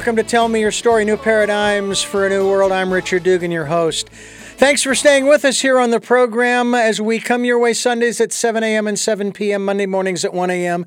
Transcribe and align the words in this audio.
welcome 0.00 0.16
to 0.16 0.22
Tell 0.22 0.48
Me 0.48 0.60
Your 0.60 0.70
Story 0.70 1.04
New 1.04 1.18
Paradigms 1.18 2.02
for 2.02 2.24
a 2.24 2.30
New 2.30 2.48
World. 2.48 2.72
I'm 2.72 2.90
Richard 2.90 3.22
Dugan, 3.22 3.50
your 3.50 3.66
host. 3.66 4.08
Thanks 4.08 4.82
for 4.82 4.94
staying 4.94 5.26
with 5.26 5.44
us 5.44 5.60
here 5.60 5.78
on 5.78 5.90
the 5.90 6.00
program 6.00 6.74
as 6.74 7.02
we 7.02 7.20
come 7.20 7.44
your 7.44 7.58
way 7.58 7.74
Sundays 7.74 8.18
at 8.18 8.32
7 8.32 8.64
a.m. 8.64 8.86
and 8.86 8.98
7 8.98 9.30
p.m., 9.30 9.62
Monday 9.62 9.84
mornings 9.84 10.24
at 10.24 10.32
1 10.32 10.48
a.m. 10.48 10.86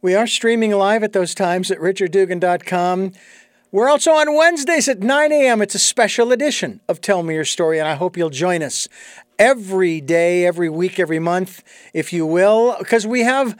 We 0.00 0.14
are 0.14 0.26
streaming 0.26 0.70
live 0.70 1.02
at 1.02 1.12
those 1.12 1.34
times 1.34 1.70
at 1.70 1.76
richarddugan.com. 1.80 3.12
We're 3.72 3.90
also 3.90 4.12
on 4.12 4.34
Wednesdays 4.34 4.88
at 4.88 5.00
9 5.00 5.32
a.m. 5.32 5.60
It's 5.60 5.74
a 5.74 5.78
special 5.78 6.32
edition 6.32 6.80
of 6.88 7.02
Tell 7.02 7.22
Me 7.22 7.34
Your 7.34 7.44
Story, 7.44 7.78
and 7.78 7.86
I 7.86 7.94
hope 7.94 8.16
you'll 8.16 8.30
join 8.30 8.62
us 8.62 8.88
every 9.38 10.00
day, 10.00 10.46
every 10.46 10.70
week, 10.70 10.98
every 10.98 11.18
month, 11.18 11.62
if 11.92 12.10
you 12.10 12.24
will, 12.24 12.74
because 12.78 13.06
we 13.06 13.20
have 13.20 13.54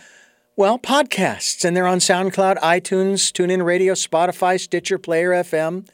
well, 0.57 0.79
podcasts, 0.79 1.65
and 1.65 1.77
they're 1.77 1.87
on 1.87 1.99
SoundCloud, 1.99 2.59
iTunes, 2.59 3.33
TuneIn 3.33 3.65
Radio, 3.65 3.95
Spotify, 3.95 4.59
Stitcher, 4.59 4.99
Player 4.99 5.31
FM. 5.31 5.87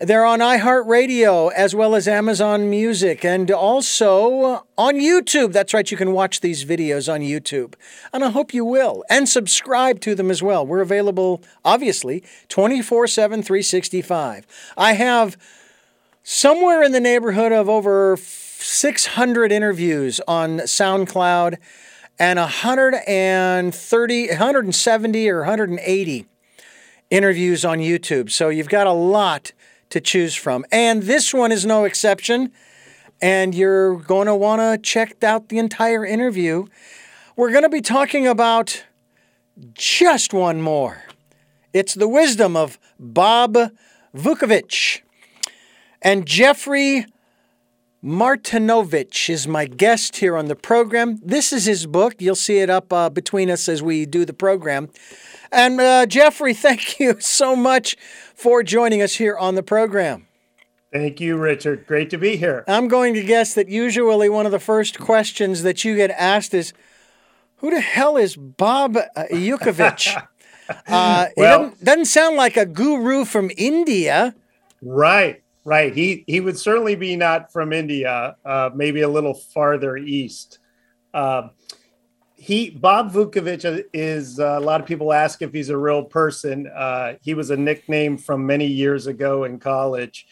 They're 0.00 0.24
on 0.24 0.38
iHeartRadio 0.38 1.52
as 1.52 1.74
well 1.74 1.96
as 1.96 2.06
Amazon 2.06 2.70
Music 2.70 3.24
and 3.24 3.50
also 3.50 4.64
on 4.76 4.94
YouTube. 4.94 5.52
That's 5.52 5.74
right, 5.74 5.90
you 5.90 5.96
can 5.96 6.12
watch 6.12 6.40
these 6.40 6.64
videos 6.64 7.12
on 7.12 7.20
YouTube. 7.20 7.74
And 8.12 8.24
I 8.24 8.30
hope 8.30 8.54
you 8.54 8.64
will. 8.64 9.04
And 9.10 9.28
subscribe 9.28 10.00
to 10.02 10.14
them 10.14 10.30
as 10.30 10.40
well. 10.40 10.64
We're 10.64 10.82
available, 10.82 11.42
obviously, 11.64 12.22
24 12.48 13.08
7, 13.08 13.42
365. 13.42 14.46
I 14.76 14.92
have 14.92 15.36
somewhere 16.22 16.82
in 16.82 16.92
the 16.92 17.00
neighborhood 17.00 17.50
of 17.50 17.68
over 17.68 18.16
600 18.18 19.50
interviews 19.50 20.20
on 20.28 20.58
SoundCloud 20.58 21.56
and 22.18 22.38
130, 22.38 24.28
170 24.28 25.28
or 25.28 25.38
180 25.38 26.26
interviews 27.10 27.64
on 27.64 27.78
YouTube. 27.78 28.30
So 28.30 28.48
you've 28.48 28.68
got 28.68 28.86
a 28.86 28.92
lot 28.92 29.52
to 29.90 30.00
choose 30.00 30.34
from. 30.34 30.64
And 30.70 31.04
this 31.04 31.32
one 31.32 31.52
is 31.52 31.64
no 31.64 31.84
exception. 31.84 32.52
And 33.20 33.54
you're 33.54 33.96
going 33.96 34.26
to 34.26 34.34
want 34.34 34.60
to 34.60 34.78
check 34.78 35.22
out 35.24 35.48
the 35.48 35.58
entire 35.58 36.04
interview. 36.04 36.66
We're 37.36 37.50
going 37.50 37.62
to 37.64 37.68
be 37.68 37.80
talking 37.80 38.26
about 38.26 38.84
just 39.74 40.32
one 40.32 40.60
more. 40.62 41.02
It's 41.72 41.94
the 41.94 42.08
wisdom 42.08 42.56
of 42.56 42.78
Bob 42.98 43.56
Vukovich. 44.14 45.00
And 46.00 46.26
Jeffrey 46.26 47.06
Martinovich 48.08 49.28
is 49.28 49.46
my 49.46 49.66
guest 49.66 50.16
here 50.16 50.34
on 50.34 50.46
the 50.46 50.56
program. 50.56 51.18
This 51.22 51.52
is 51.52 51.66
his 51.66 51.86
book. 51.86 52.14
You'll 52.18 52.36
see 52.36 52.60
it 52.60 52.70
up 52.70 52.90
uh, 52.90 53.10
between 53.10 53.50
us 53.50 53.68
as 53.68 53.82
we 53.82 54.06
do 54.06 54.24
the 54.24 54.32
program. 54.32 54.88
And 55.52 55.78
uh, 55.78 56.06
Jeffrey, 56.06 56.54
thank 56.66 56.98
you 56.98 57.20
so 57.20 57.54
much 57.54 57.98
for 58.34 58.62
joining 58.62 59.02
us 59.02 59.16
here 59.16 59.36
on 59.36 59.56
the 59.56 59.62
program. 59.62 60.26
Thank 60.90 61.20
you, 61.20 61.36
Richard. 61.36 61.86
Great 61.86 62.08
to 62.08 62.16
be 62.16 62.36
here. 62.36 62.64
I'm 62.66 62.88
going 62.88 63.12
to 63.12 63.22
guess 63.22 63.52
that 63.52 63.68
usually 63.68 64.30
one 64.30 64.46
of 64.46 64.52
the 64.52 64.58
first 64.58 64.98
questions 64.98 65.62
that 65.62 65.84
you 65.84 65.94
get 65.94 66.10
asked 66.12 66.54
is, 66.54 66.72
"Who 67.56 67.70
the 67.70 67.82
hell 67.82 68.16
is 68.16 68.36
Bob 68.36 68.96
uh, 68.96 69.24
Vukovich?" 69.30 70.16
uh, 70.86 71.26
well, 71.36 71.58
doesn't, 71.58 71.84
doesn't 71.84 72.04
sound 72.06 72.36
like 72.36 72.56
a 72.56 72.64
guru 72.64 73.26
from 73.26 73.50
India. 73.58 74.34
Right. 74.80 75.42
Right. 75.68 75.94
He 75.94 76.24
he 76.26 76.40
would 76.40 76.58
certainly 76.58 76.94
be 76.94 77.14
not 77.14 77.52
from 77.52 77.74
India, 77.74 78.36
uh, 78.42 78.70
maybe 78.74 79.02
a 79.02 79.08
little 79.08 79.34
farther 79.34 79.98
east. 79.98 80.60
Uh, 81.12 81.48
he 82.36 82.70
Bob 82.70 83.12
Vukovich 83.12 83.84
is 83.92 84.40
uh, 84.40 84.56
a 84.56 84.60
lot 84.60 84.80
of 84.80 84.86
people 84.86 85.12
ask 85.12 85.42
if 85.42 85.52
he's 85.52 85.68
a 85.68 85.76
real 85.76 86.02
person. 86.02 86.70
Uh, 86.74 87.16
he 87.20 87.34
was 87.34 87.50
a 87.50 87.56
nickname 87.58 88.16
from 88.16 88.46
many 88.46 88.64
years 88.64 89.06
ago 89.06 89.44
in 89.44 89.58
college, 89.58 90.26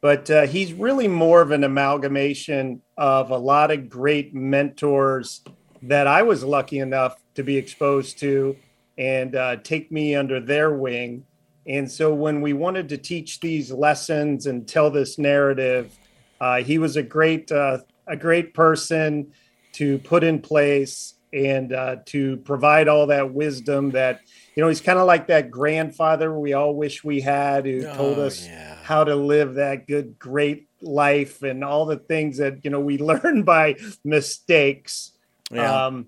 but 0.00 0.30
uh, 0.30 0.46
he's 0.46 0.72
really 0.72 1.06
more 1.06 1.42
of 1.42 1.50
an 1.50 1.64
amalgamation 1.64 2.80
of 2.96 3.30
a 3.30 3.36
lot 3.36 3.70
of 3.70 3.90
great 3.90 4.32
mentors 4.32 5.44
that 5.82 6.06
I 6.06 6.22
was 6.22 6.42
lucky 6.42 6.78
enough 6.78 7.22
to 7.34 7.42
be 7.42 7.58
exposed 7.58 8.20
to 8.20 8.56
and 8.96 9.36
uh, 9.36 9.56
take 9.56 9.92
me 9.92 10.14
under 10.14 10.40
their 10.40 10.72
wing 10.72 11.26
and 11.68 11.90
so 11.90 12.14
when 12.14 12.40
we 12.40 12.54
wanted 12.54 12.88
to 12.88 12.96
teach 12.96 13.40
these 13.40 13.70
lessons 13.70 14.46
and 14.46 14.66
tell 14.66 14.90
this 14.90 15.18
narrative, 15.18 15.96
uh, 16.40 16.62
he 16.62 16.78
was 16.78 16.96
a 16.96 17.02
great 17.02 17.52
uh, 17.52 17.78
a 18.06 18.16
great 18.16 18.54
person 18.54 19.32
to 19.72 19.98
put 19.98 20.24
in 20.24 20.40
place 20.40 21.14
and 21.30 21.74
uh, 21.74 21.96
to 22.06 22.38
provide 22.38 22.88
all 22.88 23.08
that 23.08 23.34
wisdom 23.34 23.90
that 23.90 24.20
you 24.54 24.62
know 24.62 24.68
he's 24.68 24.80
kind 24.80 24.98
of 24.98 25.06
like 25.06 25.26
that 25.26 25.50
grandfather 25.50 26.38
we 26.38 26.54
all 26.54 26.74
wish 26.74 27.04
we 27.04 27.20
had 27.20 27.66
who 27.66 27.86
oh, 27.86 27.94
told 27.94 28.18
us 28.18 28.46
yeah. 28.46 28.76
how 28.82 29.04
to 29.04 29.14
live 29.14 29.56
that 29.56 29.86
good 29.86 30.18
great 30.18 30.66
life 30.80 31.42
and 31.42 31.62
all 31.62 31.84
the 31.84 31.98
things 31.98 32.38
that 32.38 32.64
you 32.64 32.70
know 32.70 32.80
we 32.80 32.96
learn 33.12 33.42
by 33.42 33.76
mistakes 34.04 35.12
yeah. 35.52 35.86
um, 35.86 36.06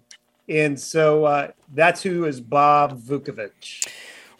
and 0.49 0.81
so 0.81 1.26
uh, 1.26 1.49
that's 1.75 2.03
who 2.03 2.25
is 2.25 2.41
bob 2.41 2.99
vukovich 2.99 3.87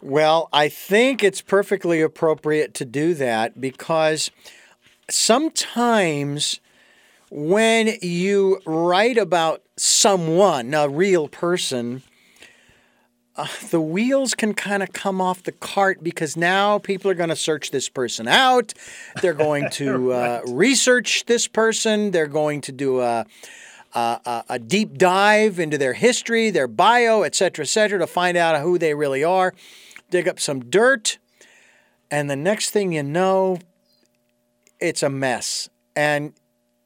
well, 0.01 0.49
I 0.51 0.69
think 0.69 1.23
it's 1.23 1.41
perfectly 1.41 2.01
appropriate 2.01 2.73
to 2.75 2.85
do 2.85 3.13
that 3.15 3.61
because 3.61 4.31
sometimes 5.09 6.59
when 7.29 7.97
you 8.01 8.59
write 8.65 9.17
about 9.17 9.61
someone, 9.77 10.73
a 10.73 10.89
real 10.89 11.27
person, 11.27 12.01
uh, 13.35 13.47
the 13.69 13.79
wheels 13.79 14.33
can 14.33 14.53
kind 14.53 14.83
of 14.83 14.91
come 14.91 15.21
off 15.21 15.43
the 15.43 15.51
cart 15.51 16.03
because 16.03 16.35
now 16.35 16.79
people 16.79 17.09
are 17.09 17.15
going 17.15 17.29
to 17.29 17.35
search 17.35 17.71
this 17.71 17.87
person 17.87 18.27
out. 18.27 18.73
They're 19.21 19.33
going 19.33 19.69
to 19.71 20.11
uh, 20.13 20.41
research 20.47 21.25
this 21.27 21.47
person. 21.47 22.11
They're 22.11 22.27
going 22.27 22.61
to 22.61 22.71
do 22.71 22.99
a, 22.99 23.25
a, 23.93 24.43
a, 24.49 24.59
deep 24.59 24.97
dive 24.97 25.59
into 25.59 25.77
their 25.77 25.93
history, 25.93 26.49
their 26.49 26.67
bio, 26.67 27.21
et 27.21 27.35
cetera, 27.35 27.63
et 27.63 27.69
cetera, 27.69 27.99
to 27.99 28.07
find 28.07 28.35
out 28.35 28.61
who 28.61 28.77
they 28.77 28.93
really 28.93 29.23
are 29.23 29.53
dig 30.11 30.27
up 30.27 30.39
some 30.39 30.69
dirt, 30.69 31.17
and 32.11 32.29
the 32.29 32.35
next 32.35 32.69
thing 32.69 32.91
you 32.91 33.01
know, 33.01 33.57
it's 34.79 35.01
a 35.01 35.09
mess. 35.09 35.69
And 35.95 36.33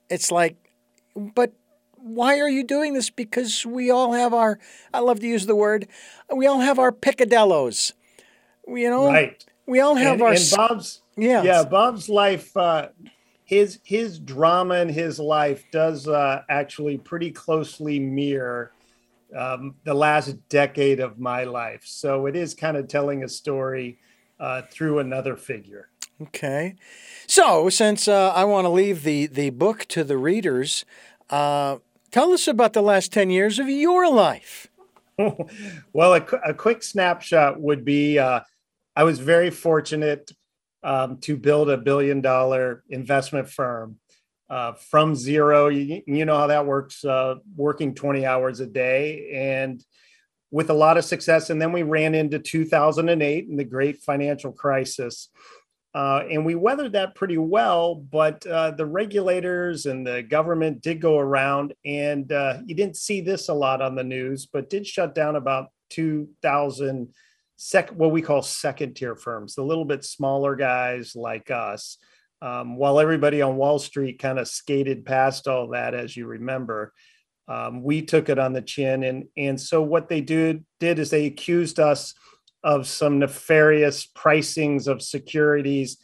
it's 0.10 0.32
like, 0.32 0.56
but 1.16 1.52
why 1.96 2.40
are 2.40 2.50
you 2.50 2.64
doing 2.64 2.94
this? 2.94 3.10
Because 3.10 3.66
we 3.66 3.92
all 3.92 4.14
have 4.14 4.34
our, 4.34 4.60
I 4.94 5.00
love 5.00 5.20
to 5.20 5.28
use 5.28 5.48
the 5.48 5.56
word, 5.56 5.88
we 6.34 6.48
all 6.48 6.62
have 6.62 6.80
our 6.80 6.92
picadillos. 6.92 7.92
We, 8.68 8.84
you 8.84 8.90
know, 8.90 9.08
right. 9.08 9.44
we 9.66 9.82
all 9.82 9.96
have 9.96 10.14
and, 10.14 10.22
our. 10.22 10.34
And 10.34 10.52
Bob's, 10.56 11.02
yeah, 11.18 11.44
yeah, 11.44 11.64
Bob's 11.64 12.08
life, 12.08 12.56
uh, 12.56 12.90
his 13.44 13.80
his 13.84 14.18
drama 14.18 14.76
in 14.76 14.90
his 14.90 15.20
life 15.20 15.66
does 15.72 16.08
uh, 16.08 16.42
actually 16.50 16.98
pretty 16.98 17.30
closely 17.30 18.00
mirror 18.00 18.72
um, 19.36 19.76
the 19.84 19.94
last 19.94 20.48
decade 20.50 21.00
of 21.00 21.20
my 21.20 21.44
life. 21.44 21.84
So 21.86 22.26
it 22.26 22.36
is 22.36 22.54
kind 22.54 22.78
of 22.78 22.88
telling 22.88 23.24
a 23.24 23.30
story 23.30 24.00
uh, 24.40 24.64
through 24.64 25.00
another 25.00 25.36
figure. 25.36 25.90
Okay. 26.22 26.76
So 27.28 27.70
since 27.70 28.08
uh, 28.08 28.32
I 28.34 28.46
want 28.46 28.66
to 28.66 28.70
leave 28.70 29.04
the, 29.04 29.28
the 29.28 29.50
book 29.50 29.86
to 29.90 30.04
the 30.04 30.18
readers, 30.18 30.86
uh, 31.30 31.78
tell 32.12 32.32
us 32.32 32.48
about 32.48 32.74
the 32.74 32.82
last 32.82 33.12
10 33.12 33.30
years 33.30 33.60
of 33.60 33.68
your 33.68 34.10
life. 34.12 34.68
well, 35.94 36.14
a, 36.14 36.26
a, 36.46 36.54
quick 36.54 36.84
snapshot 36.84 37.60
would 37.60 37.86
be 37.86 38.20
uh, 38.20 38.42
I 38.96 39.04
was 39.04 39.20
very 39.20 39.50
fortunate 39.50 40.32
um, 40.84 41.18
to 41.20 41.38
build 41.38 41.70
a 41.70 41.78
billion 41.78 42.22
dollar 42.22 42.84
investment 42.90 43.50
firm 43.50 43.98
uh, 44.50 44.74
from 44.74 45.16
zero. 45.16 45.68
You, 45.68 46.02
you, 46.06 46.26
know 46.26 46.38
how 46.38 46.48
that 46.48 46.66
works, 46.66 47.04
uh, 47.04 47.36
working 47.56 47.96
20 47.96 48.26
hours 48.26 48.60
a 48.60 48.68
day 48.68 49.32
and 49.34 49.84
with 50.52 50.70
a 50.70 50.74
lot 50.74 50.98
of 50.98 51.06
success. 51.06 51.50
And 51.50 51.62
then 51.62 51.72
we 51.72 51.84
ran 51.84 52.16
into 52.16 52.40
2008 52.40 53.48
and 53.48 53.60
the 53.60 53.64
great 53.64 54.02
financial 54.04 54.52
crisis. 54.52 55.30
Uh, 55.94 56.24
and 56.30 56.46
we 56.46 56.56
weathered 56.56 56.92
that 56.92 57.16
pretty 57.16 57.38
well, 57.38 57.96
but 57.96 58.46
uh, 58.46 58.72
the 58.72 58.86
regulators 58.86 59.86
and 59.86 60.06
the 60.06 60.22
government 60.22 60.82
did 60.82 61.00
go 61.00 61.18
around, 61.18 61.74
and 61.86 62.34
uh, 62.34 62.58
you 62.66 62.76
didn't 62.76 62.98
see 62.98 63.22
this 63.22 63.48
a 63.48 63.54
lot 63.54 63.82
on 63.82 63.96
the 63.96 64.04
news, 64.04 64.46
but 64.46 64.70
did 64.70 64.86
shut 64.86 65.16
down 65.16 65.38
about 65.38 65.70
2,000 65.92 67.14
sec- 67.56 67.92
what 67.92 68.12
we 68.12 68.22
call 68.22 68.42
second 68.42 68.96
tier 68.96 69.16
firms, 69.16 69.56
the 69.56 69.64
little 69.64 69.86
bit 69.86 70.04
smaller 70.04 70.58
guys 70.58 71.16
like 71.16 71.50
us 71.50 71.98
um, 72.42 72.78
while 72.78 73.00
everybody 73.00 73.42
on 73.42 73.58
Wall 73.58 73.80
Street 73.80 74.20
kind 74.20 74.40
of 74.40 74.48
skated 74.48 75.06
past 75.06 75.48
all 75.48 75.70
that, 75.70 75.94
as 75.94 76.16
you 76.16 76.28
remember, 76.28 76.94
um, 77.48 77.84
we 77.84 78.02
took 78.02 78.30
it 78.30 78.40
on 78.40 78.54
the 78.54 78.62
chin. 78.62 79.04
And, 79.04 79.26
and 79.38 79.60
so 79.60 79.82
what 79.82 80.10
they 80.10 80.22
did, 80.22 80.66
did 80.80 81.00
is 81.00 81.10
they 81.10 81.26
accused 81.26 81.80
us 81.80 82.14
of 82.64 82.88
some 82.88 83.20
nefarious 83.20 84.08
pricings 84.08 84.88
of 84.88 85.02
securities. 85.02 85.98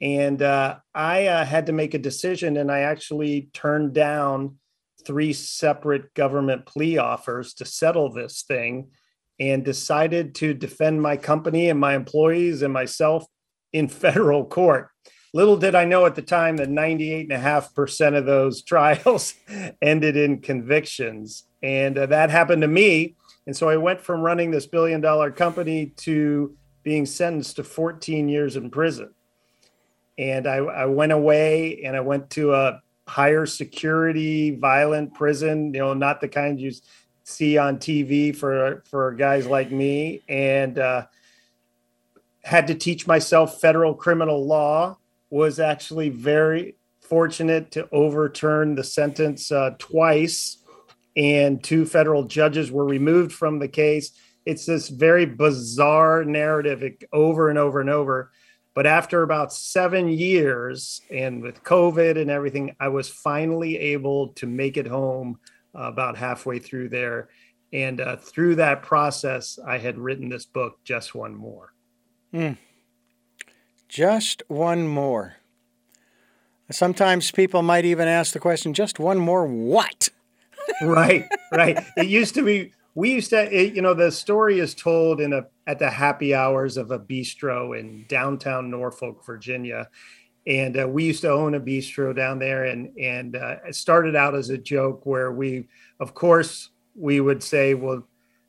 And 0.00 0.42
uh, 0.42 0.76
I 0.94 1.26
uh, 1.26 1.44
had 1.44 1.66
to 1.66 1.72
make 1.72 1.94
a 1.94 1.98
decision, 1.98 2.56
and 2.56 2.70
I 2.70 2.80
actually 2.80 3.48
turned 3.54 3.94
down 3.94 4.58
three 5.04 5.32
separate 5.32 6.12
government 6.14 6.66
plea 6.66 6.98
offers 6.98 7.54
to 7.54 7.64
settle 7.64 8.12
this 8.12 8.42
thing 8.42 8.88
and 9.40 9.64
decided 9.64 10.34
to 10.36 10.54
defend 10.54 11.00
my 11.00 11.16
company 11.16 11.70
and 11.70 11.80
my 11.80 11.94
employees 11.94 12.62
and 12.62 12.72
myself 12.72 13.26
in 13.72 13.88
federal 13.88 14.44
court. 14.44 14.88
Little 15.34 15.56
did 15.56 15.74
I 15.74 15.84
know 15.84 16.04
at 16.04 16.14
the 16.14 16.22
time 16.22 16.56
that 16.58 16.68
98.5% 16.68 18.16
of 18.16 18.26
those 18.26 18.62
trials 18.62 19.34
ended 19.80 20.16
in 20.16 20.40
convictions. 20.40 21.44
And 21.62 21.96
uh, 21.96 22.06
that 22.06 22.30
happened 22.30 22.62
to 22.62 22.68
me. 22.68 23.16
And 23.46 23.56
so 23.56 23.68
I 23.68 23.76
went 23.76 24.00
from 24.00 24.20
running 24.20 24.50
this 24.50 24.66
billion 24.66 25.00
dollar 25.00 25.30
company 25.30 25.86
to 25.98 26.54
being 26.82 27.06
sentenced 27.06 27.56
to 27.56 27.64
14 27.64 28.28
years 28.28 28.56
in 28.56 28.70
prison. 28.70 29.14
And 30.18 30.46
I, 30.46 30.56
I 30.56 30.86
went 30.86 31.12
away 31.12 31.82
and 31.84 31.96
I 31.96 32.00
went 32.00 32.28
to 32.30 32.54
a 32.54 32.82
higher 33.08 33.46
security, 33.46 34.54
violent 34.56 35.14
prison, 35.14 35.72
you 35.72 35.80
know, 35.80 35.94
not 35.94 36.20
the 36.20 36.28
kind 36.28 36.60
you 36.60 36.72
see 37.24 37.56
on 37.56 37.78
TV 37.78 38.36
for, 38.36 38.82
for 38.86 39.12
guys 39.12 39.46
like 39.46 39.70
me. 39.70 40.22
And, 40.28 40.78
uh, 40.78 41.06
had 42.44 42.66
to 42.66 42.74
teach 42.74 43.06
myself 43.06 43.60
federal 43.60 43.94
criminal 43.94 44.44
law 44.44 44.98
was 45.32 45.58
actually 45.58 46.10
very 46.10 46.76
fortunate 47.00 47.70
to 47.70 47.88
overturn 47.90 48.74
the 48.74 48.84
sentence 48.84 49.50
uh, 49.50 49.70
twice 49.78 50.58
and 51.16 51.64
two 51.64 51.86
federal 51.86 52.24
judges 52.24 52.70
were 52.70 52.84
removed 52.84 53.32
from 53.32 53.58
the 53.58 53.66
case. 53.66 54.12
It's 54.44 54.66
this 54.66 54.90
very 54.90 55.24
bizarre 55.24 56.22
narrative 56.22 56.84
over 57.14 57.48
and 57.48 57.58
over 57.58 57.80
and 57.80 57.88
over. 57.88 58.30
But 58.74 58.86
after 58.86 59.22
about 59.22 59.54
seven 59.54 60.08
years 60.08 61.00
and 61.10 61.42
with 61.42 61.64
covid 61.64 62.20
and 62.20 62.30
everything 62.30 62.76
i 62.78 62.88
was 62.88 63.08
finally 63.08 63.78
able 63.78 64.28
to 64.34 64.46
make 64.46 64.76
it 64.76 64.86
home 64.86 65.38
uh, 65.74 65.84
about 65.84 66.18
halfway 66.18 66.58
through 66.58 66.90
there. 66.90 67.30
And 67.72 68.02
uh, 68.02 68.16
through 68.16 68.56
that 68.56 68.82
process 68.82 69.58
i 69.66 69.78
had 69.78 69.96
written 69.96 70.28
this 70.28 70.44
book 70.44 70.78
just 70.84 71.14
one 71.14 71.34
more. 71.34 71.72
Mm. 72.34 72.58
Just 73.92 74.42
one 74.48 74.88
more. 74.88 75.34
Sometimes 76.70 77.30
people 77.30 77.60
might 77.60 77.84
even 77.84 78.08
ask 78.08 78.32
the 78.32 78.40
question, 78.40 78.72
just 78.72 78.98
one 78.98 79.18
more 79.18 79.46
what? 79.46 80.08
right, 80.82 81.28
right. 81.52 81.84
It 81.98 82.06
used 82.06 82.34
to 82.36 82.42
be, 82.42 82.72
we 82.94 83.12
used 83.12 83.28
to, 83.30 83.54
it, 83.54 83.74
you 83.74 83.82
know, 83.82 83.92
the 83.92 84.10
story 84.10 84.60
is 84.60 84.74
told 84.74 85.20
in 85.20 85.34
a, 85.34 85.46
at 85.66 85.78
the 85.78 85.90
happy 85.90 86.34
hours 86.34 86.78
of 86.78 86.90
a 86.90 86.98
bistro 86.98 87.78
in 87.78 88.06
downtown 88.08 88.70
Norfolk, 88.70 89.26
Virginia. 89.26 89.90
And 90.46 90.80
uh, 90.80 90.88
we 90.88 91.04
used 91.04 91.20
to 91.20 91.30
own 91.30 91.54
a 91.54 91.60
bistro 91.60 92.16
down 92.16 92.38
there 92.38 92.64
and, 92.64 92.98
and 92.98 93.36
uh, 93.36 93.56
it 93.68 93.74
started 93.74 94.16
out 94.16 94.34
as 94.34 94.48
a 94.48 94.56
joke 94.56 95.04
where 95.04 95.32
we, 95.32 95.68
of 96.00 96.14
course, 96.14 96.70
we 96.94 97.20
would 97.20 97.42
say, 97.42 97.74
well, 97.74 98.08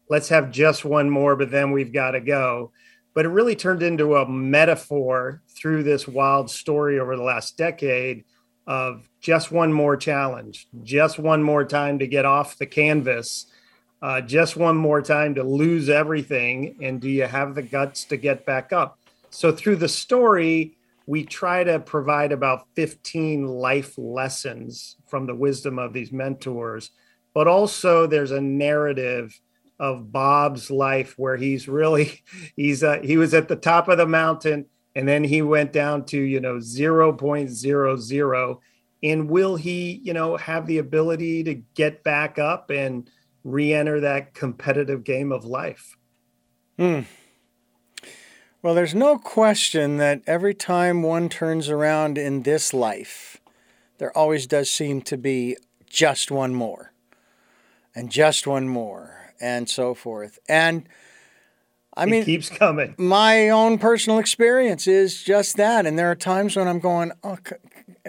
let's 0.10 0.30
have 0.30 0.52
just 0.52 0.86
one 0.86 1.10
more, 1.10 1.36
but 1.36 1.52
then 1.52 1.72
we've 1.72 1.92
got 1.92 2.12
to 2.12 2.22
go 2.22 2.72
but 3.14 3.26
it 3.26 3.30
really 3.30 3.56
turned 3.56 3.84
into 3.84 4.16
a 4.16 4.28
metaphor 4.28 5.42
through 5.50 5.84
this 5.84 6.08
wild 6.08 6.50
story 6.50 7.00
over 7.00 7.16
the 7.16 7.24
last 7.24 7.58
decade 7.58 8.24
of 8.66 9.10
just 9.20 9.52
one 9.52 9.74
more 9.74 9.98
challenge, 9.98 10.68
just 10.84 11.20
one 11.20 11.44
more 11.44 11.66
time 11.66 12.00
to 12.00 12.08
get 12.08 12.26
off 12.26 12.58
the 12.58 12.66
canvas, 12.66 13.48
uh, 14.02 14.22
just 14.22 14.56
one 14.56 14.76
more 14.76 15.02
time 15.02 15.36
to 15.36 15.44
lose 15.44 15.90
everything. 15.90 16.78
And 16.82 17.00
do 17.00 17.10
you 17.10 17.24
have 17.24 17.56
the 17.56 17.62
guts 17.62 18.06
to 18.06 18.18
get 18.18 18.46
back 18.46 18.74
up? 18.74 19.00
So, 19.30 19.52
through 19.52 19.78
the 19.78 19.90
story, 19.90 20.78
we 21.06 21.24
try 21.24 21.64
to 21.64 21.80
provide 21.80 22.32
about 22.32 22.68
15 22.76 23.48
life 23.48 23.98
lessons 23.98 24.96
from 25.08 25.26
the 25.26 25.36
wisdom 25.36 25.80
of 25.80 25.92
these 25.92 26.12
mentors, 26.12 26.92
but 27.34 27.48
also 27.48 28.08
there's 28.08 28.32
a 28.32 28.42
narrative 28.42 29.38
of 29.80 30.12
Bob's 30.12 30.70
life 30.70 31.16
where 31.18 31.38
he's 31.38 31.68
really 31.68 32.24
he's 32.56 32.84
uh, 32.84 33.00
he 33.04 33.18
was 33.18 33.34
at 33.34 33.48
the 33.48 33.56
top 33.56 33.88
of 33.88 33.98
the 33.98 34.08
mountain 34.08 34.66
and 34.96 35.08
then 35.08 35.24
he 35.24 35.42
went 35.42 35.74
down 35.74 36.06
to 36.06 36.20
you 36.20 36.40
know 36.40 36.58
0.00 36.58 38.58
and 39.04 39.30
will 39.30 39.56
he 39.56 40.02
you 40.04 40.14
know 40.14 40.38
have 40.38 40.68
the 40.68 40.78
ability 40.78 41.44
to 41.44 41.56
get 41.76 42.04
back 42.04 42.40
up 42.40 42.70
and 42.70 43.10
re-enter 43.44 44.00
that 44.00 44.34
competitive 44.34 45.04
game 45.04 45.32
of 45.32 45.44
life? 45.44 45.98
Hmm. 46.78 47.02
well 48.62 48.74
there's 48.74 48.96
no 48.96 49.18
question 49.18 49.98
that 49.98 50.22
every 50.26 50.54
time 50.54 51.04
one 51.04 51.30
turns 51.30 51.70
around 51.70 52.18
in 52.18 52.44
this 52.44 52.74
life 52.74 53.38
there 54.00 54.16
always 54.18 54.48
does 54.48 54.72
seem 54.72 55.02
to 55.02 55.18
be 55.18 55.56
just 55.88 56.32
one 56.32 56.56
more 56.56 56.94
and 57.96 58.10
just 58.10 58.48
one 58.48 58.68
more 58.68 59.23
and 59.44 59.70
so 59.70 59.94
forth. 59.94 60.40
And 60.48 60.88
I 61.96 62.06
mean, 62.06 62.22
it 62.22 62.26
keeps 62.26 62.50
coming. 62.50 62.96
My 62.98 63.50
own 63.50 63.78
personal 63.78 64.18
experience 64.18 64.88
is 64.88 65.22
just 65.22 65.58
that. 65.58 65.86
And 65.86 66.00
there 66.00 66.10
are 66.10 66.16
times 66.16 66.56
when 66.56 66.68
I'm 66.68 66.80
going, 66.80 67.12
oh, 67.24 67.38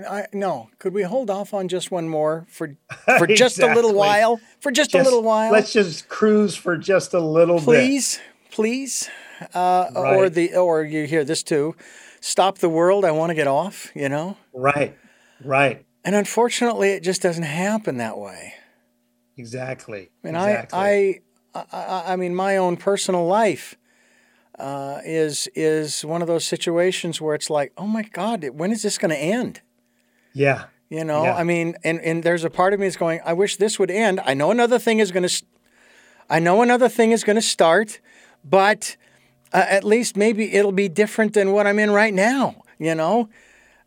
I, 0.09 0.27
no, 0.33 0.71
could 0.79 0.95
we 0.95 1.03
hold 1.03 1.31
off 1.31 1.53
on 1.53 1.69
just 1.69 1.91
one 1.91 2.09
more 2.09 2.47
for 2.49 2.77
for 3.19 3.27
just 3.27 3.59
exactly. 3.59 3.73
a 3.73 3.75
little 3.75 3.95
while? 3.95 4.41
For 4.61 4.71
just, 4.71 4.93
just, 4.93 5.01
a 5.01 5.05
little 5.05 5.23
while. 5.23 5.53
Let's 5.53 5.73
just 5.73 6.09
cruise 6.09 6.55
for 6.55 6.77
just 6.77 7.13
a 7.13 7.21
little 7.21 7.59
please, 7.59 8.17
bit. 8.17 8.25
Please, 8.51 9.11
please. 9.41 9.51
Uh, 9.53 9.91
right. 9.95 10.17
Or 10.17 10.31
the 10.31 10.55
or 10.55 10.85
you 10.85 11.07
hear 11.07 11.25
this 11.25 11.43
too. 11.43 11.75
Stop 12.21 12.59
the 12.59 12.69
world. 12.69 13.05
I 13.05 13.11
want 13.11 13.31
to 13.31 13.35
get 13.35 13.49
off. 13.49 13.91
You 13.95 14.09
know. 14.09 14.37
Right. 14.53 14.97
Right. 15.45 15.85
And 16.05 16.15
unfortunately, 16.15 16.91
it 16.91 17.03
just 17.03 17.23
doesn't 17.23 17.43
happen 17.43 17.97
that 17.97 18.19
way. 18.19 18.55
Exactly. 19.37 20.11
And 20.23 20.37
exactly. 20.37 20.79
I, 20.79 20.89
I, 20.89 21.21
I, 21.55 22.05
I 22.09 22.17
mean, 22.17 22.35
my 22.35 22.57
own 22.57 22.77
personal 22.77 23.27
life 23.27 23.77
uh, 24.59 25.01
is 25.05 25.49
is 25.55 26.05
one 26.05 26.23
of 26.23 26.29
those 26.29 26.45
situations 26.45 27.21
where 27.21 27.35
it's 27.35 27.51
like, 27.51 27.73
oh 27.77 27.87
my 27.87 28.03
God, 28.03 28.49
when 28.55 28.71
is 28.71 28.83
this 28.83 28.99
going 28.99 29.11
to 29.11 29.19
end? 29.19 29.61
Yeah. 30.33 30.65
You 30.89 31.05
know, 31.05 31.25
yeah. 31.25 31.37
I 31.37 31.45
mean, 31.45 31.77
and 31.83 32.01
and 32.01 32.23
there's 32.23 32.45
a 32.45 32.51
part 32.51 32.73
of 32.73 32.81
me 32.81 32.87
that's 32.87 32.97
going, 32.97 33.21
I 33.25 33.33
wish 33.33 33.57
this 33.57 33.79
would 33.79 33.91
end. 33.91 34.21
I 34.25 34.35
know 34.35 34.51
another 34.51 34.79
thing 34.79 35.01
is 35.01 35.11
going 35.11 35.27
to, 35.27 35.45
I 36.29 36.39
know 36.39 36.63
another 36.63 36.89
thing 36.89 37.11
is 37.11 37.25
going 37.25 37.37
to 37.37 37.43
start, 37.43 38.01
but 38.45 38.97
uh, 39.53 39.65
at 39.69 39.85
least 39.85 40.17
maybe 40.17 40.53
it'll 40.55 40.73
be 40.73 40.89
different 40.89 41.33
than 41.35 41.53
what 41.53 41.67
I'm 41.67 41.79
in 41.79 41.91
right 41.91 42.15
now. 42.15 42.63
You 42.79 42.95
know, 42.95 43.29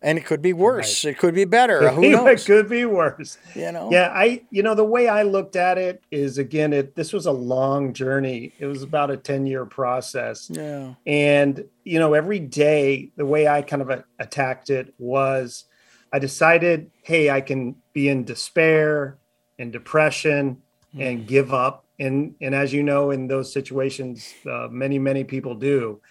and 0.01 0.17
it 0.17 0.25
could 0.25 0.41
be 0.41 0.53
worse. 0.53 1.03
Right. 1.03 1.11
It 1.11 1.17
could 1.17 1.33
be 1.33 1.45
better. 1.45 1.89
Who 1.89 2.09
knows? 2.09 2.43
It 2.43 2.45
could 2.45 2.69
be 2.69 2.85
worse. 2.85 3.37
You 3.55 3.71
know. 3.71 3.89
Yeah, 3.91 4.11
I. 4.13 4.43
You 4.51 4.63
know, 4.63 4.75
the 4.75 4.83
way 4.83 5.07
I 5.07 5.23
looked 5.23 5.55
at 5.55 5.77
it 5.77 6.03
is 6.11 6.37
again, 6.37 6.73
it. 6.73 6.95
This 6.95 7.13
was 7.13 7.25
a 7.25 7.31
long 7.31 7.93
journey. 7.93 8.53
It 8.59 8.67
was 8.67 8.83
about 8.83 9.09
a 9.09 9.17
ten 9.17 9.45
year 9.47 9.65
process. 9.65 10.49
Yeah. 10.51 10.93
And 11.05 11.65
you 11.83 11.99
know, 11.99 12.13
every 12.13 12.39
day, 12.39 13.11
the 13.15 13.25
way 13.25 13.47
I 13.47 13.61
kind 13.61 13.81
of 13.81 14.03
attacked 14.19 14.69
it 14.69 14.93
was, 14.99 15.65
I 16.13 16.19
decided, 16.19 16.91
hey, 17.01 17.29
I 17.29 17.41
can 17.41 17.75
be 17.93 18.09
in 18.09 18.23
despair 18.23 19.17
and 19.57 19.71
depression 19.71 20.61
mm. 20.95 21.07
and 21.07 21.27
give 21.27 21.53
up. 21.53 21.85
And 21.99 22.35
and 22.39 22.53
as 22.53 22.71
you 22.71 22.83
know, 22.83 23.09
in 23.09 23.27
those 23.27 23.51
situations, 23.51 24.31
uh, 24.45 24.67
many 24.69 24.99
many 24.99 25.23
people 25.23 25.55
do. 25.55 26.01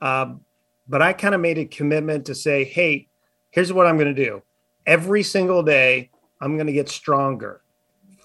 Um, 0.00 0.40
but 0.88 1.02
I 1.02 1.12
kind 1.12 1.34
of 1.34 1.40
made 1.40 1.58
a 1.58 1.64
commitment 1.64 2.26
to 2.26 2.34
say, 2.34 2.64
hey, 2.64 3.08
here's 3.56 3.72
what 3.72 3.86
I'm 3.86 3.96
going 3.96 4.14
to 4.14 4.24
do 4.24 4.42
every 4.86 5.22
single 5.22 5.62
day, 5.62 6.10
I'm 6.40 6.56
going 6.56 6.68
to 6.68 6.72
get 6.72 6.88
stronger 6.88 7.62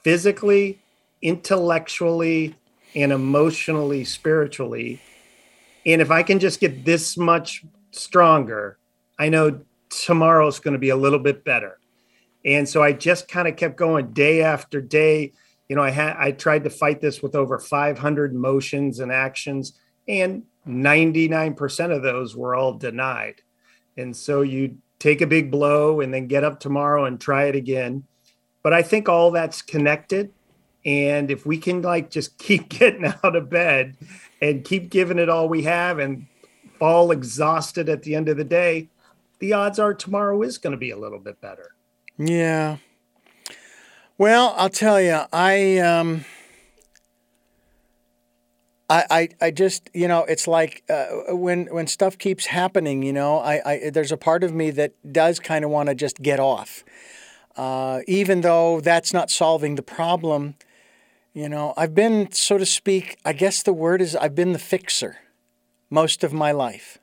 physically, 0.04 0.80
intellectually, 1.22 2.56
and 2.96 3.12
emotionally, 3.12 4.04
spiritually. 4.04 5.02
And 5.86 6.02
if 6.02 6.12
I 6.12 6.22
can 6.22 6.38
just 6.38 6.60
get 6.60 6.84
this 6.84 7.18
much 7.18 7.64
stronger, 7.92 8.78
I 9.18 9.30
know 9.30 9.62
tomorrow's 9.90 10.60
going 10.60 10.74
to 10.74 10.80
be 10.80 10.90
a 10.90 10.96
little 10.96 11.20
bit 11.20 11.46
better. 11.46 11.80
And 12.44 12.68
so 12.68 12.84
I 12.84 12.92
just 12.92 13.28
kind 13.28 13.48
of 13.48 13.56
kept 13.56 13.78
going 13.78 14.12
day 14.12 14.42
after 14.42 14.82
day. 14.82 15.32
You 15.70 15.78
know, 15.78 15.84
I 15.84 15.92
had 15.92 16.18
I 16.18 16.32
tried 16.32 16.66
to 16.66 16.70
fight 16.70 17.00
this 17.00 17.24
with 17.24 17.36
over 17.36 17.58
500 17.58 18.34
motions 18.34 19.00
and 19.00 19.12
actions, 19.12 19.80
and 20.08 20.44
99% 20.68 21.96
of 21.96 22.02
those 22.02 22.36
were 22.36 22.54
all 22.54 22.74
denied. 22.74 23.42
And 23.96 24.16
so 24.16 24.42
you 24.42 24.78
take 25.02 25.22
a 25.22 25.28
big 25.28 25.50
blow 25.50 26.00
and 26.00 26.14
then 26.14 26.28
get 26.28 26.44
up 26.44 26.60
tomorrow 26.60 27.06
and 27.06 27.20
try 27.20 27.46
it 27.46 27.56
again. 27.56 28.04
But 28.62 28.74
I 28.74 28.84
think 28.84 29.10
all 29.10 29.32
that's 29.32 29.62
connected. 29.64 30.32
And 30.86 31.32
if 31.32 31.46
we 31.46 31.58
can 31.58 31.82
like 31.82 32.12
just 32.12 32.38
keep 32.38 32.70
getting 32.70 33.06
out 33.06 33.36
of 33.36 33.50
bed 33.50 33.98
and 34.42 34.64
keep 34.64 34.92
giving 34.92 35.18
it 35.18 35.28
all 35.28 35.50
we 35.50 35.64
have 35.64 35.98
and 35.98 36.28
fall 36.78 37.12
exhausted 37.12 37.90
at 37.90 38.04
the 38.04 38.16
end 38.16 38.30
of 38.30 38.38
the 38.38 38.44
day, 38.44 38.90
the 39.40 39.54
odds 39.54 39.80
are 39.80 39.94
tomorrow 39.94 40.42
is 40.44 40.60
going 40.60 40.72
to 40.72 40.78
be 40.78 40.92
a 40.92 40.98
little 40.98 41.20
bit 41.20 41.42
better. 41.42 41.74
Yeah. 42.18 42.78
Well, 44.20 44.54
I'll 44.56 44.70
tell 44.70 45.02
you, 45.02 45.22
I 45.34 45.80
um 45.80 46.26
I, 48.92 49.06
I, 49.10 49.30
I 49.48 49.52
just 49.52 49.90
you 49.94 50.08
know 50.08 50.24
it's 50.26 50.48
like 50.48 50.84
uh, 50.90 51.36
when 51.36 51.68
when 51.68 51.88
stuff 51.88 52.18
keeps 52.18 52.48
happening 52.48 53.04
you 53.04 53.14
know 53.14 53.40
I, 53.40 53.62
I 53.66 53.90
there's 53.90 54.12
a 54.12 54.18
part 54.18 54.44
of 54.44 54.54
me 54.54 54.72
that 54.72 54.92
does 55.12 55.40
kind 55.40 55.64
of 55.64 55.72
want 55.72 55.90
to 55.90 55.96
just 55.96 56.22
get 56.22 56.40
off 56.40 56.84
uh, 57.56 58.02
even 58.08 58.42
though 58.42 58.82
that's 58.82 59.14
not 59.14 59.32
solving 59.32 59.76
the 59.76 59.84
problem 59.84 60.56
you 61.34 61.48
know 61.48 61.74
I've 61.78 61.96
been 61.96 62.32
so 62.32 62.58
to 62.58 62.66
speak 62.66 63.18
I 63.24 63.34
guess 63.34 63.64
the 63.64 63.74
word 63.74 64.02
is 64.02 64.16
I've 64.16 64.36
been 64.36 64.52
the 64.52 64.60
fixer 64.60 65.18
most 65.90 66.24
of 66.24 66.34
my 66.34 66.52
life 66.52 66.98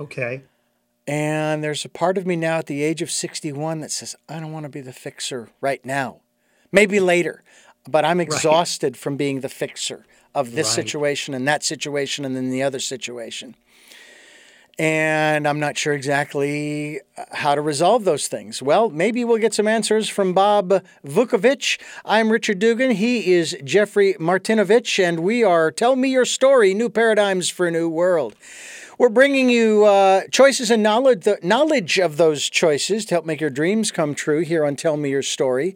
okay 0.00 0.42
And 1.06 1.64
there's 1.64 1.84
a 1.84 1.88
part 1.88 2.16
of 2.16 2.26
me 2.26 2.36
now 2.36 2.58
at 2.58 2.66
the 2.66 2.82
age 2.82 3.02
of 3.02 3.10
61 3.10 3.80
that 3.80 3.90
says, 3.90 4.14
I 4.28 4.38
don't 4.38 4.52
want 4.52 4.64
to 4.64 4.68
be 4.68 4.80
the 4.80 4.92
fixer 4.92 5.50
right 5.60 5.84
now. 5.84 6.20
Maybe 6.70 7.00
later, 7.00 7.42
but 7.88 8.04
I'm 8.04 8.20
exhausted 8.20 8.94
right. 8.94 8.96
from 8.96 9.16
being 9.16 9.40
the 9.40 9.48
fixer 9.48 10.06
of 10.34 10.52
this 10.52 10.68
right. 10.68 10.84
situation 10.84 11.34
and 11.34 11.46
that 11.46 11.62
situation 11.62 12.24
and 12.24 12.34
then 12.34 12.50
the 12.50 12.62
other 12.62 12.80
situation 12.80 13.54
and 14.78 15.46
I'm 15.46 15.60
not 15.60 15.76
sure 15.76 15.92
exactly 15.92 17.00
uh, 17.16 17.24
how 17.32 17.54
to 17.54 17.60
resolve 17.60 18.04
those 18.04 18.28
things. 18.28 18.62
Well, 18.62 18.90
maybe 18.90 19.24
we'll 19.24 19.38
get 19.38 19.54
some 19.54 19.68
answers 19.68 20.08
from 20.08 20.32
Bob 20.32 20.82
Vukovich. 21.06 21.78
I'm 22.04 22.30
Richard 22.30 22.58
Dugan. 22.58 22.92
He 22.92 23.34
is 23.34 23.56
Jeffrey 23.64 24.14
Martinovich, 24.14 25.02
and 25.02 25.20
we 25.20 25.44
are 25.44 25.70
Tell 25.70 25.96
Me 25.96 26.10
Your 26.10 26.24
Story 26.24 26.74
New 26.74 26.88
Paradigms 26.88 27.50
for 27.50 27.66
a 27.66 27.70
New 27.70 27.88
World. 27.88 28.34
We're 29.02 29.08
bringing 29.08 29.50
you 29.50 29.84
uh, 29.84 30.28
choices 30.30 30.70
and 30.70 30.80
knowledge, 30.80 31.24
the 31.24 31.36
knowledge 31.42 31.98
of 31.98 32.18
those 32.18 32.48
choices 32.48 33.04
to 33.06 33.16
help 33.16 33.26
make 33.26 33.40
your 33.40 33.50
dreams 33.50 33.90
come 33.90 34.14
true 34.14 34.42
here 34.42 34.64
on 34.64 34.76
Tell 34.76 34.96
Me 34.96 35.10
Your 35.10 35.22
Story. 35.24 35.74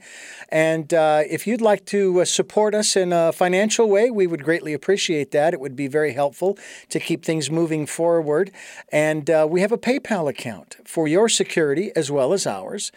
And 0.49 0.95
uh, 0.95 1.23
if 1.29 1.45
you'd 1.45 1.61
like 1.61 1.85
to 1.87 2.21
uh, 2.21 2.25
support 2.25 2.73
us 2.73 2.95
in 2.95 3.13
a 3.13 3.33
financial 3.33 3.89
way, 3.89 4.13
we 4.13 4.29
would 4.29 4.45
greatly 4.45 4.73
appreciate 4.73 5.33
that. 5.33 5.55
It 5.55 5.59
would 5.59 5.75
be 5.75 5.89
very 5.89 6.13
helpful 6.13 6.57
to 6.89 7.01
keep 7.01 7.25
things 7.25 7.51
moving 7.51 7.85
forward. 7.85 8.53
And 8.93 9.29
uh, 9.29 9.49
we 9.51 9.61
have 9.61 9.73
a 9.73 9.79
PayPal 9.79 10.31
account 10.31 10.77
for 10.85 11.09
your 11.09 11.29
security 11.29 11.91
as 11.97 12.13
well 12.13 12.33
as 12.33 12.47
ours. 12.47 12.93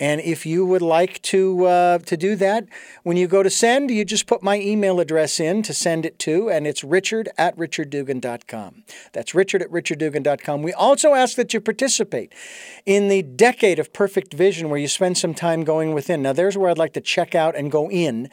And 0.00 0.20
if 0.20 0.44
you 0.44 0.66
would 0.66 0.82
like 0.82 1.22
to 1.22 1.66
uh, 1.66 1.98
to 1.98 2.16
do 2.16 2.34
that, 2.36 2.66
when 3.04 3.16
you 3.16 3.28
go 3.28 3.44
to 3.44 3.50
send, 3.50 3.92
you 3.92 4.04
just 4.04 4.26
put 4.26 4.42
my 4.42 4.58
email 4.58 4.98
address 4.98 5.38
in 5.38 5.62
to 5.62 5.72
send 5.72 6.04
it 6.04 6.18
to, 6.20 6.50
and 6.50 6.66
it's 6.66 6.82
richard 6.82 7.28
at 7.38 7.56
richarddugan.com. 7.56 8.82
That's 9.12 9.34
richard 9.34 9.62
at 9.62 9.70
richarddugan.com. 9.70 10.62
We 10.62 10.72
also 10.72 11.14
ask 11.14 11.36
that 11.36 11.54
you 11.54 11.60
participate 11.60 12.32
in 12.84 13.08
the 13.08 13.22
decade 13.22 13.78
of 13.78 13.92
perfect 13.92 14.34
vision 14.34 14.68
where 14.68 14.80
you 14.80 14.88
spend 14.88 15.16
some 15.16 15.32
time 15.32 15.62
going 15.62 15.94
within. 15.94 16.22
Now, 16.22 16.32
there's 16.32 16.58
where 16.58 16.70
I'd 16.70 16.78
like 16.78 16.94
to 16.94 17.00
check 17.00 17.36
out 17.36 17.54
and 17.54 17.70
go 17.70 17.88
in 17.88 18.30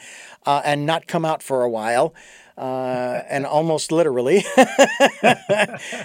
uh, 0.48 0.64
and 0.66 0.88
not 0.88 1.06
come 1.06 1.26
out 1.26 1.44
for 1.44 1.62
a 1.62 1.70
while. 1.70 2.16
Uh, 2.58 3.24
and 3.30 3.46
almost 3.46 3.92
literally, 3.92 4.42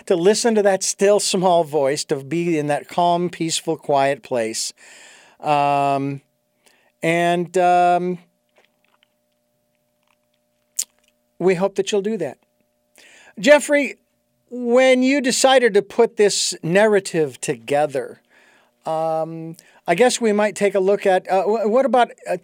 to 0.07 0.17
listen 0.17 0.55
to 0.55 0.63
that 0.63 0.83
still 0.83 1.21
small 1.21 1.65
voice, 1.65 2.05
to 2.05 2.23
be 2.23 2.57
in 2.57 2.67
that 2.69 2.89
calm, 2.89 3.29
peaceful, 3.29 3.77
quiet 3.77 4.23
place. 4.23 4.73
Um, 5.41 6.23
and 7.03 7.57
um, 7.59 8.19
we 11.39 11.55
hope 11.55 11.75
that 11.77 11.93
you'll 11.93 12.03
do 12.03 12.17
that. 12.17 12.39
Jeffrey, 13.39 13.97
when 14.51 15.03
you 15.03 15.21
decided 15.21 15.75
to 15.75 15.83
put 15.83 16.17
this 16.17 16.55
narrative 16.63 17.41
together, 17.41 18.21
um, 18.87 19.57
I 19.87 19.95
guess 19.95 20.21
we 20.21 20.33
might 20.33 20.57
take 20.57 20.75
a 20.75 20.81
look 20.81 21.07
at 21.07 21.31
uh, 21.31 21.45
what 21.45 21.85
about 21.85 22.13
uh, 22.29 22.39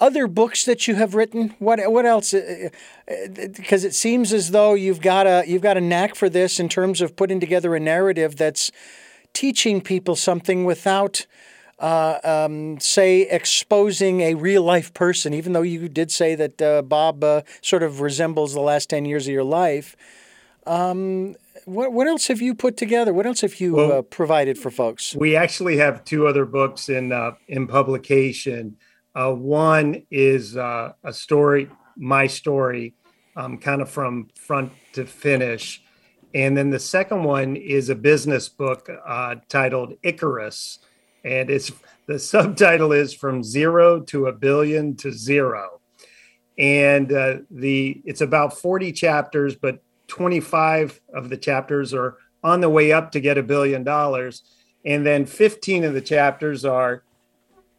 other 0.00 0.26
books 0.26 0.64
that 0.64 0.86
you 0.86 0.94
have 0.94 1.14
written. 1.14 1.54
What 1.58 1.80
what 1.90 2.06
else? 2.06 2.32
Because 2.32 3.84
uh, 3.84 3.86
uh, 3.86 3.88
it 3.88 3.94
seems 3.94 4.32
as 4.32 4.50
though 4.50 4.74
you've 4.74 5.00
got 5.00 5.26
a 5.26 5.44
you've 5.46 5.62
got 5.62 5.76
a 5.76 5.80
knack 5.80 6.14
for 6.14 6.28
this 6.28 6.60
in 6.60 6.68
terms 6.68 7.00
of 7.00 7.16
putting 7.16 7.40
together 7.40 7.74
a 7.74 7.80
narrative 7.80 8.36
that's 8.36 8.70
teaching 9.32 9.80
people 9.80 10.16
something 10.16 10.64
without 10.64 11.26
uh, 11.78 12.18
um, 12.24 12.80
say, 12.80 13.22
exposing 13.22 14.20
a 14.20 14.34
real 14.34 14.62
life 14.62 14.92
person, 14.94 15.32
even 15.32 15.52
though 15.52 15.62
you 15.62 15.88
did 15.88 16.10
say 16.10 16.34
that 16.34 16.60
uh, 16.60 16.82
Bob 16.82 17.22
uh, 17.22 17.42
sort 17.62 17.82
of 17.82 18.00
resembles 18.00 18.52
the 18.52 18.60
last 18.60 18.90
10 18.90 19.04
years 19.04 19.28
of 19.28 19.32
your 19.32 19.44
life. 19.44 19.96
Um, 20.66 21.36
what, 21.66 21.92
what 21.92 22.08
else 22.08 22.26
have 22.26 22.40
you 22.40 22.54
put 22.54 22.76
together? 22.76 23.12
What 23.12 23.26
else 23.26 23.42
have 23.42 23.60
you 23.60 23.74
well, 23.74 23.92
uh, 23.92 24.02
provided 24.02 24.58
for 24.58 24.70
folks? 24.70 25.14
We 25.14 25.36
actually 25.36 25.76
have 25.76 26.04
two 26.04 26.26
other 26.26 26.44
books 26.44 26.88
in, 26.88 27.12
uh, 27.12 27.32
in 27.46 27.66
publication. 27.66 28.76
Uh, 29.14 29.32
one 29.32 30.02
is 30.10 30.56
a 30.56 30.94
story, 31.10 31.70
my 31.96 32.26
story, 32.26 32.94
um, 33.36 33.58
kind 33.58 33.82
of 33.82 33.88
from 33.88 34.28
front 34.34 34.72
to 34.94 35.06
finish. 35.06 35.82
And 36.34 36.56
then 36.56 36.70
the 36.70 36.78
second 36.78 37.24
one 37.24 37.56
is 37.56 37.88
a 37.88 37.94
business 37.94 38.48
book 38.48 38.90
titled 39.48 39.94
Icarus 40.02 40.80
and 41.24 41.50
it's 41.50 41.72
the 42.06 42.18
subtitle 42.18 42.92
is 42.92 43.12
from 43.14 43.42
zero 43.42 44.00
to 44.00 44.26
a 44.26 44.32
billion 44.32 44.96
to 44.96 45.12
zero. 45.12 45.80
And 46.58 47.12
uh, 47.12 47.36
the 47.50 48.02
it's 48.04 48.20
about 48.20 48.58
40 48.58 48.92
chapters 48.92 49.54
but 49.54 49.80
25 50.08 51.00
of 51.14 51.28
the 51.28 51.36
chapters 51.36 51.94
are 51.94 52.16
on 52.42 52.60
the 52.60 52.70
way 52.70 52.92
up 52.92 53.12
to 53.12 53.20
get 53.20 53.38
a 53.38 53.42
billion 53.42 53.84
dollars. 53.84 54.42
And 54.84 55.04
then 55.04 55.26
15 55.26 55.84
of 55.84 55.94
the 55.94 56.00
chapters 56.00 56.64
are 56.64 57.02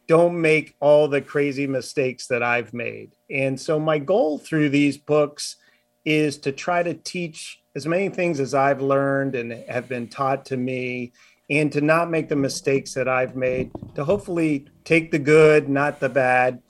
don't 0.06 0.40
make 0.40 0.74
all 0.80 1.08
the 1.08 1.20
crazy 1.20 1.66
mistakes 1.66 2.26
that 2.28 2.42
i've 2.42 2.72
made. 2.72 3.14
And 3.30 3.60
so 3.60 3.78
my 3.78 3.98
goal 3.98 4.38
through 4.38 4.70
these 4.70 4.96
books 4.96 5.56
is 6.04 6.38
to 6.38 6.52
try 6.52 6.82
to 6.82 6.94
teach 6.94 7.62
as 7.76 7.86
many 7.86 8.08
things 8.08 8.40
as 8.40 8.54
i've 8.54 8.80
learned 8.80 9.34
and 9.34 9.52
have 9.68 9.88
been 9.88 10.08
taught 10.08 10.46
to 10.46 10.56
me 10.56 11.12
and 11.50 11.72
to 11.72 11.80
not 11.80 12.10
make 12.10 12.28
the 12.28 12.36
mistakes 12.36 12.94
that 12.94 13.08
I've 13.08 13.34
made, 13.34 13.72
to 13.96 14.04
hopefully 14.04 14.66
take 14.84 15.10
the 15.10 15.18
good, 15.18 15.68
not 15.68 15.98
the 15.98 16.08
bad. 16.08 16.62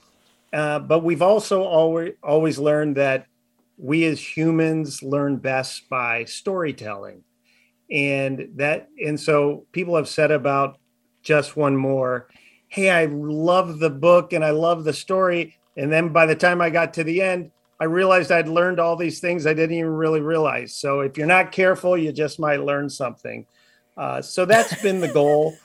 Uh, 0.51 0.79
but 0.79 1.03
we've 1.03 1.21
also 1.21 1.63
always 1.63 2.13
always 2.23 2.59
learned 2.59 2.97
that 2.97 3.27
we 3.77 4.03
as 4.05 4.19
humans 4.19 5.01
learn 5.01 5.37
best 5.37 5.87
by 5.87 6.25
storytelling, 6.25 7.23
and 7.89 8.49
that 8.55 8.89
and 9.03 9.19
so 9.19 9.65
people 9.71 9.95
have 9.95 10.09
said 10.09 10.31
about 10.31 10.77
just 11.23 11.55
one 11.55 11.77
more, 11.77 12.27
hey, 12.67 12.89
I 12.89 13.05
love 13.05 13.79
the 13.79 13.89
book 13.89 14.33
and 14.33 14.43
I 14.43 14.49
love 14.49 14.83
the 14.83 14.93
story, 14.93 15.55
and 15.77 15.91
then 15.91 16.09
by 16.09 16.25
the 16.25 16.35
time 16.35 16.59
I 16.59 16.69
got 16.69 16.93
to 16.95 17.03
the 17.03 17.21
end, 17.21 17.51
I 17.79 17.85
realized 17.85 18.31
I'd 18.31 18.47
learned 18.47 18.79
all 18.79 18.95
these 18.95 19.19
things 19.19 19.45
I 19.45 19.53
didn't 19.53 19.75
even 19.77 19.91
really 19.91 20.21
realize. 20.21 20.75
So 20.75 20.99
if 20.99 21.17
you're 21.17 21.27
not 21.27 21.51
careful, 21.51 21.97
you 21.97 22.11
just 22.11 22.39
might 22.39 22.63
learn 22.63 22.89
something. 22.89 23.45
Uh, 23.97 24.21
so 24.21 24.45
that's 24.45 24.81
been 24.81 24.99
the 24.99 25.07
goal, 25.07 25.55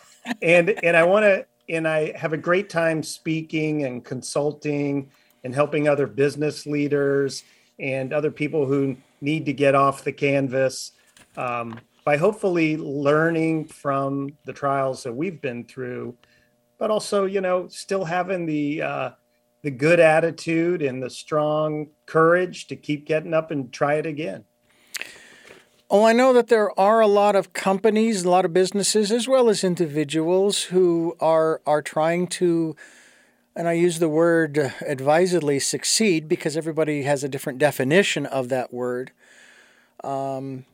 and 0.43 0.71
and 0.83 0.97
I 0.97 1.05
want 1.05 1.25
to 1.25 1.47
and 1.69 1.87
I 1.87 2.17
have 2.17 2.33
a 2.33 2.39
great 2.39 2.71
time 2.71 3.03
speaking 3.03 3.85
and 3.85 4.05
consulting 4.05 5.11
and 5.45 5.55
helping 5.55 5.89
other 5.89 6.07
business 6.07 6.67
leaders 6.67 7.43
and 7.79 8.13
other 8.13 8.31
people 8.31 8.67
who 8.67 8.97
need 9.21 9.47
to 9.47 9.53
get 9.53 9.75
off 9.75 10.05
the 10.05 10.13
canvas 10.13 10.93
um, 11.37 11.79
by 12.05 12.17
hopefully 12.17 12.77
learning 12.77 13.67
from 13.67 14.31
the 14.45 14.53
trials 14.53 15.03
that 15.03 15.13
we've 15.13 15.41
been 15.41 15.65
through, 15.65 16.17
but 16.79 16.91
also 16.91 17.25
you 17.25 17.41
know 17.41 17.69
still 17.69 18.05
having 18.05 18.47
the 18.47 18.83
uh, 18.83 19.11
the 19.63 19.71
good 19.71 20.01
attitude 20.01 20.83
and 20.83 21.03
the 21.03 21.11
strong 21.11 21.89
courage 22.07 22.69
to 22.69 22.77
keep 22.77 23.07
getting 23.07 23.35
up 23.35 23.51
and 23.51 23.73
try 23.73 23.95
it 23.95 24.07
again. 24.07 24.45
Oh, 25.89 26.05
I 26.05 26.13
know 26.13 26.33
that 26.33 26.49
there 26.49 26.79
are 26.79 27.01
a 27.01 27.07
lot 27.07 27.37
of 27.37 27.53
companies, 27.53 28.25
a 28.25 28.31
lot 28.31 28.45
of 28.45 28.53
businesses, 28.53 29.13
as 29.13 29.29
well 29.29 29.49
as 29.49 29.63
individuals 29.63 30.65
who 30.65 31.17
are 31.21 31.61
are 31.65 31.81
trying 31.81 32.27
to, 32.27 32.75
and 33.55 33.69
I 33.69 33.75
use 33.75 34.01
the 34.01 34.09
word 34.09 34.73
advisedly, 34.85 35.61
succeed 35.61 36.29
because 36.29 36.57
everybody 36.57 37.05
has 37.05 37.23
a 37.23 37.29
different 37.29 37.61
definition 37.61 38.27
of 38.27 38.49
that 38.49 38.75
word. 38.75 39.13
Um, 40.03 40.65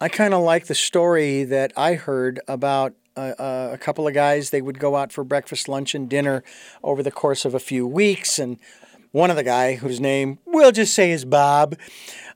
I 0.00 0.08
kind 0.08 0.32
of 0.32 0.44
like 0.44 0.66
the 0.66 0.76
story 0.76 1.42
that 1.42 1.72
I 1.76 1.94
heard 1.94 2.38
about 2.46 2.94
a, 3.16 3.72
a 3.72 3.78
couple 3.78 4.06
of 4.06 4.14
guys. 4.14 4.50
They 4.50 4.62
would 4.62 4.78
go 4.78 4.94
out 4.94 5.10
for 5.10 5.24
breakfast, 5.24 5.68
lunch, 5.68 5.92
and 5.92 6.08
dinner 6.08 6.44
over 6.84 7.02
the 7.02 7.10
course 7.10 7.44
of 7.44 7.52
a 7.52 7.58
few 7.58 7.84
weeks, 7.84 8.38
and 8.38 8.58
one 9.10 9.30
of 9.30 9.36
the 9.36 9.42
guy 9.42 9.74
whose 9.74 9.98
name 9.98 10.38
we'll 10.44 10.70
just 10.70 10.94
say 10.94 11.10
is 11.10 11.24
Bob 11.24 11.74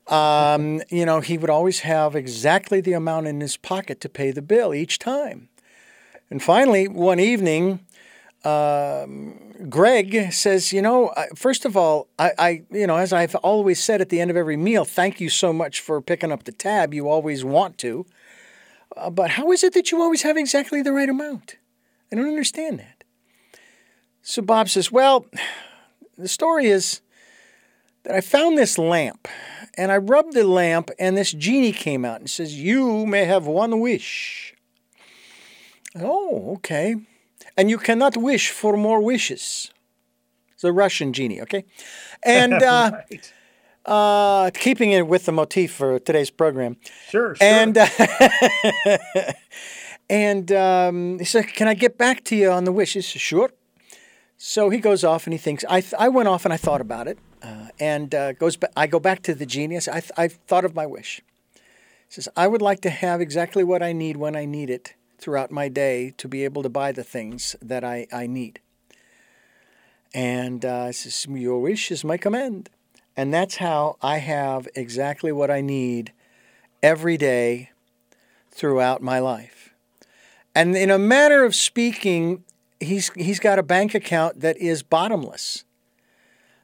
um, 0.07 0.81
you 0.89 1.05
know, 1.05 1.19
he 1.21 1.37
would 1.37 1.49
always 1.49 1.81
have 1.81 2.15
exactly 2.15 2.81
the 2.81 2.93
amount 2.93 3.27
in 3.27 3.39
his 3.39 3.57
pocket 3.57 4.01
to 4.01 4.09
pay 4.09 4.31
the 4.31 4.41
bill 4.41 4.73
each 4.73 4.99
time. 4.99 5.49
And 6.29 6.41
finally, 6.41 6.87
one 6.87 7.19
evening, 7.19 7.85
um, 8.43 9.37
Greg 9.69 10.31
says, 10.31 10.73
you 10.73 10.81
know, 10.81 11.13
first 11.35 11.65
of 11.65 11.77
all, 11.77 12.07
I, 12.17 12.31
I, 12.39 12.63
you 12.71 12.87
know, 12.87 12.97
as 12.97 13.13
I've 13.13 13.35
always 13.35 13.83
said 13.83 14.01
at 14.01 14.09
the 14.09 14.19
end 14.19 14.31
of 14.31 14.37
every 14.37 14.57
meal, 14.57 14.85
thank 14.85 15.21
you 15.21 15.29
so 15.29 15.53
much 15.53 15.79
for 15.79 16.01
picking 16.01 16.31
up 16.31 16.43
the 16.43 16.51
tab. 16.51 16.93
You 16.93 17.07
always 17.07 17.43
want 17.43 17.77
to. 17.79 18.05
Uh, 18.97 19.09
but 19.09 19.31
how 19.31 19.51
is 19.51 19.63
it 19.63 19.73
that 19.73 19.91
you 19.91 20.01
always 20.01 20.23
have 20.23 20.37
exactly 20.37 20.81
the 20.81 20.91
right 20.91 21.09
amount? 21.09 21.57
I 22.11 22.15
don't 22.15 22.27
understand 22.27 22.79
that. 22.79 23.03
So 24.21 24.41
Bob 24.41 24.69
says, 24.69 24.91
well, 24.91 25.25
the 26.17 26.27
story 26.27 26.67
is 26.67 27.01
that 28.03 28.15
I 28.15 28.21
found 28.21 28.57
this 28.57 28.77
lamp 28.77 29.27
and 29.77 29.91
I 29.91 29.97
rubbed 29.97 30.33
the 30.33 30.43
lamp, 30.43 30.91
and 30.99 31.17
this 31.17 31.31
genie 31.31 31.71
came 31.71 32.05
out 32.05 32.19
and 32.19 32.29
says, 32.29 32.59
You 32.59 33.05
may 33.05 33.25
have 33.25 33.45
one 33.45 33.79
wish. 33.79 34.53
Oh, 35.99 36.53
okay. 36.55 36.95
And 37.57 37.69
you 37.69 37.77
cannot 37.77 38.15
wish 38.15 38.49
for 38.49 38.77
more 38.77 39.01
wishes. 39.01 39.71
It's 40.53 40.63
a 40.63 40.71
Russian 40.71 41.11
genie, 41.13 41.41
okay? 41.41 41.65
And 42.23 42.53
uh, 42.63 42.91
right. 42.93 43.33
uh, 43.85 44.51
keeping 44.53 44.91
it 44.91 45.07
with 45.07 45.25
the 45.25 45.31
motif 45.31 45.73
for 45.73 45.99
today's 45.99 46.29
program. 46.29 46.77
Sure, 47.09 47.35
sure. 47.35 47.47
And, 47.47 47.77
uh, 47.77 47.87
And 50.11 50.51
um, 50.51 51.19
he 51.19 51.25
said, 51.25 51.47
Can 51.53 51.69
I 51.69 51.73
get 51.73 51.97
back 51.97 52.25
to 52.25 52.35
you 52.35 52.51
on 52.51 52.65
the 52.65 52.71
wish? 52.73 52.93
He 52.93 53.01
said, 53.01 53.21
Sure. 53.21 53.49
So 54.37 54.69
he 54.69 54.77
goes 54.79 55.05
off 55.05 55.25
and 55.25 55.33
he 55.33 55.37
thinks, 55.37 55.63
I, 55.69 55.79
th- 55.79 55.93
I 55.97 56.09
went 56.09 56.27
off 56.27 56.43
and 56.43 56.53
I 56.53 56.57
thought 56.57 56.81
about 56.81 57.07
it. 57.07 57.17
Uh, 57.41 57.67
and 57.79 58.13
uh, 58.13 58.33
goes 58.33 58.55
ba- 58.55 58.69
I 58.77 58.87
go 58.87 58.99
back 58.99 59.21
to 59.23 59.33
the 59.33 59.45
genius. 59.45 59.87
I, 59.87 59.99
th- 59.99 60.11
I 60.17 60.27
thought 60.27 60.65
of 60.65 60.75
my 60.75 60.85
wish. 60.85 61.21
He 61.55 61.61
says, 62.15 62.29
I 62.35 62.47
would 62.47 62.61
like 62.61 62.81
to 62.81 62.89
have 62.89 63.21
exactly 63.21 63.63
what 63.63 63.81
I 63.81 63.93
need 63.93 64.17
when 64.17 64.35
I 64.35 64.45
need 64.45 64.69
it 64.69 64.93
throughout 65.17 65.51
my 65.51 65.69
day 65.69 66.13
to 66.17 66.27
be 66.27 66.43
able 66.43 66.63
to 66.63 66.69
buy 66.69 66.91
the 66.91 67.03
things 67.03 67.55
that 67.61 67.83
I, 67.83 68.07
I 68.11 68.27
need. 68.27 68.59
And 70.13 70.65
uh, 70.65 70.91
says, 70.91 71.25
Your 71.29 71.59
wish 71.59 71.91
is 71.91 72.03
my 72.03 72.17
command. 72.17 72.69
And 73.15 73.33
that's 73.33 73.57
how 73.57 73.97
I 74.01 74.17
have 74.17 74.67
exactly 74.75 75.31
what 75.31 75.51
I 75.51 75.61
need 75.61 76.11
every 76.81 77.17
day 77.17 77.71
throughout 78.51 79.01
my 79.01 79.19
life. 79.19 79.73
And 80.53 80.75
in 80.75 80.89
a 80.89 80.99
manner 80.99 81.43
of 81.43 81.55
speaking, 81.55 82.43
he's 82.79 83.09
he's 83.13 83.39
got 83.39 83.59
a 83.59 83.63
bank 83.63 83.93
account 83.95 84.41
that 84.41 84.57
is 84.57 84.83
bottomless. 84.83 85.63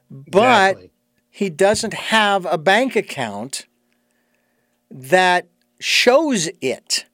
But 0.10 0.72
Exactly. 0.72 0.92
he 1.30 1.50
doesn't 1.50 1.94
have 1.94 2.46
a 2.46 2.58
bank 2.58 2.96
account 2.96 3.66
that 4.90 5.48
shows 5.80 6.50
it. 6.62 7.06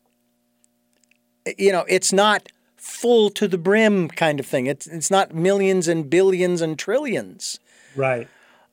You 1.58 1.72
know, 1.72 1.86
it's 1.88 2.14
not 2.14 2.50
full 2.78 3.30
to 3.32 3.48
the 3.48 3.58
brim 3.58 4.08
kind 4.10 4.40
of 4.40 4.46
thing. 4.46 4.68
It's 4.68 4.88
it's 4.88 5.10
not 5.12 5.34
millions 5.34 5.88
and 5.88 6.10
billions 6.10 6.62
and 6.62 6.78
trillions. 6.78 7.60
Right. 7.96 8.28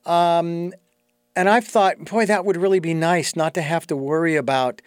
Um, 0.05 0.73
and 1.35 1.49
I've 1.49 1.67
thought, 1.67 2.05
boy, 2.05 2.25
that 2.25 2.45
would 2.45 2.57
really 2.57 2.79
be 2.79 2.93
nice 2.93 3.35
not 3.35 3.53
to 3.53 3.61
have 3.61 3.87
to 3.87 3.95
worry 3.95 4.35
about, 4.35 4.81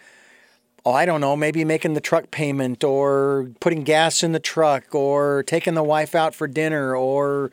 oh, 0.85 0.91
I 0.93 1.05
don't 1.05 1.21
know, 1.21 1.35
maybe 1.35 1.63
making 1.65 1.93
the 1.93 2.01
truck 2.01 2.31
payment 2.31 2.83
or 2.83 3.49
putting 3.59 3.83
gas 3.83 4.23
in 4.23 4.31
the 4.31 4.39
truck 4.39 4.93
or 4.93 5.43
taking 5.43 5.73
the 5.73 5.83
wife 5.83 6.13
out 6.15 6.35
for 6.35 6.47
dinner 6.47 6.95
or 6.95 7.51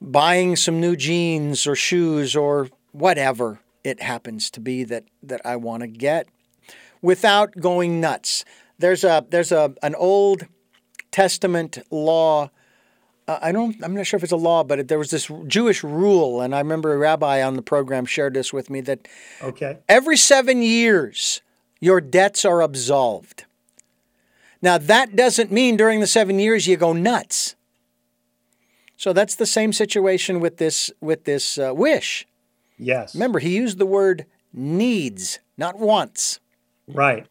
buying 0.00 0.56
some 0.56 0.80
new 0.80 0.96
jeans 0.96 1.66
or 1.66 1.74
shoes 1.74 2.34
or 2.36 2.68
whatever 2.92 3.60
it 3.84 4.02
happens 4.02 4.50
to 4.50 4.60
be 4.60 4.84
that, 4.84 5.04
that 5.22 5.40
I 5.44 5.56
want 5.56 5.82
to 5.82 5.86
get 5.88 6.28
without 7.02 7.52
going 7.58 8.00
nuts. 8.00 8.44
There's 8.78 9.02
a 9.04 9.26
there's 9.28 9.50
a 9.52 9.74
an 9.82 9.94
old 9.94 10.46
Testament 11.10 11.78
law 11.90 12.50
uh, 13.26 13.38
I 13.42 13.52
don't. 13.52 13.76
I'm 13.84 13.94
not 13.94 14.06
sure 14.06 14.16
if 14.16 14.22
it's 14.22 14.32
a 14.32 14.36
law, 14.36 14.64
but 14.64 14.88
there 14.88 14.98
was 14.98 15.10
this 15.10 15.30
Jewish 15.46 15.84
rule, 15.84 16.40
and 16.40 16.54
I 16.54 16.58
remember 16.60 16.94
a 16.94 16.96
rabbi 16.96 17.42
on 17.42 17.56
the 17.56 17.62
program 17.62 18.06
shared 18.06 18.32
this 18.34 18.52
with 18.54 18.70
me 18.70 18.80
that 18.82 19.06
Okay. 19.42 19.78
every 19.86 20.16
seven 20.16 20.62
years 20.62 21.42
your 21.78 22.00
debts 22.00 22.46
are 22.46 22.62
absolved. 22.62 23.44
Now 24.62 24.78
that 24.78 25.14
doesn't 25.14 25.52
mean 25.52 25.76
during 25.76 26.00
the 26.00 26.06
seven 26.06 26.38
years 26.38 26.66
you 26.66 26.76
go 26.78 26.92
nuts. 26.94 27.54
So 28.98 29.12
that's 29.12 29.36
the 29.36 29.46
same 29.46 29.72
situation 29.72 30.40
with 30.40 30.56
this 30.56 30.90
with 31.00 31.22
this 31.22 31.56
uh, 31.56 31.72
wish. 31.72 32.26
Yes. 32.76 33.14
Remember, 33.14 33.38
he 33.38 33.56
used 33.56 33.78
the 33.78 33.86
word 33.86 34.26
needs, 34.52 35.38
not 35.56 35.78
wants. 35.78 36.40
Right. 36.88 37.26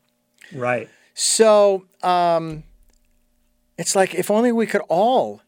Right. 0.53 0.87
So 1.13 1.85
um, 2.01 2.63
it's 3.77 3.97
like 3.97 4.15
if 4.15 4.31
only 4.31 4.53
we 4.53 4.65
could 4.65 4.81
all 4.87 5.41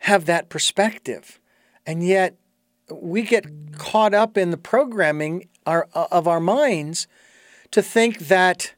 have 0.00 0.26
that 0.26 0.50
perspective, 0.50 1.40
and 1.86 2.06
yet 2.06 2.36
we 2.92 3.22
get 3.22 3.46
caught 3.78 4.12
up 4.12 4.36
in 4.36 4.50
the 4.50 4.58
programming 4.58 5.48
our, 5.64 5.88
of 5.94 6.28
our 6.28 6.40
minds 6.40 7.08
to 7.70 7.80
think 7.80 8.18
that 8.28 8.74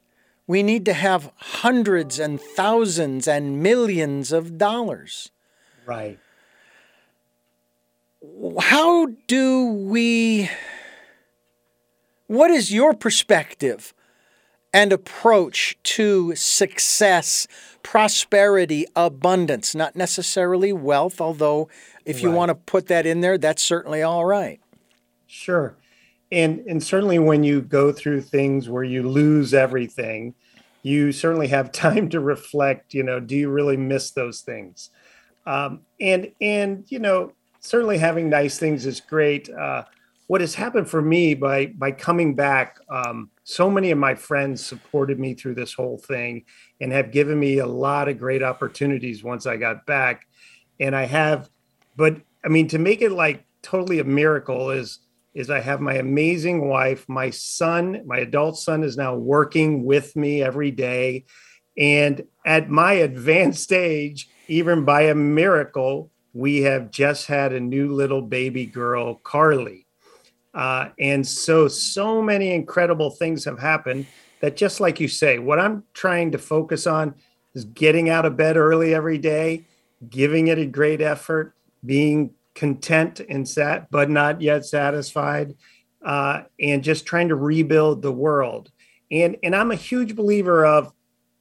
we 0.47 0.63
need 0.63 0.85
to 0.85 0.93
have 0.93 1.33
hundreds 1.37 2.21
and 2.21 2.41
thousands 2.41 3.27
and 3.27 3.61
millions 3.61 4.31
of 4.31 4.57
dollars. 4.57 5.33
Right. 5.85 6.19
How 8.61 9.07
do 9.27 9.67
we? 9.67 10.51
What 12.27 12.51
is 12.51 12.73
your 12.73 12.95
perspective 12.95 13.93
and 14.73 14.93
approach 14.93 15.77
to 15.83 16.35
success, 16.37 17.47
prosperity, 17.83 18.87
abundance? 18.95 19.75
Not 19.75 19.97
necessarily 19.97 20.73
wealth, 20.73 21.21
although 21.21 21.69
if 22.05 22.23
you 22.23 22.31
want 22.31 22.51
to 22.51 22.55
put 22.55 22.87
that 22.89 23.07
in 23.07 23.21
there, 23.21 23.39
that's 23.39 23.63
certainly 23.63 24.03
all 24.03 24.25
right. 24.25 24.61
Sure. 25.27 25.77
And 26.31 26.61
and 26.67 26.83
certainly 26.83 27.19
when 27.19 27.43
you 27.43 27.61
go 27.61 27.93
through 27.93 28.23
things 28.23 28.69
where 28.69 28.85
you 28.85 29.03
lose 29.03 29.55
everything, 29.55 30.35
you 30.83 31.13
certainly 31.13 31.49
have 31.49 31.73
time 31.73 32.09
to 32.11 32.21
reflect, 32.21 32.95
you 32.95 33.03
know, 33.03 33.19
do 33.19 33.35
you 33.37 33.49
really 33.49 33.77
miss 33.77 34.11
those 34.11 34.41
things? 34.41 34.91
Um, 35.47 35.81
and 35.99 36.33
and 36.41 36.85
you 36.89 36.99
know, 36.99 37.33
certainly 37.61 37.99
having 37.99 38.29
nice 38.29 38.59
things 38.59 38.87
is 38.87 39.01
great. 39.01 39.49
Uh, 39.49 39.85
what 40.27 40.41
has 40.41 40.55
happened 40.55 40.89
for 40.89 41.03
me 41.03 41.35
by 41.35 41.67
by 41.67 41.93
coming 41.93 42.35
back, 42.35 42.79
um, 42.89 43.31
so 43.45 43.71
many 43.71 43.91
of 43.91 43.99
my 43.99 44.15
friends 44.15 44.65
supported 44.65 45.19
me 45.19 45.35
through 45.35 45.55
this 45.55 45.75
whole 45.75 45.99
thing 45.99 46.45
and 46.81 46.93
have 46.93 47.11
given 47.11 47.39
me 47.39 47.59
a 47.59 47.67
lot 47.67 48.09
of 48.09 48.19
great 48.19 48.43
opportunities 48.43 49.25
once 49.25 49.47
I 49.47 49.57
got 49.57 49.87
back. 49.87 50.27
And 50.79 50.95
I 50.95 51.05
have, 51.05 51.51
but 51.97 52.17
I 52.45 52.49
mean, 52.49 52.69
to 52.69 52.79
make 52.79 53.03
it 53.03 53.11
like 53.11 53.45
totally 53.63 53.99
a 53.99 54.05
miracle 54.05 54.71
is 54.71 55.01
is 55.35 55.51
I 55.51 55.61
have 55.61 55.81
my 55.81 55.95
amazing 55.95 56.69
wife, 56.69 57.09
my 57.09 57.31
son, 57.31 58.03
my 58.07 58.19
adult 58.19 58.59
son 58.59 58.83
is 58.83 58.97
now 58.97 59.15
working 59.15 59.85
with 59.85 60.17
me 60.17 60.43
every 60.43 60.71
day. 60.71 61.25
And 61.77 62.25
at 62.45 62.71
my 62.71 62.93
advanced 63.09 63.73
age, 63.73 64.29
even 64.49 64.85
by 64.85 65.03
a 65.03 65.15
miracle, 65.15 66.11
we 66.33 66.63
have 66.63 66.91
just 66.91 67.27
had 67.27 67.53
a 67.53 67.61
new 67.61 67.93
little 67.93 68.23
baby 68.23 68.67
girl, 68.67 69.17
Carly. 69.17 69.87
Uh, 70.55 70.89
and 70.99 71.27
so, 71.27 71.69
so 71.69 72.23
many 72.23 72.53
incredible 72.53 73.11
things 73.11 73.45
have 73.45 73.59
happened 73.59 74.07
that, 74.41 74.57
just 74.57 74.81
like 74.81 75.01
you 75.01 75.09
say, 75.09 75.39
what 75.39 75.59
I'm 75.59 75.85
trying 75.93 76.33
to 76.33 76.39
focus 76.39 76.87
on 76.87 77.15
is 77.55 77.65
getting 77.65 78.09
out 78.09 78.27
of 78.27 78.37
bed 78.37 78.57
early 78.57 78.95
every 78.95 79.19
day, 79.19 79.67
giving 80.09 80.49
it 80.49 80.59
a 80.59 80.67
great 80.67 81.01
effort, 81.01 81.55
being 81.85 82.35
content 82.55 83.21
and 83.29 83.49
sat, 83.49 83.91
but 83.91 84.11
not 84.11 84.41
yet 84.41 84.65
satisfied, 84.65 85.55
uh, 86.05 86.43
and 86.59 86.83
just 86.83 87.07
trying 87.07 87.29
to 87.29 87.37
rebuild 87.37 88.03
the 88.03 88.13
world. 88.13 88.71
And 89.11 89.37
and 89.43 89.55
I'm 89.55 89.73
a 89.73 89.77
huge 89.77 90.15
believer 90.15 90.65
of 90.65 90.93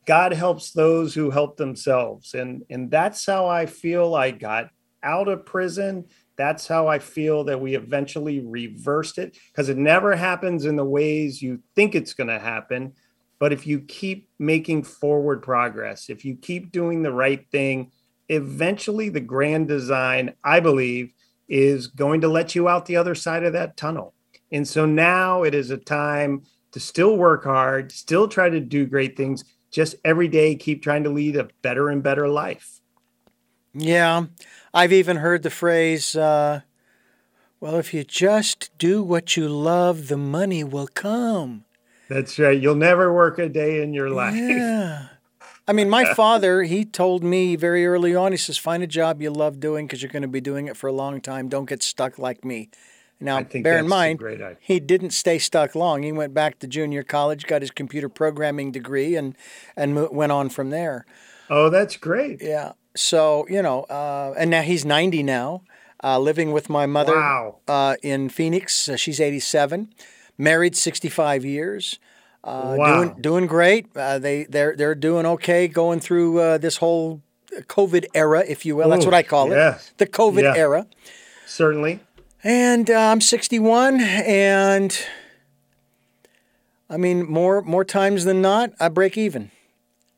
God 0.05 0.33
helps 0.33 0.71
those 0.71 1.13
who 1.13 1.29
help 1.29 1.57
themselves, 1.57 2.33
and 2.33 2.63
and 2.69 2.89
that's 2.89 3.25
how 3.25 3.47
I 3.47 3.65
feel 3.65 4.15
I 4.15 4.31
got 4.31 4.71
out 5.03 5.27
of 5.27 5.45
prison. 5.45 6.05
That's 6.35 6.67
how 6.67 6.87
I 6.87 6.99
feel 6.99 7.43
that 7.45 7.59
we 7.59 7.75
eventually 7.75 8.39
reversed 8.39 9.17
it 9.17 9.37
because 9.51 9.69
it 9.69 9.77
never 9.77 10.15
happens 10.15 10.65
in 10.65 10.75
the 10.75 10.85
ways 10.85 11.41
you 11.41 11.61
think 11.75 11.95
it's 11.95 12.13
going 12.13 12.29
to 12.29 12.39
happen. 12.39 12.93
But 13.39 13.53
if 13.53 13.65
you 13.65 13.81
keep 13.81 14.29
making 14.37 14.83
forward 14.83 15.41
progress, 15.41 16.09
if 16.09 16.25
you 16.25 16.35
keep 16.35 16.71
doing 16.71 17.01
the 17.01 17.11
right 17.11 17.45
thing, 17.51 17.91
eventually 18.27 19.09
the 19.09 19.19
grand 19.21 19.67
design, 19.67 20.33
I 20.43 20.59
believe, 20.59 21.13
is 21.47 21.87
going 21.87 22.21
to 22.21 22.27
let 22.27 22.53
you 22.53 22.67
out 22.67 22.85
the 22.85 22.97
other 22.97 23.15
side 23.15 23.43
of 23.43 23.53
that 23.53 23.77
tunnel. 23.77 24.13
And 24.51 24.67
so 24.67 24.85
now 24.85 25.43
it 25.43 25.55
is 25.55 25.71
a 25.71 25.77
time 25.77 26.43
to 26.71 26.79
still 26.79 27.17
work 27.17 27.43
hard, 27.43 27.91
still 27.91 28.27
try 28.27 28.49
to 28.49 28.59
do 28.59 28.85
great 28.85 29.17
things, 29.17 29.43
just 29.71 29.95
every 30.03 30.27
day 30.27 30.55
keep 30.55 30.83
trying 30.83 31.03
to 31.03 31.09
lead 31.09 31.35
a 31.35 31.49
better 31.61 31.89
and 31.89 32.03
better 32.03 32.27
life. 32.27 32.78
Yeah, 33.73 34.25
I've 34.73 34.93
even 34.93 35.17
heard 35.17 35.43
the 35.43 35.49
phrase, 35.49 36.15
uh, 36.15 36.61
well, 37.59 37.75
if 37.75 37.93
you 37.93 38.03
just 38.03 38.71
do 38.77 39.03
what 39.03 39.35
you 39.35 39.47
love, 39.47 40.07
the 40.07 40.17
money 40.17 40.63
will 40.63 40.87
come. 40.87 41.65
That's 42.09 42.39
right. 42.39 42.59
You'll 42.59 42.75
never 42.75 43.13
work 43.13 43.37
a 43.37 43.49
day 43.49 43.81
in 43.83 43.93
your 43.93 44.09
life. 44.09 44.35
Yeah. 44.35 45.07
I 45.67 45.71
mean, 45.71 45.87
my 45.87 46.05
father, 46.15 46.63
he 46.63 46.83
told 46.83 47.23
me 47.23 47.55
very 47.55 47.85
early 47.85 48.15
on, 48.15 48.31
he 48.31 48.37
says, 48.39 48.57
find 48.57 48.81
a 48.81 48.87
job 48.87 49.21
you 49.21 49.29
love 49.29 49.59
doing 49.59 49.85
because 49.85 50.01
you're 50.01 50.11
going 50.11 50.23
to 50.23 50.27
be 50.27 50.41
doing 50.41 50.67
it 50.67 50.75
for 50.75 50.87
a 50.87 50.91
long 50.91 51.21
time. 51.21 51.47
Don't 51.47 51.69
get 51.69 51.83
stuck 51.83 52.17
like 52.17 52.43
me. 52.43 52.69
Now, 53.19 53.43
bear 53.43 53.77
in 53.77 53.87
mind, 53.87 54.19
he 54.59 54.79
didn't 54.79 55.11
stay 55.11 55.37
stuck 55.37 55.75
long. 55.75 56.01
He 56.01 56.11
went 56.11 56.33
back 56.33 56.57
to 56.59 56.67
junior 56.67 57.03
college, 57.03 57.45
got 57.45 57.61
his 57.61 57.69
computer 57.69 58.09
programming 58.09 58.71
degree, 58.71 59.15
and, 59.15 59.35
and 59.75 60.09
went 60.09 60.31
on 60.31 60.49
from 60.49 60.71
there. 60.71 61.05
Oh, 61.51 61.69
that's 61.69 61.97
great. 61.97 62.41
Yeah. 62.41 62.71
So, 62.95 63.45
you 63.49 63.61
know, 63.61 63.83
uh, 63.83 64.33
and 64.37 64.49
now 64.49 64.61
he's 64.61 64.83
90 64.85 65.23
now, 65.23 65.61
uh, 66.03 66.19
living 66.19 66.51
with 66.51 66.69
my 66.69 66.85
mother 66.85 67.15
Wow. 67.15 67.57
uh, 67.67 67.95
in 68.01 68.29
Phoenix. 68.29 68.89
Uh, 68.89 68.95
she's 68.97 69.19
87, 69.19 69.93
married 70.37 70.75
65 70.75 71.45
years. 71.45 71.99
Uh, 72.43 72.75
Wow. 72.77 73.03
doing 73.03 73.21
doing 73.21 73.47
great. 73.47 73.87
Uh, 73.95 74.17
they 74.17 74.45
they're 74.45 74.73
they're 74.75 74.95
doing 74.95 75.25
okay 75.25 75.67
going 75.67 75.99
through 75.99 76.39
uh, 76.39 76.57
this 76.57 76.77
whole 76.77 77.21
COVID 77.67 78.05
era, 78.15 78.43
if 78.47 78.65
you 78.65 78.77
will. 78.77 78.89
That's 78.89 79.03
what 79.05 79.13
I 79.13 79.23
call 79.23 79.49
yes. 79.49 79.89
it, 79.91 79.97
the 79.97 80.07
COVID 80.07 80.43
Yeah. 80.43 80.55
era. 80.55 80.87
Certainly. 81.45 81.99
And 82.41 82.89
uh, 82.89 83.11
I'm 83.11 83.19
61, 83.19 83.99
and 83.99 84.97
I 86.89 86.95
mean 86.97 87.29
more 87.29 87.61
more 87.61 87.83
times 87.83 88.23
than 88.23 88.41
not, 88.41 88.71
I 88.79 88.87
break 88.87 89.17
even. 89.17 89.51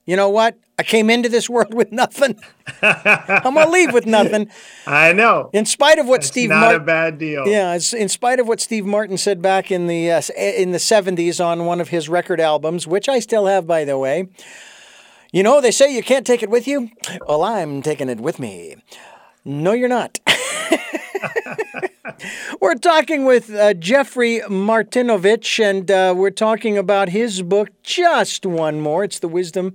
You 0.05 0.15
know 0.15 0.29
what? 0.29 0.57
I 0.79 0.83
came 0.83 1.09
into 1.09 1.29
this 1.29 1.49
world 1.49 1.73
with 1.75 1.91
nothing. 1.91 2.39
I'm 2.81 3.53
gonna 3.53 3.69
leave 3.69 3.93
with 3.93 4.05
nothing. 4.05 4.49
I 4.87 5.13
know. 5.13 5.49
In 5.53 5.65
spite 5.65 5.99
of 5.99 6.07
what 6.07 6.23
Steve 6.23 6.49
not 6.49 6.61
Martin, 6.61 6.81
a 6.81 6.85
bad 6.85 7.17
deal. 7.19 7.47
yeah, 7.47 7.73
it's, 7.75 7.93
in 7.93 8.09
spite 8.09 8.39
of 8.39 8.47
what 8.47 8.59
Steve 8.59 8.85
Martin 8.85 9.17
said 9.17 9.41
back 9.41 9.71
in 9.71 9.87
the 9.87 10.11
uh, 10.11 10.21
in 10.37 10.71
the 10.71 10.79
70s 10.79 11.43
on 11.43 11.65
one 11.65 11.79
of 11.79 11.89
his 11.89 12.09
record 12.09 12.39
albums, 12.41 12.87
which 12.87 13.07
I 13.07 13.19
still 13.19 13.45
have, 13.45 13.67
by 13.67 13.85
the 13.85 13.97
way. 13.97 14.27
You 15.31 15.43
know, 15.43 15.61
they 15.61 15.71
say 15.71 15.95
you 15.95 16.03
can't 16.03 16.25
take 16.25 16.43
it 16.43 16.49
with 16.49 16.67
you. 16.67 16.89
Well, 17.27 17.43
I'm 17.43 17.81
taking 17.81 18.09
it 18.09 18.19
with 18.19 18.37
me. 18.37 18.75
No, 19.45 19.71
you're 19.71 19.87
not. 19.87 20.19
we're 22.61 22.75
talking 22.75 23.25
with 23.25 23.53
uh, 23.53 23.73
Jeffrey 23.73 24.41
Martinovich, 24.47 25.63
and 25.63 25.89
uh, 25.89 26.13
we're 26.15 26.29
talking 26.31 26.77
about 26.77 27.09
his 27.09 27.41
book, 27.41 27.69
Just 27.83 28.45
One 28.45 28.79
More. 28.79 29.03
It's 29.03 29.19
The 29.19 29.27
Wisdom 29.27 29.73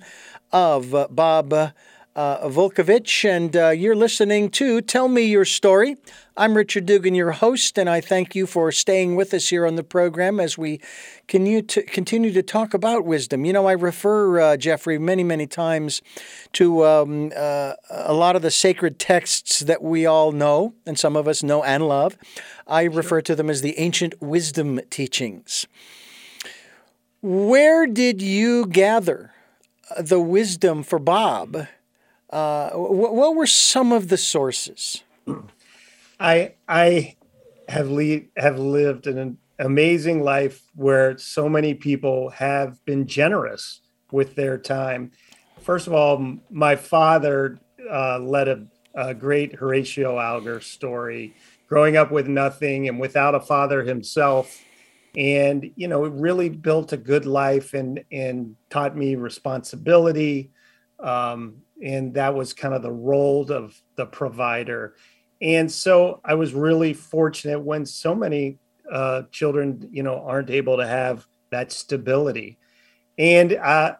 of 0.52 0.94
uh, 0.94 1.08
Bob 1.10 1.72
uh, 2.16 2.48
Vukovich, 2.48 3.28
and 3.28 3.54
uh, 3.54 3.68
you're 3.68 3.94
listening 3.94 4.48
to 4.52 4.80
Tell 4.80 5.06
Me 5.06 5.22
Your 5.22 5.44
Story. 5.44 5.96
I'm 6.34 6.56
Richard 6.56 6.86
Dugan, 6.86 7.14
your 7.14 7.32
host, 7.32 7.76
and 7.76 7.90
I 7.90 8.00
thank 8.00 8.34
you 8.34 8.46
for 8.46 8.72
staying 8.72 9.16
with 9.16 9.34
us 9.34 9.50
here 9.50 9.66
on 9.66 9.76
the 9.76 9.84
program 9.84 10.40
as 10.40 10.56
we 10.56 10.80
continue 11.28 11.60
to, 11.60 11.82
continue 11.82 12.32
to 12.32 12.42
talk 12.42 12.72
about 12.72 13.04
wisdom. 13.04 13.44
You 13.44 13.52
know, 13.52 13.66
I 13.66 13.72
refer, 13.72 14.40
uh, 14.40 14.56
Jeffrey, 14.56 14.98
many, 14.98 15.24
many 15.24 15.46
times 15.46 16.00
to 16.54 16.86
um, 16.86 17.32
uh, 17.36 17.74
a 17.90 18.14
lot 18.14 18.34
of 18.34 18.40
the 18.40 18.50
sacred 18.50 18.98
texts 18.98 19.60
that 19.60 19.82
we 19.82 20.06
all 20.06 20.32
know, 20.32 20.72
and 20.86 20.98
some 20.98 21.16
of 21.16 21.28
us 21.28 21.42
know 21.42 21.62
and 21.62 21.86
love. 21.86 22.16
I 22.66 22.84
refer 22.84 23.20
to 23.22 23.36
them 23.36 23.50
as 23.50 23.60
the 23.60 23.78
ancient 23.78 24.22
wisdom 24.22 24.80
teachings. 24.88 25.66
Where 27.20 27.86
did 27.86 28.22
you 28.22 28.64
gather 28.66 29.34
uh, 29.94 30.00
the 30.00 30.20
wisdom 30.20 30.82
for 30.82 30.98
Bob? 30.98 31.66
Uh, 32.36 32.68
wh- 32.72 33.14
what 33.14 33.34
were 33.34 33.46
some 33.46 33.92
of 33.92 34.08
the 34.08 34.18
sources? 34.18 35.02
I 36.20 36.52
I 36.68 37.16
have 37.66 37.88
le- 37.88 38.28
have 38.36 38.58
lived 38.58 39.06
an 39.06 39.38
amazing 39.58 40.22
life 40.22 40.62
where 40.74 41.16
so 41.16 41.48
many 41.48 41.72
people 41.72 42.28
have 42.28 42.84
been 42.84 43.06
generous 43.06 43.80
with 44.12 44.34
their 44.34 44.58
time. 44.58 45.12
First 45.62 45.86
of 45.86 45.94
all, 45.94 46.36
my 46.50 46.76
father 46.76 47.58
uh, 47.90 48.18
led 48.18 48.48
a, 48.48 48.66
a 48.94 49.14
great 49.14 49.54
Horatio 49.54 50.18
Alger 50.18 50.60
story, 50.60 51.32
growing 51.66 51.96
up 51.96 52.10
with 52.12 52.28
nothing 52.28 52.86
and 52.86 53.00
without 53.00 53.34
a 53.34 53.40
father 53.40 53.82
himself, 53.82 54.62
and 55.16 55.70
you 55.74 55.88
know, 55.88 56.04
it 56.04 56.12
really 56.12 56.50
built 56.50 56.92
a 56.92 56.98
good 56.98 57.24
life 57.24 57.72
and 57.72 58.04
and 58.12 58.56
taught 58.68 58.94
me 58.94 59.14
responsibility. 59.14 60.50
Um, 61.00 61.62
and 61.82 62.14
that 62.14 62.34
was 62.34 62.52
kind 62.52 62.74
of 62.74 62.82
the 62.82 62.92
role 62.92 63.50
of 63.50 63.80
the 63.96 64.06
provider. 64.06 64.94
And 65.42 65.70
so 65.70 66.20
i 66.24 66.34
was 66.34 66.54
really 66.54 66.94
fortunate 66.94 67.60
when 67.60 67.84
so 67.84 68.14
many 68.14 68.58
uh, 68.90 69.22
children 69.32 69.88
you 69.90 70.02
know 70.02 70.22
aren't 70.24 70.50
able 70.50 70.76
to 70.76 70.86
have 70.86 71.26
that 71.50 71.72
stability. 71.72 72.58
And 73.18 73.54
uh, 73.54 73.94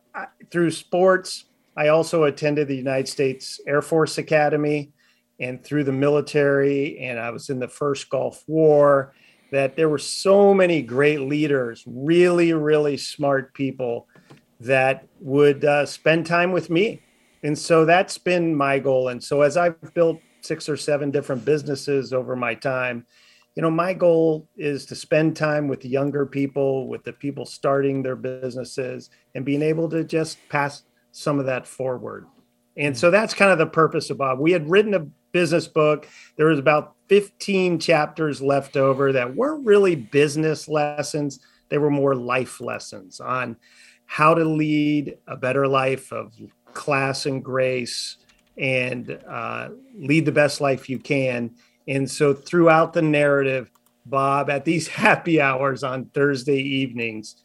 through 0.50 0.70
sports 0.70 1.46
i 1.76 1.88
also 1.88 2.24
attended 2.24 2.68
the 2.68 2.76
united 2.76 3.08
states 3.08 3.60
air 3.66 3.82
force 3.82 4.18
academy 4.18 4.92
and 5.40 5.62
through 5.62 5.84
the 5.84 5.92
military 5.92 6.98
and 6.98 7.18
i 7.18 7.30
was 7.30 7.50
in 7.50 7.58
the 7.58 7.68
first 7.68 8.08
gulf 8.10 8.42
war 8.46 9.12
that 9.52 9.76
there 9.76 9.88
were 9.88 9.98
so 9.98 10.52
many 10.54 10.82
great 10.82 11.20
leaders 11.20 11.84
really 11.86 12.52
really 12.52 12.96
smart 12.96 13.52
people 13.54 14.06
that 14.60 15.06
would 15.20 15.64
uh, 15.64 15.84
spend 15.84 16.24
time 16.24 16.52
with 16.52 16.70
me 16.70 17.00
and 17.46 17.58
so 17.58 17.84
that's 17.84 18.18
been 18.18 18.54
my 18.54 18.78
goal. 18.78 19.08
And 19.08 19.22
so 19.22 19.42
as 19.42 19.56
i've 19.56 19.94
built 19.94 20.20
six 20.40 20.68
or 20.68 20.76
seven 20.76 21.10
different 21.10 21.44
businesses 21.44 22.12
over 22.12 22.36
my 22.36 22.54
time 22.54 23.04
you 23.56 23.62
know 23.62 23.70
my 23.70 23.94
goal 23.94 24.48
is 24.56 24.84
to 24.86 24.94
spend 24.94 25.34
time 25.34 25.66
with 25.66 25.80
the 25.80 25.88
younger 25.88 26.26
people 26.26 26.88
with 26.88 27.02
the 27.04 27.12
people 27.12 27.46
starting 27.46 28.02
their 28.02 28.14
businesses 28.14 29.10
and 29.34 29.46
being 29.46 29.62
able 29.62 29.88
to 29.88 30.04
just 30.04 30.38
pass 30.50 30.82
some 31.16 31.38
of 31.38 31.46
that 31.46 31.66
forward. 31.66 32.26
And 32.76 32.96
so 32.96 33.08
mm. 33.08 33.12
that's 33.12 33.32
kind 33.32 33.50
of 33.50 33.56
the 33.56 33.66
purpose 33.66 34.10
of 34.10 34.18
bob. 34.18 34.38
We 34.38 34.52
had 34.52 34.68
written 34.68 34.92
a 34.92 35.06
business 35.32 35.66
book. 35.66 36.06
There 36.36 36.48
was 36.48 36.58
about 36.58 36.94
15 37.08 37.78
chapters 37.78 38.42
left 38.42 38.76
over 38.76 39.12
that 39.12 39.34
weren't 39.34 39.64
really 39.64 39.96
business 39.96 40.68
lessons. 40.68 41.40
They 41.70 41.78
were 41.78 41.90
more 41.90 42.14
life 42.14 42.60
lessons 42.60 43.18
on 43.18 43.56
how 44.04 44.34
to 44.34 44.44
lead 44.44 45.16
a 45.26 45.36
better 45.36 45.66
life 45.66 46.12
of 46.12 46.34
class 46.76 47.26
and 47.26 47.42
grace 47.44 48.18
and 48.56 49.18
uh, 49.28 49.70
lead 49.98 50.24
the 50.24 50.32
best 50.32 50.60
life 50.60 50.88
you 50.88 50.98
can. 50.98 51.50
And 51.88 52.08
so 52.08 52.34
throughout 52.34 52.92
the 52.92 53.02
narrative, 53.02 53.70
Bob, 54.04 54.50
at 54.50 54.64
these 54.64 54.86
happy 55.04 55.40
hours 55.40 55.82
on 55.82 56.06
Thursday 56.06 56.60
evenings, 56.60 57.36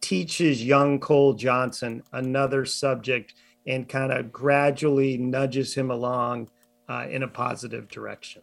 teaches 0.00 0.62
young 0.62 1.00
Cole 1.00 1.32
Johnson 1.32 2.02
another 2.12 2.66
subject 2.66 3.32
and 3.66 3.88
kind 3.88 4.12
of 4.12 4.30
gradually 4.30 5.16
nudges 5.16 5.74
him 5.74 5.90
along 5.90 6.50
uh, 6.88 7.06
in 7.08 7.22
a 7.22 7.28
positive 7.28 7.88
direction. 7.88 8.42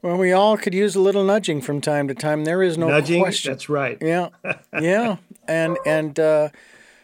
Well, 0.00 0.16
we 0.16 0.30
all 0.30 0.56
could 0.56 0.74
use 0.74 0.94
a 0.94 1.00
little 1.00 1.24
nudging 1.24 1.60
from 1.60 1.80
time 1.80 2.06
to 2.06 2.14
time. 2.14 2.44
There 2.44 2.62
is 2.62 2.78
no 2.78 2.86
Nudging, 2.88 3.20
question. 3.20 3.50
that's 3.50 3.68
right. 3.68 3.98
Yeah, 4.00 4.28
yeah, 4.80 5.16
and 5.48 5.76
and 5.84 6.20
uh, 6.20 6.50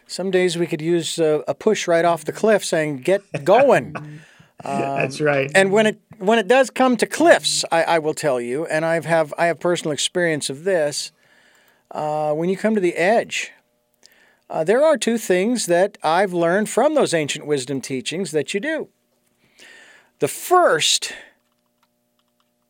some 0.07 0.31
days 0.31 0.57
we 0.57 0.67
could 0.67 0.81
use 0.81 1.17
a, 1.19 1.43
a 1.47 1.53
push 1.53 1.87
right 1.87 2.05
off 2.05 2.25
the 2.25 2.31
cliff, 2.31 2.63
saying 2.63 2.97
"Get 2.97 3.21
going." 3.43 3.95
that's 4.63 5.19
right. 5.21 5.51
and 5.53 5.71
when 5.71 5.85
it 5.85 5.99
when 6.17 6.39
it 6.39 6.47
does 6.47 6.69
come 6.69 6.97
to 6.97 7.05
cliffs, 7.05 7.65
I, 7.71 7.83
I 7.83 7.99
will 7.99 8.13
tell 8.13 8.39
you, 8.39 8.65
and 8.65 8.85
I've 8.85 9.05
have 9.05 9.33
I 9.37 9.47
have 9.47 9.59
personal 9.59 9.91
experience 9.91 10.49
of 10.49 10.63
this. 10.63 11.11
Uh, 11.91 12.33
when 12.33 12.49
you 12.49 12.57
come 12.57 12.73
to 12.73 12.81
the 12.81 12.95
edge, 12.95 13.51
uh, 14.49 14.63
there 14.63 14.83
are 14.83 14.97
two 14.97 15.17
things 15.17 15.65
that 15.67 15.97
I've 16.03 16.33
learned 16.33 16.69
from 16.69 16.95
those 16.95 17.13
ancient 17.13 17.45
wisdom 17.45 17.81
teachings 17.81 18.31
that 18.31 18.53
you 18.53 18.59
do. 18.59 18.89
The 20.19 20.27
first 20.27 21.13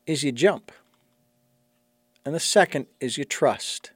is 0.06 0.24
you 0.24 0.32
jump, 0.32 0.72
and 2.26 2.34
the 2.34 2.40
second 2.40 2.88
is 3.00 3.18
you 3.18 3.26
trust. 3.26 3.92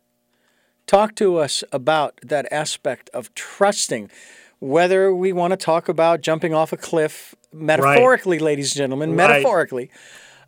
Talk 0.89 1.13
to 1.17 1.37
us 1.37 1.63
about 1.71 2.19
that 2.23 2.51
aspect 2.51 3.11
of 3.13 3.31
trusting, 3.35 4.09
whether 4.57 5.13
we 5.13 5.31
want 5.31 5.51
to 5.51 5.57
talk 5.57 5.87
about 5.87 6.21
jumping 6.21 6.55
off 6.55 6.73
a 6.73 6.77
cliff 6.77 7.35
metaphorically, 7.53 8.39
ladies 8.39 8.71
and 8.71 8.77
gentlemen, 8.79 9.11
Right. 9.11 9.29
metaphorically, 9.29 9.91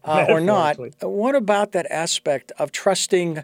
uh, 0.04 0.26
or 0.28 0.42
not. 0.42 0.80
What 1.00 1.36
about 1.36 1.74
that 1.74 1.86
aspect 1.92 2.52
of 2.58 2.72
trusting, 2.72 3.44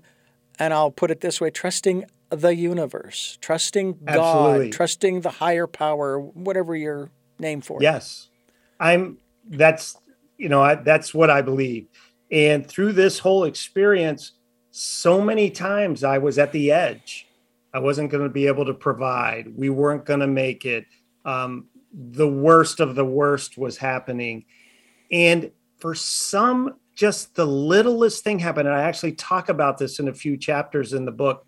and 0.57 0.73
I'll 0.73 0.89
put 0.89 1.11
it 1.11 1.21
this 1.21 1.39
way 1.39 1.51
trusting 1.51 2.05
the 2.31 2.55
universe, 2.55 3.37
trusting 3.41 3.99
Absolutely. 4.07 4.69
God, 4.69 4.71
trusting 4.71 5.21
the 5.21 5.29
higher 5.29 5.67
power, 5.67 6.19
whatever 6.19 6.75
your 6.75 7.11
name 7.37 7.61
for 7.61 7.79
it? 7.79 7.83
Yes, 7.83 8.29
I'm. 8.79 9.19
That's 9.47 9.99
you 10.39 10.49
know 10.49 10.63
I, 10.63 10.73
that's 10.73 11.13
what 11.13 11.29
I 11.29 11.43
believe. 11.43 11.89
And 12.31 12.65
through 12.65 12.93
this 12.93 13.19
whole 13.19 13.43
experience, 13.43 14.31
so 14.77 15.19
many 15.19 15.49
times 15.49 16.03
I 16.03 16.19
was 16.19 16.37
at 16.37 16.51
the 16.51 16.71
edge. 16.71 17.27
I 17.73 17.79
wasn't 17.79 18.11
going 18.11 18.23
to 18.23 18.29
be 18.29 18.45
able 18.45 18.65
to 18.65 18.75
provide. 18.75 19.47
We 19.57 19.69
weren't 19.69 20.05
going 20.05 20.19
to 20.19 20.27
make 20.27 20.65
it. 20.65 20.85
Um, 21.25 21.65
the 21.91 22.27
worst 22.27 22.79
of 22.79 22.93
the 22.93 23.05
worst 23.05 23.57
was 23.57 23.77
happening, 23.77 24.45
and 25.11 25.51
for 25.79 25.95
some, 25.95 26.75
just 26.93 27.33
the 27.33 27.45
littlest 27.45 28.23
thing 28.23 28.37
happened. 28.37 28.67
And 28.67 28.77
I 28.77 28.83
actually 28.83 29.13
talk 29.13 29.49
about 29.49 29.79
this 29.79 29.97
in 29.97 30.09
a 30.09 30.13
few 30.13 30.37
chapters 30.37 30.93
in 30.93 31.05
the 31.05 31.11
book. 31.11 31.47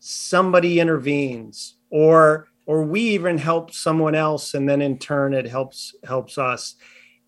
Somebody 0.00 0.80
intervenes, 0.80 1.76
or 1.88 2.48
or 2.66 2.82
we 2.82 3.00
even 3.00 3.38
help 3.38 3.72
someone 3.72 4.16
else 4.16 4.54
and 4.54 4.68
then 4.68 4.82
in 4.82 4.98
turn 4.98 5.34
it 5.34 5.46
helps 5.46 5.94
helps 6.04 6.36
us 6.36 6.74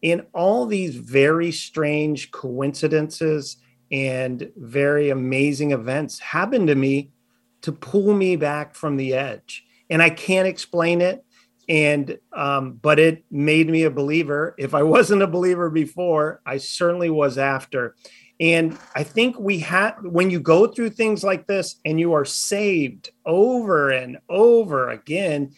in 0.01 0.27
all 0.33 0.67
these 0.67 0.97
very 0.97 1.53
strange 1.53 2.33
coincidences 2.33 3.59
and 3.93 4.51
very 4.57 5.11
amazing 5.11 5.71
events 5.71 6.19
happened 6.19 6.67
to 6.69 6.75
me 6.75 7.11
to 7.61 7.71
pull 7.71 8.15
me 8.15 8.35
back 8.37 8.75
from 8.75 8.97
the 8.97 9.13
edge. 9.15 9.65
And 9.91 10.03
i 10.03 10.11
can't 10.11 10.49
explain 10.49 11.01
it. 11.01 11.25
And 11.69 12.19
um, 12.33 12.73
but 12.73 12.99
it 12.99 13.25
made 13.31 13.69
me 13.69 13.85
a 13.85 13.91
believer. 13.91 14.55
If 14.59 14.75
i 14.75 14.83
wasn't 14.83 15.23
a 15.23 15.27
believer 15.27 15.71
before 15.71 16.41
i 16.47 16.57
certainly 16.57 17.11
was 17.11 17.39
after. 17.39 17.95
And 18.41 18.77
i 18.97 19.05
think 19.05 19.39
we 19.39 19.59
have 19.61 19.99
when 20.03 20.31
you 20.31 20.41
go 20.41 20.67
through 20.67 20.91
things 20.91 21.23
like 21.23 21.47
this 21.47 21.77
and 21.85 22.01
you 22.01 22.15
are 22.15 22.25
saved 22.25 23.11
over 23.27 23.91
and 23.91 24.19
over 24.29 24.89
again 24.89 25.53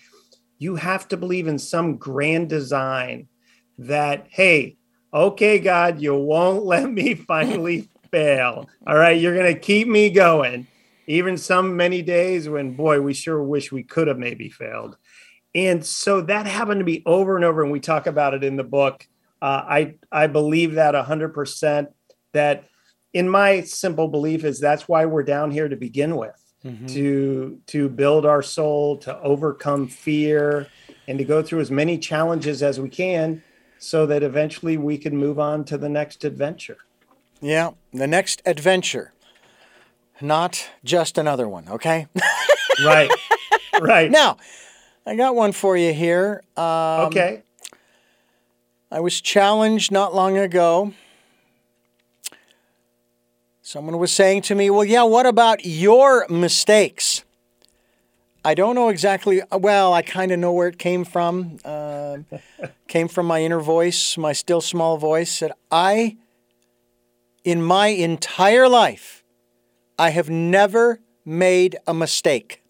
you 0.58 0.76
have 0.76 1.08
to 1.08 1.16
believe 1.16 1.46
in 1.46 1.58
some 1.58 1.96
grand 1.96 2.48
design 2.48 3.28
that 3.78 4.26
hey 4.30 4.76
okay 5.12 5.58
god 5.58 6.00
you 6.00 6.14
won't 6.14 6.64
let 6.74 6.90
me 6.90 7.14
finally 7.14 7.88
fail 8.14 8.68
all 8.86 8.96
right 8.96 9.20
you're 9.20 9.34
going 9.34 9.52
to 9.52 9.60
keep 9.60 9.88
me 9.88 10.10
going 10.10 10.66
even 11.06 11.36
some 11.36 11.76
many 11.76 12.00
days 12.02 12.48
when 12.48 12.74
boy 12.74 13.00
we 13.00 13.12
sure 13.12 13.42
wish 13.42 13.72
we 13.72 13.82
could 13.82 14.08
have 14.08 14.18
maybe 14.18 14.48
failed 14.48 14.96
And 15.54 15.86
so 15.86 16.20
that 16.22 16.46
happened 16.46 16.80
to 16.80 16.84
be 16.84 17.02
over 17.06 17.36
and 17.36 17.44
over, 17.44 17.62
and 17.62 17.70
we 17.70 17.80
talk 17.80 18.06
about 18.06 18.34
it 18.34 18.42
in 18.42 18.56
the 18.56 18.64
book. 18.64 19.06
Uh, 19.40 19.62
I 19.68 19.94
I 20.10 20.26
believe 20.26 20.74
that 20.74 20.94
hundred 20.94 21.32
percent. 21.32 21.90
That 22.32 22.64
in 23.12 23.28
my 23.28 23.60
simple 23.62 24.08
belief 24.08 24.44
is 24.44 24.58
that's 24.58 24.88
why 24.88 25.06
we're 25.06 25.22
down 25.22 25.52
here 25.52 25.68
to 25.68 25.76
begin 25.76 26.16
with, 26.16 26.42
mm-hmm. 26.64 26.86
to 26.86 27.60
to 27.68 27.88
build 27.88 28.26
our 28.26 28.42
soul, 28.42 28.98
to 28.98 29.16
overcome 29.20 29.86
fear, 29.86 30.66
and 31.06 31.18
to 31.18 31.24
go 31.24 31.40
through 31.40 31.60
as 31.60 31.70
many 31.70 31.98
challenges 31.98 32.60
as 32.60 32.80
we 32.80 32.88
can, 32.88 33.40
so 33.78 34.06
that 34.06 34.24
eventually 34.24 34.76
we 34.76 34.98
can 34.98 35.16
move 35.16 35.38
on 35.38 35.64
to 35.66 35.78
the 35.78 35.88
next 35.88 36.24
adventure. 36.24 36.78
Yeah, 37.40 37.70
the 37.92 38.06
next 38.06 38.42
adventure, 38.46 39.12
not 40.20 40.70
just 40.84 41.18
another 41.18 41.48
one. 41.48 41.68
Okay. 41.68 42.06
right. 42.84 43.10
Right. 43.80 44.10
Now, 44.10 44.38
I 45.06 45.16
got 45.16 45.34
one 45.34 45.52
for 45.52 45.76
you 45.76 45.92
here. 45.92 46.42
Um, 46.56 47.06
okay. 47.06 47.42
I 48.90 49.00
was 49.00 49.20
challenged 49.20 49.90
not 49.90 50.14
long 50.14 50.38
ago. 50.38 50.92
Someone 53.62 53.98
was 53.98 54.12
saying 54.12 54.42
to 54.42 54.54
me, 54.54 54.70
Well, 54.70 54.84
yeah, 54.84 55.02
what 55.02 55.26
about 55.26 55.64
your 55.64 56.26
mistakes? 56.28 57.24
I 58.44 58.54
don't 58.54 58.74
know 58.74 58.90
exactly. 58.90 59.42
Well, 59.50 59.94
I 59.94 60.02
kind 60.02 60.30
of 60.30 60.38
know 60.38 60.52
where 60.52 60.68
it 60.68 60.78
came 60.78 61.04
from. 61.04 61.56
Uh, 61.64 62.18
came 62.88 63.08
from 63.08 63.26
my 63.26 63.42
inner 63.42 63.60
voice, 63.60 64.18
my 64.18 64.34
still 64.34 64.60
small 64.60 64.98
voice. 64.98 65.32
Said, 65.32 65.52
I, 65.70 66.18
in 67.44 67.62
my 67.62 67.88
entire 67.88 68.68
life, 68.68 69.22
I 69.98 70.10
have 70.10 70.28
never 70.28 71.00
made 71.24 71.76
a 71.86 71.94
mistake. 71.94 72.62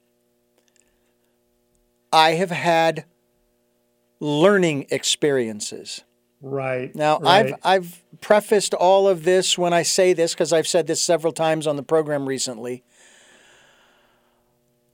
I 2.13 2.33
have 2.33 2.51
had 2.51 3.07
learning 4.21 4.87
experiences. 4.91 6.03
Right. 6.41 6.95
Now, 6.95 7.19
right. 7.19 7.47
I've 7.47 7.55
I've 7.65 8.21
prefaced 8.21 8.75
all 8.75 9.09
of 9.09 9.25
this 9.25 9.57
when 9.57 9.73
I 9.73 9.83
say 9.83 10.13
this 10.13 10.35
because 10.35 10.53
I've 10.53 10.69
said 10.69 10.87
this 10.87 11.03
several 11.03 11.33
times 11.33 11.67
on 11.67 11.77
the 11.77 11.83
program 11.83 12.27
recently. 12.27 12.85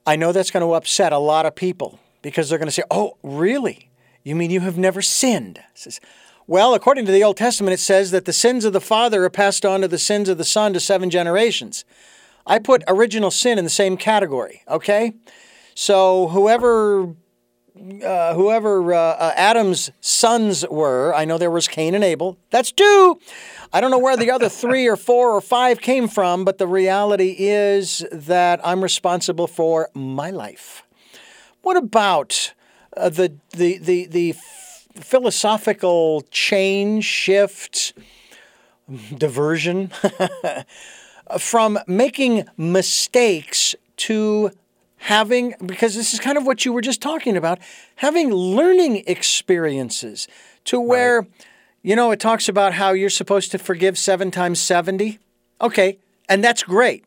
I 0.07 0.17
know 0.17 0.33
that's 0.33 0.51
going 0.51 0.65
to 0.65 0.75
upset 0.75 1.13
a 1.13 1.19
lot 1.19 1.47
of 1.47 1.55
people 1.55 1.99
because 2.23 2.49
they're 2.49 2.59
going 2.59 2.69
to 2.69 2.73
say, 2.73 2.85
"Oh, 2.91 3.17
really? 3.23 3.91
You 4.23 4.37
mean 4.37 4.51
you 4.51 4.61
have 4.61 4.79
never 4.79 5.03
sinned?" 5.03 5.61
Says, 5.75 6.01
well, 6.47 6.75
according 6.75 7.07
to 7.07 7.13
the 7.13 7.23
Old 7.23 7.37
Testament, 7.37 7.75
it 7.75 7.81
says 7.81 8.11
that 8.11 8.25
the 8.25 8.33
sins 8.33 8.65
of 8.65 8.73
the 8.73 8.81
father 8.81 9.25
are 9.25 9.31
passed 9.31 9.65
on 9.65 9.83
to 9.83 9.89
the 9.89 9.99
sins 9.99 10.29
of 10.29 10.39
the 10.39 10.45
son 10.45 10.73
to 10.73 10.81
seven 10.81 11.11
generations. 11.11 11.85
I 12.47 12.59
put 12.59 12.83
original 12.89 13.31
sin 13.31 13.59
in 13.59 13.65
the 13.65 13.71
same 13.71 13.97
category, 13.97 14.63
okay? 14.69 15.13
So 15.75 16.29
whoever 16.29 17.15
uh, 18.05 18.35
whoever 18.35 18.93
uh, 18.93 18.99
uh, 18.99 19.33
Adam's 19.37 19.91
sons 20.01 20.67
were, 20.69 21.15
I 21.15 21.25
know 21.25 21.39
there 21.39 21.51
was 21.51 21.69
Cain 21.69 21.95
and 21.95 22.05
Abel. 22.05 22.37
That's 22.51 22.73
two. 22.73 23.19
I 23.73 23.81
don't 23.81 23.91
know 23.91 23.99
where 23.99 24.17
the 24.17 24.31
other 24.31 24.49
three 24.49 24.87
or 24.87 24.97
four 24.97 25.31
or 25.31 25.41
five 25.41 25.81
came 25.81 26.09
from, 26.09 26.45
but 26.45 26.59
the 26.59 26.67
reality 26.67 27.37
is 27.39 28.05
that 28.13 28.61
I'm 28.65 28.83
responsible 28.83 29.47
for 29.47 29.89
my 29.95 30.31
life. 30.31 30.83
What 31.63 31.77
about 31.77 32.53
uh, 32.97 33.09
the 33.09 33.35
the 33.51 33.79
the 33.79 34.07
the 34.07 34.35
philosophical 34.95 36.23
change, 36.31 37.05
shift, 37.05 37.93
diversion 39.17 39.91
from 41.39 41.79
making 41.87 42.45
mistakes 42.57 43.75
to 43.97 44.51
having, 44.97 45.55
because 45.65 45.95
this 45.95 46.13
is 46.13 46.21
kind 46.21 46.37
of 46.37 46.47
what 46.47 46.65
you 46.65 46.73
were 46.73 46.81
just 46.81 47.01
talking 47.01 47.37
about, 47.37 47.59
having 47.97 48.33
learning 48.33 49.03
experiences 49.07 50.29
to 50.65 50.81
where, 50.81 51.23
right. 51.23 51.31
you 51.83 51.97
know, 51.97 52.11
it 52.11 52.21
talks 52.21 52.49
about 52.49 52.75
how 52.75 52.93
you're 52.93 53.11
supposed 53.11 53.51
to 53.51 53.59
forgive 53.59 53.97
seven 53.97 54.31
times 54.31 54.61
70. 54.61 55.19
Okay. 55.61 55.99
And 56.29 56.45
that's 56.45 56.63
great. 56.63 57.05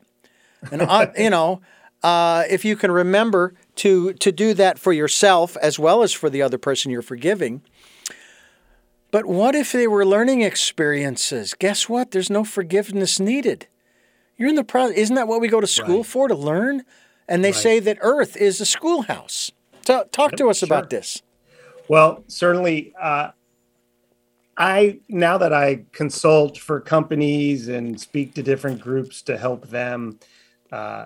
And, 0.72 0.82
uh, 0.82 1.08
you 1.17 1.30
know, 1.30 1.62
uh, 2.02 2.43
if 2.50 2.65
you 2.65 2.76
can 2.76 2.91
remember 2.91 3.54
to, 3.76 4.13
to 4.13 4.32
do 4.32 4.54
that 4.56 4.80
for 4.80 4.91
yourself 4.91 5.56
as 5.58 5.80
well 5.80 6.04
as 6.04 6.13
for 6.13 6.30
the 6.30 6.41
other 6.41 6.58
person 6.58 6.91
you're 6.91 7.02
forgiving. 7.02 7.62
But 9.13 9.26
what 9.26 9.56
if 9.56 9.71
they 9.71 9.88
were 9.88 10.06
learning 10.06 10.41
experiences? 10.41 11.54
Guess 11.54 11.88
what? 11.88 12.12
There's 12.12 12.30
no 12.30 12.43
forgiveness 12.43 13.17
needed. 13.17 13.67
You're 14.36 14.49
in 14.49 14.56
the 14.56 14.63
process. 14.65 14.97
Isn't 14.97 15.15
that 15.15 15.30
what 15.30 15.39
we 15.39 15.47
go 15.47 15.62
to 15.62 15.67
school 15.67 15.97
right. 15.97 16.06
for 16.06 16.28
to 16.28 16.36
learn? 16.36 16.84
and 17.28 17.43
they 17.43 17.52
right. 17.52 17.62
say 17.62 17.80
that 17.80 17.97
Earth 18.02 18.36
is 18.38 18.60
a 18.62 18.65
schoolhouse. 18.65 19.52
So, 19.86 20.06
talk 20.12 20.34
to 20.34 20.49
us 20.49 20.60
sure. 20.60 20.67
about 20.67 20.89
this. 20.89 21.21
Well, 21.88 22.23
certainly, 22.28 22.93
uh, 22.99 23.32
I 24.58 24.99
now 25.10 25.38
that 25.38 25.54
I 25.54 25.86
consult 25.91 26.58
for 26.58 26.80
companies 26.80 27.67
and 27.67 27.99
speak 27.99 28.36
to 28.36 28.43
different 28.43 28.82
groups 28.82 29.21
to 29.23 29.38
help 29.38 29.67
them. 29.67 30.19
Uh, 30.71 31.06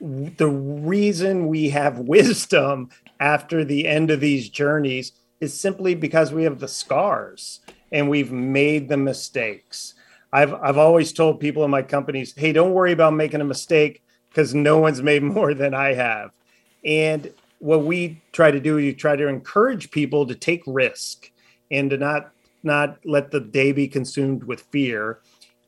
the 0.00 0.48
reason 0.48 1.48
we 1.48 1.70
have 1.70 1.98
wisdom 2.16 2.90
after 3.18 3.64
the 3.64 3.88
end 3.88 4.10
of 4.10 4.20
these 4.20 4.48
journeys 4.48 5.12
is 5.40 5.58
simply 5.58 5.94
because 5.94 6.32
we 6.32 6.44
have 6.44 6.58
the 6.58 6.68
scars 6.68 7.60
and 7.92 8.08
we've 8.08 8.32
made 8.32 8.88
the 8.88 8.96
mistakes. 8.96 9.94
I've 10.32 10.52
I've 10.54 10.78
always 10.78 11.12
told 11.12 11.40
people 11.40 11.64
in 11.64 11.70
my 11.70 11.82
companies, 11.82 12.34
"Hey, 12.36 12.52
don't 12.52 12.74
worry 12.74 12.92
about 12.92 13.14
making 13.14 13.40
a 13.40 13.44
mistake 13.44 14.02
because 14.28 14.54
no 14.54 14.78
one's 14.78 15.02
made 15.10 15.22
more 15.22 15.54
than 15.54 15.74
I 15.74 15.94
have. 15.94 16.30
And 16.84 17.32
what 17.58 17.84
we 17.84 18.22
try 18.32 18.50
to 18.50 18.60
do, 18.60 18.78
you 18.78 18.92
try 18.92 19.16
to 19.16 19.26
encourage 19.26 19.90
people 19.90 20.26
to 20.26 20.34
take 20.34 20.62
risk 20.66 21.30
and 21.70 21.90
to 21.90 21.98
not 21.98 22.32
not 22.62 22.98
let 23.04 23.30
the 23.30 23.40
day 23.40 23.72
be 23.72 23.86
consumed 23.86 24.44
with 24.44 24.62
fear. 24.72 25.20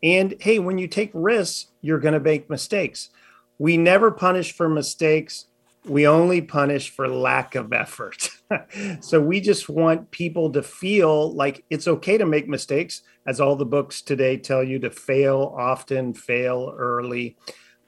And 0.02 0.34
hey, 0.40 0.58
when 0.58 0.78
you 0.78 0.88
take 0.88 1.10
risks, 1.14 1.68
you're 1.82 2.00
going 2.00 2.14
to 2.14 2.20
make 2.20 2.50
mistakes. 2.50 3.10
We 3.58 3.76
never 3.76 4.10
punish 4.10 4.52
for 4.52 4.68
mistakes. 4.68 5.46
We 5.84 6.06
only 6.06 6.40
punish 6.40 6.90
for 6.90 7.06
lack 7.08 7.54
of 7.54 7.72
effort. 7.72 8.28
so 9.00 9.20
we 9.20 9.40
just 9.40 9.68
want 9.68 10.10
people 10.10 10.52
to 10.52 10.62
feel 10.62 11.32
like 11.34 11.64
it's 11.70 11.88
okay 11.88 12.18
to 12.18 12.26
make 12.26 12.48
mistakes, 12.48 13.02
as 13.26 13.40
all 13.40 13.56
the 13.56 13.66
books 13.66 14.02
today 14.02 14.36
tell 14.36 14.62
you 14.62 14.78
to 14.80 14.90
fail 14.90 15.54
often, 15.56 16.14
fail 16.14 16.74
early. 16.76 17.36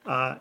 Uh, 0.05 0.35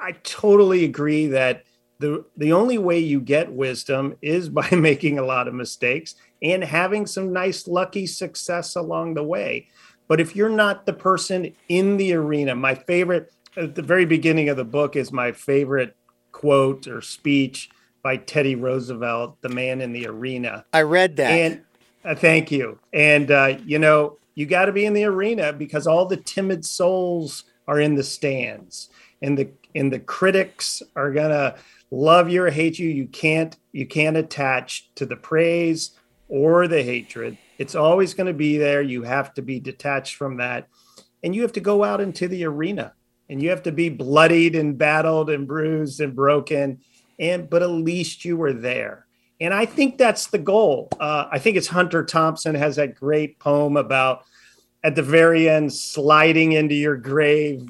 I 0.00 0.12
totally 0.22 0.84
agree 0.84 1.26
that 1.28 1.64
the 1.98 2.24
the 2.36 2.52
only 2.52 2.78
way 2.78 2.98
you 2.98 3.20
get 3.20 3.52
wisdom 3.52 4.16
is 4.20 4.48
by 4.60 4.68
making 4.70 5.18
a 5.18 5.24
lot 5.24 5.48
of 5.48 5.54
mistakes 5.54 6.14
and 6.42 6.62
having 6.62 7.06
some 7.06 7.32
nice 7.32 7.68
lucky 7.68 8.06
success 8.06 8.74
along 8.76 9.14
the 9.14 9.22
way. 9.22 9.68
But 10.08 10.20
if 10.20 10.36
you're 10.36 10.48
not 10.48 10.84
the 10.84 10.92
person 10.92 11.54
in 11.68 11.96
the 11.96 12.14
arena, 12.14 12.54
my 12.54 12.74
favorite 12.74 13.30
at 13.56 13.74
the 13.74 13.82
very 13.82 14.04
beginning 14.04 14.48
of 14.48 14.56
the 14.56 14.64
book 14.64 14.96
is 14.96 15.12
my 15.12 15.32
favorite 15.32 15.96
quote 16.32 16.86
or 16.86 17.00
speech 17.00 17.70
by 18.02 18.16
Teddy 18.16 18.54
Roosevelt, 18.54 19.40
the 19.40 19.48
man 19.48 19.80
in 19.80 19.92
the 19.92 20.06
arena. 20.06 20.64
I 20.72 20.82
read 20.82 21.16
that. 21.16 21.30
And 21.30 21.62
uh, 22.04 22.14
thank 22.14 22.50
you. 22.50 22.78
And 22.92 23.30
uh, 23.30 23.58
you 23.64 23.78
know, 23.78 24.18
you 24.34 24.46
got 24.46 24.66
to 24.66 24.72
be 24.72 24.86
in 24.86 24.92
the 24.92 25.04
arena 25.04 25.52
because 25.52 25.86
all 25.86 26.06
the 26.06 26.16
timid 26.16 26.64
souls 26.64 27.44
are 27.68 27.80
in 27.80 27.94
the 27.94 28.02
stands. 28.02 28.88
And 29.20 29.38
the 29.38 29.50
and 29.74 29.92
the 29.92 30.00
critics 30.00 30.82
are 30.96 31.12
gonna 31.12 31.56
love 31.90 32.28
you 32.28 32.42
or 32.42 32.50
hate 32.50 32.78
you 32.78 32.88
you 32.88 33.06
can't 33.06 33.56
you 33.70 33.86
can't 33.86 34.16
attach 34.16 34.92
to 34.94 35.06
the 35.06 35.16
praise 35.16 35.92
or 36.32 36.66
the 36.66 36.82
hatred. 36.82 37.36
It's 37.58 37.74
always 37.74 38.14
going 38.14 38.26
to 38.26 38.32
be 38.32 38.56
there. 38.56 38.80
You 38.80 39.02
have 39.02 39.34
to 39.34 39.42
be 39.42 39.60
detached 39.60 40.16
from 40.16 40.38
that. 40.38 40.66
And 41.22 41.34
you 41.34 41.42
have 41.42 41.52
to 41.52 41.60
go 41.60 41.84
out 41.84 42.00
into 42.00 42.26
the 42.26 42.44
arena. 42.46 42.94
And 43.28 43.42
you 43.42 43.50
have 43.50 43.62
to 43.64 43.72
be 43.72 43.90
bloodied 43.90 44.56
and 44.56 44.76
battled 44.78 45.28
and 45.28 45.46
bruised 45.46 46.00
and 46.00 46.16
broken 46.16 46.80
and 47.18 47.48
but 47.48 47.62
at 47.62 47.70
least 47.70 48.24
you 48.24 48.36
were 48.36 48.52
there. 48.52 49.06
And 49.40 49.52
i 49.52 49.66
think 49.66 49.98
that's 49.98 50.28
the 50.28 50.38
goal. 50.38 50.88
Uh, 50.98 51.26
i 51.30 51.38
think 51.38 51.56
it's 51.56 51.68
hunter 51.68 52.04
thompson 52.04 52.54
has 52.54 52.76
that 52.76 52.94
great 52.94 53.38
poem 53.38 53.76
about 53.76 54.24
at 54.84 54.96
the 54.96 55.02
very 55.02 55.48
end 55.48 55.72
sliding 55.72 56.52
into 56.52 56.74
your 56.74 56.96
grave 56.96 57.66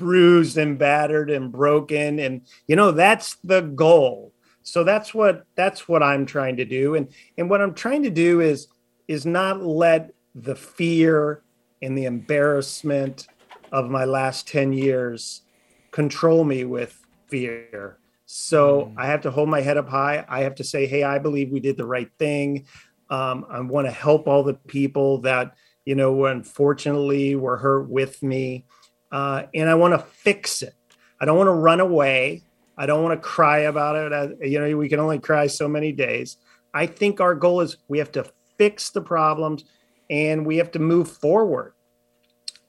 bruised 0.00 0.56
and 0.56 0.78
battered 0.78 1.30
and 1.30 1.52
broken. 1.52 2.18
And 2.18 2.40
you 2.66 2.74
know 2.74 2.90
that's 2.90 3.36
the 3.44 3.60
goal. 3.60 4.32
So 4.62 4.82
that's 4.82 5.14
what 5.14 5.44
that's 5.54 5.88
what 5.88 6.02
i'm 6.02 6.26
trying 6.26 6.56
to 6.56 6.64
do. 6.64 6.94
And 6.94 7.08
and 7.38 7.48
what 7.48 7.60
i'm 7.60 7.74
trying 7.74 8.02
to 8.04 8.10
do 8.10 8.40
is 8.40 8.68
is 9.08 9.26
not 9.26 9.62
let 9.62 10.12
the 10.34 10.56
fear 10.56 11.42
and 11.82 11.96
the 11.96 12.04
embarrassment 12.06 13.28
of 13.72 13.90
my 13.90 14.04
last 14.04 14.48
10 14.48 14.72
years 14.72 15.42
control 15.90 16.44
me 16.44 16.64
with 16.64 16.98
fear 17.28 17.98
so 18.32 18.86
mm. 18.86 18.94
i 18.96 19.06
have 19.06 19.20
to 19.20 19.30
hold 19.30 19.48
my 19.48 19.60
head 19.60 19.76
up 19.76 19.88
high 19.88 20.24
i 20.28 20.40
have 20.40 20.54
to 20.54 20.64
say 20.64 20.86
hey 20.86 21.02
i 21.02 21.18
believe 21.18 21.50
we 21.50 21.60
did 21.60 21.76
the 21.76 21.86
right 21.86 22.10
thing 22.18 22.66
um, 23.08 23.44
i 23.50 23.60
want 23.60 23.86
to 23.86 23.92
help 23.92 24.28
all 24.28 24.42
the 24.42 24.54
people 24.54 25.18
that 25.18 25.54
you 25.84 25.94
know 25.94 26.26
unfortunately 26.26 27.34
were 27.34 27.56
hurt 27.56 27.88
with 27.88 28.22
me 28.22 28.64
uh, 29.12 29.44
and 29.54 29.68
I 29.68 29.74
want 29.74 29.94
to 29.94 29.98
fix 29.98 30.62
it. 30.62 30.74
I 31.20 31.24
don't 31.24 31.36
want 31.36 31.48
to 31.48 31.52
run 31.52 31.80
away. 31.80 32.42
I 32.76 32.86
don't 32.86 33.02
want 33.02 33.20
to 33.20 33.28
cry 33.28 33.60
about 33.60 33.96
it. 34.12 34.50
You 34.50 34.60
know, 34.60 34.76
we 34.76 34.88
can 34.88 35.00
only 35.00 35.18
cry 35.18 35.46
so 35.48 35.68
many 35.68 35.92
days. 35.92 36.38
I 36.72 36.86
think 36.86 37.20
our 37.20 37.34
goal 37.34 37.60
is 37.60 37.76
we 37.88 37.98
have 37.98 38.12
to 38.12 38.30
fix 38.56 38.90
the 38.90 39.02
problems 39.02 39.64
and 40.08 40.46
we 40.46 40.56
have 40.58 40.70
to 40.72 40.78
move 40.78 41.10
forward. 41.10 41.74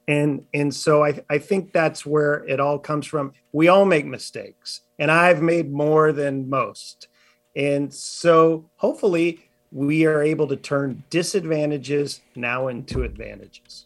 And 0.08 0.46
and 0.54 0.74
so 0.74 1.06
I, 1.06 1.22
I 1.30 1.38
think 1.38 1.72
that's 1.72 2.06
where 2.06 2.44
it 2.46 2.60
all 2.60 2.80
comes 2.80 3.06
from. 3.06 3.34
We 3.54 3.68
all 3.68 3.86
make 3.86 4.06
mistakes, 4.06 4.82
and 5.02 5.10
I've 5.10 5.42
made 5.42 5.74
more 5.74 6.12
than 6.12 6.48
most. 6.48 7.08
And 7.56 7.92
so 7.92 8.70
hopefully 8.76 9.50
we 9.72 10.06
are 10.06 10.22
able 10.22 10.48
to 10.48 10.56
turn 10.56 11.04
disadvantages 11.10 12.22
now 12.36 12.68
into 12.68 13.02
advantages. 13.02 13.86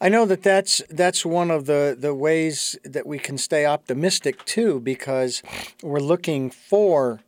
I 0.00 0.08
know 0.08 0.26
that 0.26 0.42
that's 0.42 0.82
that's 0.90 1.24
one 1.24 1.52
of 1.52 1.66
the 1.66 1.96
the 1.98 2.14
ways 2.14 2.76
that 2.84 3.06
we 3.06 3.18
can 3.18 3.38
stay 3.38 3.64
optimistic 3.64 4.44
too, 4.44 4.80
because 4.80 5.40
we're 5.82 6.00
looking 6.00 6.50
for 6.50 7.20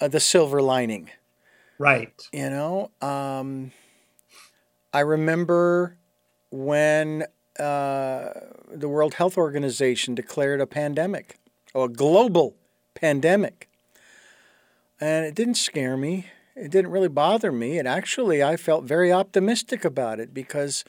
uh, 0.00 0.08
the 0.08 0.20
silver 0.20 0.62
lining. 0.62 1.10
Right. 1.78 2.28
You 2.32 2.48
know, 2.50 2.90
um, 3.02 3.72
I 4.92 5.00
remember 5.00 5.98
when 6.50 7.24
uh, 7.58 8.30
the 8.72 8.88
World 8.88 9.14
Health 9.14 9.36
Organization 9.36 10.14
declared 10.14 10.60
a 10.60 10.66
pandemic, 10.66 11.38
or 11.74 11.86
a 11.86 11.88
global 11.88 12.54
pandemic, 12.94 13.68
and 15.00 15.26
it 15.26 15.34
didn't 15.34 15.56
scare 15.56 15.96
me. 15.96 16.26
It 16.56 16.70
didn't 16.70 16.92
really 16.92 17.08
bother 17.08 17.50
me. 17.50 17.78
And 17.78 17.88
actually, 17.88 18.42
I 18.42 18.56
felt 18.56 18.84
very 18.84 19.12
optimistic 19.12 19.84
about 19.84 20.20
it 20.20 20.32
because 20.32 20.84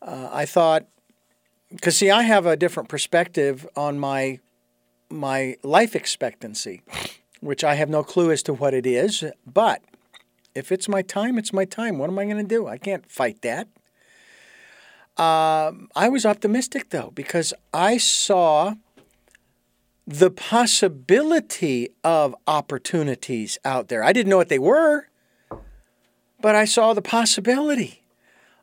uh, 0.00 0.30
I 0.32 0.46
thought, 0.46 0.86
because 1.70 1.98
see, 1.98 2.10
I 2.10 2.22
have 2.22 2.46
a 2.46 2.56
different 2.56 2.88
perspective 2.88 3.68
on 3.76 3.98
my 3.98 4.40
my 5.10 5.56
life 5.62 5.94
expectancy, 5.94 6.80
which 7.40 7.62
I 7.62 7.74
have 7.74 7.90
no 7.90 8.02
clue 8.02 8.32
as 8.32 8.42
to 8.44 8.54
what 8.54 8.72
it 8.72 8.86
is. 8.86 9.22
But 9.46 9.82
if 10.54 10.72
it's 10.72 10.88
my 10.88 11.02
time, 11.02 11.38
it's 11.38 11.52
my 11.52 11.66
time. 11.66 11.98
What 11.98 12.08
am 12.08 12.18
I 12.18 12.24
going 12.24 12.38
to 12.38 12.42
do? 12.42 12.66
I 12.66 12.78
can't 12.78 13.10
fight 13.10 13.42
that. 13.42 13.68
Uh, 15.18 15.72
I 15.94 16.08
was 16.08 16.24
optimistic 16.24 16.88
though 16.88 17.12
because 17.14 17.52
I 17.74 17.98
saw 17.98 18.74
the 20.18 20.30
possibility 20.30 21.88
of 22.04 22.34
opportunities 22.46 23.58
out 23.64 23.88
there. 23.88 24.02
I 24.04 24.12
didn't 24.12 24.30
know 24.30 24.36
what 24.36 24.48
they 24.48 24.58
were, 24.58 25.08
but 26.40 26.54
I 26.54 26.64
saw 26.64 26.92
the 26.92 27.02
possibility. 27.02 28.02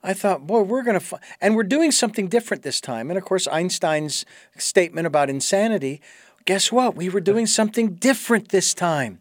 I 0.01 0.13
thought, 0.13 0.47
boy, 0.47 0.61
we're 0.61 0.83
going 0.83 0.99
to, 0.99 1.05
f-. 1.05 1.37
and 1.41 1.55
we're 1.55 1.63
doing 1.63 1.91
something 1.91 2.27
different 2.27 2.63
this 2.63 2.79
time. 2.79 3.09
And 3.09 3.17
of 3.17 3.25
course, 3.25 3.47
Einstein's 3.47 4.25
statement 4.57 5.07
about 5.07 5.29
insanity 5.29 6.01
guess 6.49 6.71
what? 6.71 6.95
We 6.95 7.09
were 7.09 7.21
doing 7.21 7.45
something 7.45 7.93
different 7.93 8.49
this 8.49 8.73
time, 8.73 9.19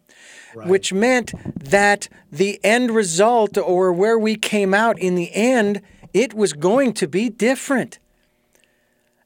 right. 0.55 0.67
which 0.67 0.91
meant 0.91 1.31
that 1.63 2.09
the 2.31 2.59
end 2.63 2.89
result 2.89 3.55
or 3.55 3.93
where 3.93 4.17
we 4.17 4.35
came 4.35 4.73
out 4.73 4.97
in 4.97 5.13
the 5.13 5.31
end, 5.31 5.81
it 6.11 6.33
was 6.33 6.53
going 6.53 6.93
to 6.93 7.07
be 7.07 7.29
different. 7.29 7.99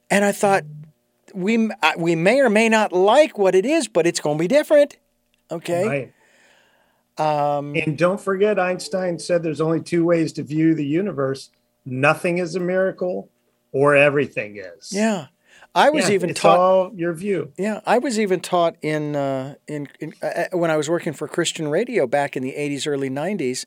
And 0.10 0.26
I 0.26 0.34
thought, 0.34 0.63
we, 1.34 1.69
we 1.98 2.15
may 2.15 2.39
or 2.39 2.50
may 2.50 2.69
not 2.69 2.93
like 2.93 3.38
what 3.38 3.56
it 3.56 3.65
is, 3.65 3.88
but 3.88 4.08
it's 4.08 4.19
going 4.19 4.38
to 4.38 4.41
be 4.41 4.48
different. 4.48 4.98
Okay. 5.52 5.88
Right. 5.88 7.58
Um, 7.58 7.76
and 7.76 7.98
don't 7.98 8.19
forget, 8.19 8.60
Einstein 8.60 9.19
said 9.19 9.43
there's 9.43 9.62
only 9.62 9.82
two 9.82 10.04
ways 10.04 10.34
to 10.34 10.43
view 10.43 10.74
the 10.74 10.86
universe 10.86 11.50
nothing 11.86 12.38
is 12.38 12.56
a 12.56 12.60
miracle 12.60 13.30
or 13.72 13.96
everything 13.96 14.58
is. 14.58 14.91
Yeah. 14.91 15.28
I 15.76 15.89
was 15.89 16.08
yeah, 16.08 16.15
even 16.15 16.30
it's 16.30 16.39
taught 16.39 16.60
all 16.60 16.91
your 16.93 17.13
view. 17.13 17.52
Yeah, 17.58 17.80
I 17.84 17.98
was 17.98 18.19
even 18.19 18.41
taught 18.41 18.76
in 18.84 19.15
uh, 19.15 19.56
in, 19.67 19.88
in 20.00 20.13
uh, 20.22 20.28
uh 20.28 20.58
when 20.58 20.69
I 20.69 20.78
was 20.78 20.88
working 20.88 21.13
for 21.13 21.28
Christian 21.28 21.67
radio 21.67 22.06
back 22.06 22.38
in 22.38 22.43
the 22.43 22.52
'80s, 22.52 22.86
early 22.86 23.10
'90s, 23.10 23.65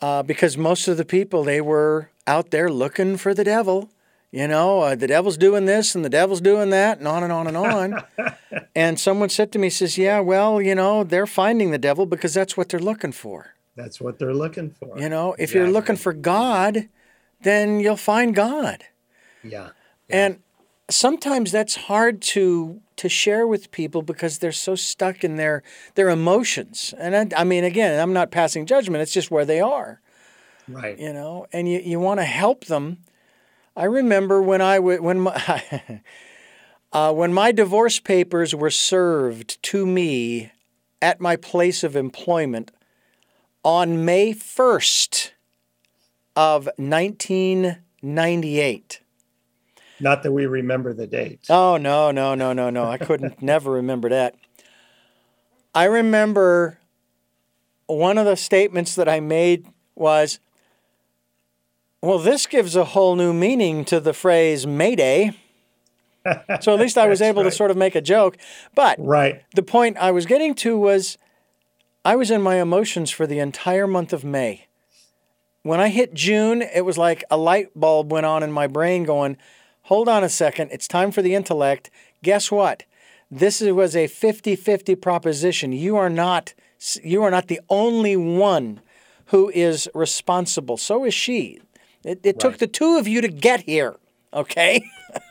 uh, 0.00 0.22
because 0.22 0.56
most 0.56 0.88
of 0.88 0.96
the 0.96 1.04
people 1.04 1.44
they 1.44 1.60
were 1.60 2.08
out 2.26 2.52
there 2.52 2.70
looking 2.70 3.18
for 3.18 3.34
the 3.34 3.44
devil, 3.44 3.90
you 4.32 4.48
know, 4.48 4.80
uh, 4.80 4.94
the 4.94 5.06
devil's 5.06 5.36
doing 5.36 5.66
this 5.66 5.94
and 5.94 6.02
the 6.02 6.08
devil's 6.08 6.40
doing 6.40 6.70
that, 6.70 6.98
and 6.98 7.06
on 7.06 7.22
and 7.22 7.32
on 7.32 7.46
and 7.46 7.56
on. 7.56 8.02
and 8.74 8.98
someone 8.98 9.28
said 9.28 9.52
to 9.52 9.58
me, 9.58 9.68
says, 9.68 9.98
"Yeah, 9.98 10.20
well, 10.20 10.60
you 10.60 10.74
know, 10.74 11.04
they're 11.04 11.26
finding 11.26 11.70
the 11.70 11.78
devil 11.78 12.06
because 12.06 12.32
that's 12.32 12.56
what 12.56 12.70
they're 12.70 12.80
looking 12.80 13.12
for. 13.12 13.54
That's 13.76 14.00
what 14.00 14.18
they're 14.18 14.34
looking 14.34 14.70
for. 14.70 14.98
You 14.98 15.10
know, 15.10 15.34
if 15.38 15.54
you're 15.54 15.70
looking 15.70 15.96
for 15.96 16.14
God, 16.14 16.88
then 17.42 17.78
you'll 17.78 17.96
find 17.96 18.34
God. 18.34 18.84
Yeah. 19.44 19.70
yeah. 20.08 20.26
And 20.26 20.40
sometimes 20.88 21.52
that's 21.52 21.76
hard 21.76 22.22
to 22.22 22.80
to 22.96 23.08
share 23.10 23.46
with 23.46 23.70
people 23.70 24.00
because 24.00 24.38
they're 24.38 24.52
so 24.52 24.74
stuck 24.74 25.24
in 25.24 25.36
their 25.36 25.62
their 25.94 26.08
emotions. 26.08 26.94
And 26.98 27.34
I, 27.34 27.40
I 27.42 27.44
mean, 27.44 27.64
again, 27.64 28.00
I'm 28.00 28.14
not 28.14 28.30
passing 28.30 28.64
judgment. 28.64 29.02
It's 29.02 29.12
just 29.12 29.30
where 29.30 29.44
they 29.44 29.60
are. 29.60 30.00
Right. 30.68 30.98
You 30.98 31.12
know, 31.12 31.46
and 31.52 31.68
you 31.68 31.80
you 31.80 32.00
want 32.00 32.20
to 32.20 32.24
help 32.24 32.64
them 32.66 32.98
I 33.76 33.84
remember 33.84 34.42
when 34.42 34.60
I 34.60 34.78
when 34.78 35.20
my 35.20 35.62
uh, 36.92 37.12
when 37.12 37.32
my 37.32 37.52
divorce 37.52 38.00
papers 38.00 38.54
were 38.54 38.70
served 38.70 39.62
to 39.64 39.86
me 39.86 40.52
at 41.00 41.20
my 41.20 41.36
place 41.36 41.82
of 41.82 41.96
employment 41.96 42.70
on 43.64 44.04
May 44.04 44.34
first 44.34 45.32
of 46.36 46.68
1998. 46.76 49.00
Not 50.00 50.22
that 50.22 50.32
we 50.32 50.44
remember 50.46 50.92
the 50.92 51.06
date. 51.06 51.46
Oh 51.48 51.76
no 51.76 52.10
no 52.10 52.34
no 52.34 52.52
no 52.52 52.70
no! 52.70 52.84
I 52.84 52.98
couldn't 52.98 53.40
never 53.42 53.70
remember 53.70 54.08
that. 54.10 54.34
I 55.74 55.84
remember 55.84 56.78
one 57.86 58.18
of 58.18 58.26
the 58.26 58.36
statements 58.36 58.94
that 58.96 59.08
I 59.08 59.20
made 59.20 59.66
was 59.94 60.40
well, 62.02 62.18
this 62.18 62.46
gives 62.46 62.74
a 62.74 62.84
whole 62.84 63.14
new 63.14 63.32
meaning 63.32 63.84
to 63.86 64.00
the 64.00 64.12
phrase 64.12 64.66
Mayday. 64.66 65.32
so 66.60 66.74
at 66.74 66.80
least 66.80 66.98
I 66.98 67.06
was 67.06 67.22
able 67.22 67.42
right. 67.42 67.50
to 67.50 67.56
sort 67.56 67.70
of 67.70 67.76
make 67.76 67.94
a 67.94 68.00
joke. 68.00 68.36
But 68.74 68.96
right. 68.98 69.42
the 69.54 69.62
point 69.62 69.96
I 69.98 70.10
was 70.10 70.26
getting 70.26 70.54
to 70.56 70.76
was 70.76 71.16
I 72.04 72.16
was 72.16 72.30
in 72.30 72.42
my 72.42 72.56
emotions 72.60 73.10
for 73.10 73.26
the 73.26 73.38
entire 73.38 73.86
month 73.86 74.12
of 74.12 74.24
May. 74.24 74.66
When 75.62 75.78
I 75.78 75.88
hit 75.88 76.12
June, 76.12 76.60
it 76.60 76.84
was 76.84 76.98
like 76.98 77.22
a 77.30 77.36
light 77.36 77.68
bulb 77.76 78.10
went 78.10 78.26
on 78.26 78.42
in 78.42 78.50
my 78.50 78.66
brain 78.66 79.04
going, 79.04 79.36
hold 79.82 80.08
on 80.08 80.24
a 80.24 80.28
second, 80.28 80.70
it's 80.72 80.88
time 80.88 81.12
for 81.12 81.22
the 81.22 81.36
intellect. 81.36 81.88
Guess 82.24 82.50
what? 82.50 82.82
This 83.30 83.60
was 83.60 83.94
a 83.94 84.08
50-50 84.08 85.00
proposition. 85.00 85.72
You 85.72 85.96
are 85.96 86.10
not 86.10 86.52
you 87.04 87.22
are 87.22 87.30
not 87.30 87.46
the 87.46 87.60
only 87.68 88.16
one 88.16 88.80
who 89.26 89.50
is 89.50 89.88
responsible. 89.94 90.76
So 90.76 91.04
is 91.04 91.14
she. 91.14 91.60
It, 92.04 92.20
it 92.22 92.26
right. 92.26 92.40
took 92.40 92.58
the 92.58 92.66
two 92.66 92.96
of 92.96 93.06
you 93.06 93.20
to 93.20 93.28
get 93.28 93.60
here, 93.60 93.96
okay? 94.32 94.82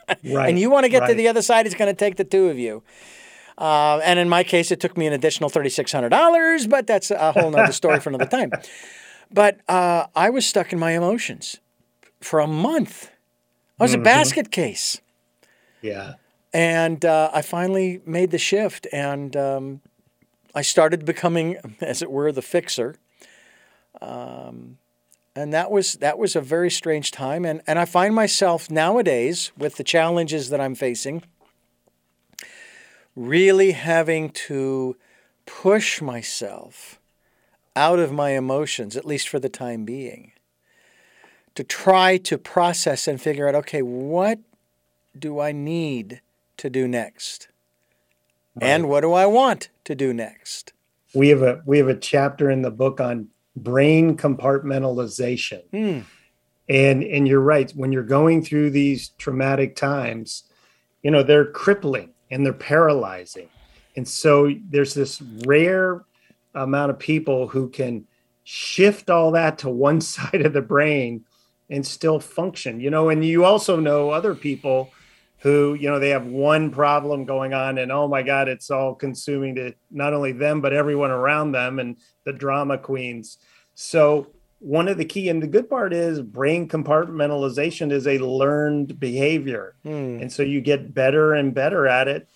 right. 0.08 0.48
And 0.48 0.58
you 0.58 0.70
want 0.70 0.84
to 0.84 0.88
get 0.88 1.02
right. 1.02 1.08
to 1.08 1.14
the 1.14 1.28
other 1.28 1.42
side, 1.42 1.66
it's 1.66 1.74
going 1.74 1.92
to 1.92 1.98
take 1.98 2.16
the 2.16 2.24
two 2.24 2.48
of 2.48 2.58
you. 2.58 2.82
Uh, 3.58 3.98
and 3.98 4.18
in 4.18 4.28
my 4.28 4.42
case, 4.44 4.70
it 4.70 4.80
took 4.80 4.96
me 4.96 5.06
an 5.06 5.12
additional 5.12 5.50
$3,600, 5.50 6.68
but 6.68 6.86
that's 6.86 7.10
a 7.10 7.32
whole 7.32 7.54
other 7.56 7.72
story 7.72 8.00
for 8.00 8.10
another 8.10 8.26
time. 8.26 8.50
But 9.34 9.60
uh, 9.66 10.08
I 10.14 10.28
was 10.28 10.46
stuck 10.46 10.74
in 10.74 10.78
my 10.78 10.90
emotions 10.90 11.58
for 12.20 12.38
a 12.38 12.46
month. 12.46 13.10
I 13.80 13.84
was 13.84 13.92
mm-hmm. 13.92 14.02
a 14.02 14.04
basket 14.04 14.50
case. 14.50 15.00
Yeah. 15.80 16.14
And 16.52 17.02
uh, 17.04 17.30
I 17.32 17.40
finally 17.40 18.02
made 18.04 18.30
the 18.30 18.38
shift 18.38 18.86
and 18.92 19.34
um, 19.34 19.80
I 20.54 20.62
started 20.62 21.04
becoming, 21.04 21.56
as 21.80 22.02
it 22.02 22.10
were, 22.10 22.30
the 22.30 22.42
fixer. 22.42 22.96
Um, 24.00 24.78
and 25.34 25.52
that 25.52 25.70
was 25.70 25.94
that 25.94 26.18
was 26.18 26.36
a 26.36 26.40
very 26.40 26.70
strange 26.70 27.10
time. 27.10 27.44
And 27.44 27.62
and 27.66 27.78
I 27.78 27.84
find 27.84 28.14
myself 28.14 28.70
nowadays 28.70 29.52
with 29.56 29.76
the 29.76 29.84
challenges 29.84 30.50
that 30.50 30.60
I'm 30.60 30.74
facing 30.74 31.22
really 33.14 33.72
having 33.72 34.30
to 34.30 34.96
push 35.44 36.00
myself 36.00 36.98
out 37.76 37.98
of 37.98 38.12
my 38.12 38.30
emotions 38.30 38.96
at 38.96 39.04
least 39.04 39.28
for 39.28 39.38
the 39.38 39.48
time 39.48 39.84
being 39.84 40.32
to 41.54 41.62
try 41.62 42.16
to 42.16 42.38
process 42.38 43.06
and 43.06 43.20
figure 43.20 43.46
out 43.46 43.54
okay 43.54 43.82
what 43.82 44.38
do 45.18 45.40
I 45.40 45.52
need 45.52 46.20
to 46.56 46.70
do 46.70 46.88
next? 46.88 47.48
Right. 48.54 48.68
and 48.68 48.88
what 48.88 49.00
do 49.00 49.12
I 49.12 49.26
want 49.26 49.70
to 49.84 49.94
do 49.94 50.12
next? 50.12 50.72
We 51.14 51.28
have 51.28 51.42
a 51.42 51.62
we 51.66 51.78
have 51.78 51.88
a 51.88 51.96
chapter 51.96 52.50
in 52.50 52.62
the 52.62 52.70
book 52.70 53.00
on 53.00 53.28
brain 53.56 54.16
compartmentalization. 54.16 55.62
Mm. 55.72 56.04
And 56.68 57.02
and 57.02 57.28
you're 57.28 57.40
right, 57.40 57.70
when 57.72 57.92
you're 57.92 58.02
going 58.02 58.42
through 58.42 58.70
these 58.70 59.10
traumatic 59.18 59.76
times, 59.76 60.44
you 61.02 61.10
know, 61.10 61.22
they're 61.22 61.50
crippling 61.50 62.10
and 62.30 62.46
they're 62.46 62.52
paralyzing. 62.52 63.48
And 63.96 64.08
so 64.08 64.52
there's 64.70 64.94
this 64.94 65.20
rare 65.44 66.04
amount 66.54 66.90
of 66.90 66.98
people 66.98 67.48
who 67.48 67.68
can 67.68 68.06
shift 68.44 69.10
all 69.10 69.32
that 69.32 69.58
to 69.58 69.68
one 69.68 70.00
side 70.00 70.46
of 70.46 70.52
the 70.52 70.62
brain 70.62 71.24
and 71.68 71.86
still 71.86 72.20
function. 72.20 72.80
You 72.80 72.90
know, 72.90 73.08
and 73.08 73.24
you 73.24 73.44
also 73.44 73.78
know 73.78 74.10
other 74.10 74.34
people 74.34 74.90
who, 75.42 75.74
you 75.74 75.90
know, 75.90 75.98
they 75.98 76.10
have 76.10 76.26
one 76.26 76.70
problem 76.70 77.24
going 77.24 77.52
on 77.52 77.78
and 77.78 77.90
oh 77.90 78.06
my 78.06 78.22
God, 78.22 78.48
it's 78.48 78.70
all 78.70 78.94
consuming 78.94 79.56
to 79.56 79.74
not 79.90 80.14
only 80.14 80.32
them, 80.32 80.60
but 80.60 80.72
everyone 80.72 81.10
around 81.10 81.52
them 81.52 81.78
and 81.78 81.96
the 82.24 82.32
drama 82.32 82.78
queens. 82.78 83.38
So, 83.74 84.28
one 84.60 84.86
of 84.86 84.96
the 84.96 85.04
key 85.04 85.28
and 85.28 85.42
the 85.42 85.48
good 85.48 85.68
part 85.68 85.92
is 85.92 86.20
brain 86.20 86.68
compartmentalization 86.68 87.90
is 87.90 88.06
a 88.06 88.18
learned 88.18 89.00
behavior. 89.00 89.74
Hmm. 89.82 90.20
And 90.20 90.32
so 90.32 90.44
you 90.44 90.60
get 90.60 90.94
better 90.94 91.34
and 91.34 91.52
better 91.52 91.88
at 91.88 92.06
it 92.06 92.28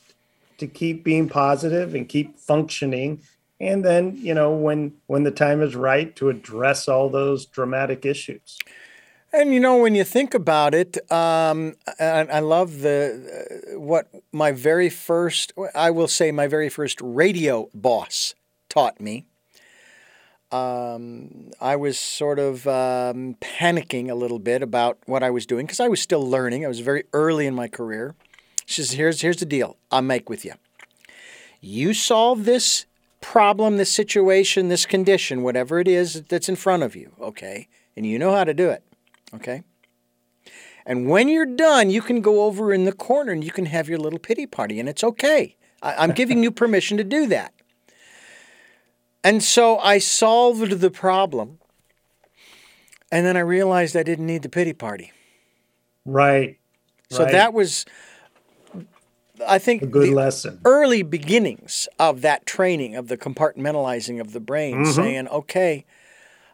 to 0.58 0.66
keep 0.66 1.04
being 1.04 1.28
positive 1.28 1.94
and 1.94 2.08
keep 2.08 2.36
functioning 2.36 3.22
and 3.60 3.84
then 3.84 4.16
you 4.16 4.34
know 4.34 4.50
when 4.50 4.92
when 5.06 5.22
the 5.22 5.30
time 5.30 5.62
is 5.62 5.74
right 5.74 6.14
to 6.16 6.28
address 6.28 6.88
all 6.88 7.08
those 7.08 7.46
dramatic 7.46 8.04
issues 8.04 8.58
and 9.36 9.52
you 9.52 9.60
know 9.60 9.76
when 9.76 9.94
you 9.94 10.04
think 10.04 10.34
about 10.34 10.74
it 10.74 10.98
um, 11.12 11.74
I, 12.00 12.26
I 12.32 12.40
love 12.40 12.80
the 12.80 13.70
uh, 13.74 13.78
what 13.78 14.08
my 14.32 14.52
very 14.52 14.90
first 14.90 15.52
i 15.74 15.90
will 15.90 16.08
say 16.08 16.32
my 16.32 16.46
very 16.46 16.68
first 16.68 17.00
radio 17.00 17.68
boss 17.74 18.34
taught 18.68 19.00
me 19.00 19.26
um, 20.52 21.50
I 21.60 21.74
was 21.74 21.98
sort 21.98 22.38
of 22.38 22.68
um, 22.68 23.34
panicking 23.40 24.08
a 24.08 24.14
little 24.14 24.38
bit 24.38 24.62
about 24.62 24.96
what 25.06 25.24
I 25.24 25.28
was 25.28 25.44
doing 25.44 25.66
because 25.66 25.80
I 25.80 25.88
was 25.88 26.00
still 26.00 26.24
learning. 26.24 26.64
I 26.64 26.68
was 26.68 26.78
very 26.78 27.02
early 27.12 27.46
in 27.46 27.54
my 27.54 27.66
career. 27.66 28.14
She 28.64 28.82
says, 28.82 28.92
"Here's 28.92 29.22
here's 29.22 29.38
the 29.38 29.44
deal. 29.44 29.76
I'll 29.90 30.02
make 30.02 30.28
with 30.30 30.44
you. 30.44 30.52
You 31.60 31.92
solve 31.92 32.44
this 32.44 32.86
problem, 33.20 33.76
this 33.76 33.90
situation, 33.90 34.68
this 34.68 34.86
condition, 34.86 35.42
whatever 35.42 35.80
it 35.80 35.88
is 35.88 36.22
that's 36.22 36.48
in 36.48 36.54
front 36.54 36.84
of 36.84 36.94
you, 36.94 37.10
okay? 37.20 37.66
And 37.96 38.06
you 38.06 38.18
know 38.18 38.32
how 38.32 38.44
to 38.44 38.54
do 38.54 38.70
it, 38.70 38.84
okay? 39.34 39.62
And 40.84 41.08
when 41.08 41.28
you're 41.28 41.46
done, 41.46 41.90
you 41.90 42.00
can 42.00 42.20
go 42.20 42.44
over 42.44 42.72
in 42.72 42.84
the 42.84 42.92
corner 42.92 43.32
and 43.32 43.42
you 43.42 43.50
can 43.50 43.66
have 43.66 43.88
your 43.88 43.98
little 43.98 44.20
pity 44.20 44.46
party, 44.46 44.78
and 44.78 44.88
it's 44.88 45.02
okay. 45.02 45.56
I, 45.82 46.04
am 46.04 46.12
giving 46.12 46.42
you 46.42 46.50
permission 46.50 46.96
to 46.96 47.04
do 47.04 47.26
that. 47.26 47.52
And 49.24 49.42
so 49.42 49.78
I 49.78 49.98
solved 49.98 50.70
the 50.80 50.90
problem, 50.90 51.58
and 53.10 53.26
then 53.26 53.36
I 53.36 53.40
realized 53.40 53.96
I 53.96 54.04
didn't 54.04 54.26
need 54.26 54.42
the 54.42 54.48
pity 54.48 54.72
party. 54.72 55.12
Right. 56.04 56.58
So 57.10 57.24
right. 57.24 57.32
that 57.32 57.52
was 57.52 57.84
I 59.46 59.58
think 59.58 59.82
a 59.82 59.86
good 59.86 60.10
lesson. 60.10 60.60
Early 60.64 61.02
beginnings 61.02 61.88
of 61.98 62.22
that 62.22 62.46
training 62.46 62.94
of 62.94 63.08
the 63.08 63.16
compartmentalizing 63.16 64.20
of 64.20 64.32
the 64.32 64.40
brain, 64.40 64.76
mm-hmm. 64.76 64.92
saying, 64.92 65.28
"Okay, 65.28 65.84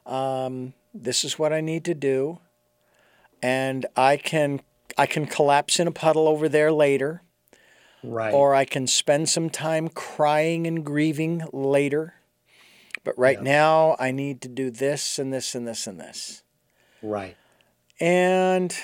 um, 0.07 0.75
this 0.95 1.25
is 1.25 1.39
what 1.39 1.53
I 1.53 1.61
need 1.61 1.85
to 1.85 1.95
do, 1.95 2.39
and 3.43 3.87
I 3.97 4.17
can 4.17 4.61
I 4.97 5.07
can 5.07 5.27
collapse 5.27 5.81
in 5.81 5.89
a 5.89 5.93
puddle 5.93 6.29
over 6.29 6.49
there 6.49 6.73
later, 6.73 7.23
right? 8.03 8.33
Or 8.33 8.55
I 8.55 8.65
can 8.65 8.87
spend 8.87 9.29
some 9.29 9.51
time 9.51 9.89
crying 9.89 10.67
and 10.67 10.85
grieving 10.85 11.43
later, 11.53 12.15
but 13.05 13.19
right 13.19 13.39
yeah. 13.39 13.45
now 13.53 13.97
I 13.99 14.13
need 14.13 14.41
to 14.43 14.49
do 14.49 14.71
this 14.71 15.19
and 15.19 15.33
this 15.33 15.55
and 15.55 15.67
this 15.67 15.87
and 15.87 16.01
this, 16.01 16.43
right? 17.03 17.37
And 18.01 18.75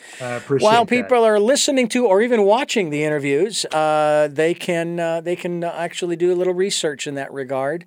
while 0.49 0.87
people 0.87 1.23
that. 1.23 1.29
are 1.29 1.41
listening 1.41 1.89
to 1.89 2.07
or 2.07 2.23
even 2.23 2.45
watching 2.45 2.91
the 2.91 3.05
interviews, 3.05 3.65
uh, 3.67 4.29
they 4.31 4.55
can 4.55 4.99
uh, 5.01 5.21
they 5.21 5.37
can 5.37 5.65
actually 5.65 6.17
do 6.17 6.33
a 6.33 6.37
little 6.37 6.55
research 6.55 7.07
in 7.07 7.15
that 7.17 7.33
regard. 7.33 7.85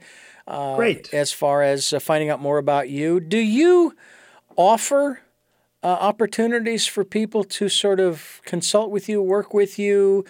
Uh, 0.48 0.76
Great. 0.76 1.12
As 1.14 1.32
far 1.32 1.64
as 1.64 1.92
uh, 1.92 2.00
finding 2.00 2.30
out 2.30 2.40
more 2.40 2.58
about 2.60 2.90
you, 2.90 3.20
do 3.20 3.40
you 3.40 3.96
offer 4.56 5.22
uh, 5.82 5.88
opportunities 5.88 6.86
for 6.86 7.04
people 7.04 7.44
to 7.44 7.70
sort 7.70 8.00
of 8.00 8.42
consult 8.46 8.92
with 8.92 9.10
you, 9.10 9.22
work 9.22 9.54
with 9.54 9.80
you? 9.80 10.24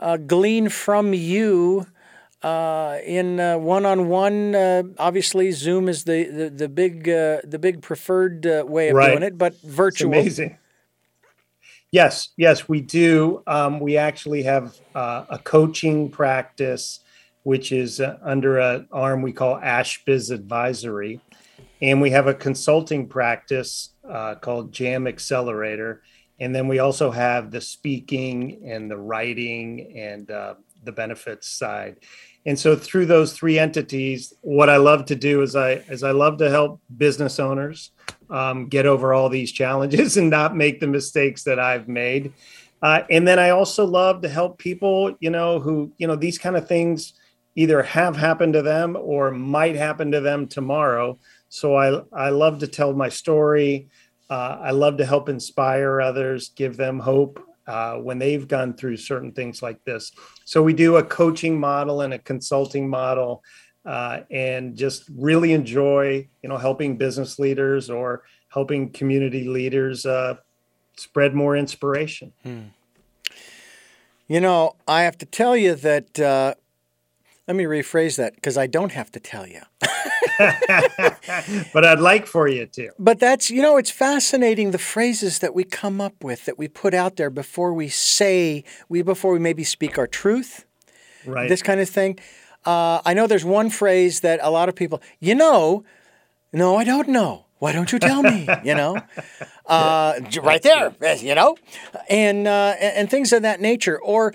Uh, 0.00 0.16
glean 0.16 0.68
from 0.68 1.14
you 1.14 1.86
uh, 2.42 2.98
in 3.04 3.38
one 3.62 3.84
on 3.84 4.08
one. 4.08 4.54
Obviously, 4.98 5.52
Zoom 5.52 5.88
is 5.88 6.04
the 6.04 6.24
the, 6.24 6.50
the 6.50 6.68
big 6.68 7.08
uh, 7.08 7.40
the 7.44 7.58
big 7.58 7.82
preferred 7.82 8.46
uh, 8.46 8.64
way 8.66 8.88
of 8.88 8.96
right. 8.96 9.10
doing 9.10 9.22
it, 9.22 9.38
but 9.38 9.60
virtual. 9.60 10.12
It's 10.14 10.20
amazing. 10.20 10.56
Yes, 11.92 12.28
yes, 12.36 12.68
we 12.68 12.80
do. 12.80 13.42
Um, 13.46 13.80
we 13.80 13.96
actually 13.96 14.44
have 14.44 14.76
uh, 14.94 15.24
a 15.28 15.38
coaching 15.38 16.08
practice, 16.08 17.00
which 17.42 17.72
is 17.72 18.00
under 18.22 18.58
an 18.58 18.86
arm 18.92 19.22
we 19.22 19.32
call 19.32 19.58
AshBiz 19.58 20.30
Advisory, 20.30 21.20
and 21.82 22.00
we 22.00 22.10
have 22.10 22.28
a 22.28 22.34
consulting 22.34 23.08
practice 23.08 23.90
called 24.40 24.72
Jam 24.72 25.08
Accelerator 25.08 26.02
and 26.40 26.54
then 26.54 26.66
we 26.66 26.78
also 26.78 27.10
have 27.10 27.50
the 27.50 27.60
speaking 27.60 28.62
and 28.66 28.90
the 28.90 28.96
writing 28.96 29.92
and 29.96 30.30
uh, 30.30 30.54
the 30.82 30.92
benefits 30.92 31.46
side. 31.46 31.98
And 32.46 32.58
so 32.58 32.74
through 32.74 33.06
those 33.06 33.34
three 33.34 33.58
entities 33.58 34.32
what 34.40 34.70
i 34.70 34.78
love 34.78 35.04
to 35.06 35.14
do 35.14 35.42
is 35.42 35.54
i 35.54 35.72
is 35.72 36.02
i 36.02 36.10
love 36.10 36.38
to 36.38 36.48
help 36.48 36.80
business 36.96 37.38
owners 37.38 37.90
um, 38.30 38.68
get 38.68 38.86
over 38.86 39.12
all 39.12 39.28
these 39.28 39.52
challenges 39.52 40.16
and 40.16 40.30
not 40.30 40.56
make 40.56 40.80
the 40.80 40.86
mistakes 40.86 41.44
that 41.44 41.58
i've 41.58 41.88
made. 41.88 42.32
Uh, 42.82 43.02
and 43.10 43.28
then 43.28 43.38
i 43.38 43.50
also 43.50 43.84
love 43.84 44.22
to 44.22 44.28
help 44.28 44.58
people 44.58 45.14
you 45.20 45.30
know 45.30 45.60
who 45.60 45.92
you 45.98 46.06
know 46.06 46.16
these 46.16 46.38
kind 46.38 46.56
of 46.56 46.66
things 46.66 47.12
either 47.56 47.82
have 47.82 48.16
happened 48.16 48.54
to 48.54 48.62
them 48.62 48.96
or 48.98 49.30
might 49.30 49.74
happen 49.74 50.12
to 50.12 50.20
them 50.20 50.46
tomorrow. 50.46 51.18
So 51.50 51.76
i 51.76 52.00
i 52.12 52.30
love 52.30 52.60
to 52.60 52.66
tell 52.66 52.94
my 52.94 53.10
story 53.10 53.90
uh, 54.30 54.58
I 54.62 54.70
love 54.70 54.96
to 54.98 55.04
help 55.04 55.28
inspire 55.28 56.00
others, 56.00 56.50
give 56.50 56.76
them 56.76 57.00
hope 57.00 57.44
uh, 57.66 57.96
when 57.96 58.18
they've 58.18 58.46
gone 58.46 58.74
through 58.74 58.96
certain 58.96 59.32
things 59.32 59.62
like 59.62 59.84
this. 59.84 60.12
So 60.44 60.62
we 60.62 60.72
do 60.72 60.96
a 60.96 61.02
coaching 61.02 61.58
model 61.58 62.02
and 62.02 62.14
a 62.14 62.18
consulting 62.18 62.88
model, 62.88 63.42
uh, 63.84 64.20
and 64.30 64.76
just 64.76 65.04
really 65.16 65.52
enjoy, 65.52 66.28
you 66.42 66.48
know, 66.48 66.58
helping 66.58 66.96
business 66.96 67.38
leaders 67.38 67.90
or 67.90 68.22
helping 68.48 68.90
community 68.90 69.44
leaders 69.44 70.06
uh, 70.06 70.36
spread 70.96 71.34
more 71.34 71.56
inspiration. 71.56 72.32
Hmm. 72.42 72.62
You 74.28 74.40
know, 74.40 74.76
I 74.86 75.02
have 75.02 75.18
to 75.18 75.26
tell 75.26 75.56
you 75.56 75.74
that. 75.74 76.56
Let 77.50 77.56
me 77.56 77.64
rephrase 77.64 78.16
that 78.18 78.36
because 78.36 78.56
I 78.56 78.68
don't 78.68 78.92
have 78.92 79.10
to 79.10 79.18
tell 79.18 79.44
you. 79.44 79.62
but 81.72 81.84
I'd 81.84 81.98
like 81.98 82.28
for 82.28 82.46
you 82.46 82.66
to. 82.66 82.92
But 82.96 83.18
that's, 83.18 83.50
you 83.50 83.60
know, 83.60 83.76
it's 83.76 83.90
fascinating 83.90 84.70
the 84.70 84.78
phrases 84.78 85.40
that 85.40 85.52
we 85.52 85.64
come 85.64 86.00
up 86.00 86.22
with, 86.22 86.44
that 86.44 86.58
we 86.58 86.68
put 86.68 86.94
out 86.94 87.16
there 87.16 87.28
before 87.28 87.74
we 87.74 87.88
say, 87.88 88.62
we 88.88 89.02
before 89.02 89.32
we 89.32 89.40
maybe 89.40 89.64
speak 89.64 89.98
our 89.98 90.06
truth. 90.06 90.64
Right. 91.26 91.48
This 91.48 91.60
kind 91.60 91.80
of 91.80 91.88
thing. 91.88 92.20
Uh, 92.64 93.00
I 93.04 93.14
know 93.14 93.26
there's 93.26 93.44
one 93.44 93.68
phrase 93.68 94.20
that 94.20 94.38
a 94.44 94.50
lot 94.52 94.68
of 94.68 94.76
people, 94.76 95.02
you 95.18 95.34
know, 95.34 95.82
no, 96.52 96.76
I 96.76 96.84
don't 96.84 97.08
know. 97.08 97.46
Why 97.58 97.72
don't 97.72 97.90
you 97.90 97.98
tell 97.98 98.22
me? 98.22 98.48
You 98.64 98.74
know, 98.74 98.96
uh, 99.66 100.20
right 100.42 100.62
there, 100.62 100.94
you 101.16 101.34
know, 101.34 101.56
and 102.08 102.46
uh, 102.46 102.74
and 102.78 103.10
things 103.10 103.32
of 103.32 103.42
that 103.42 103.60
nature. 103.60 104.00
Or 104.00 104.34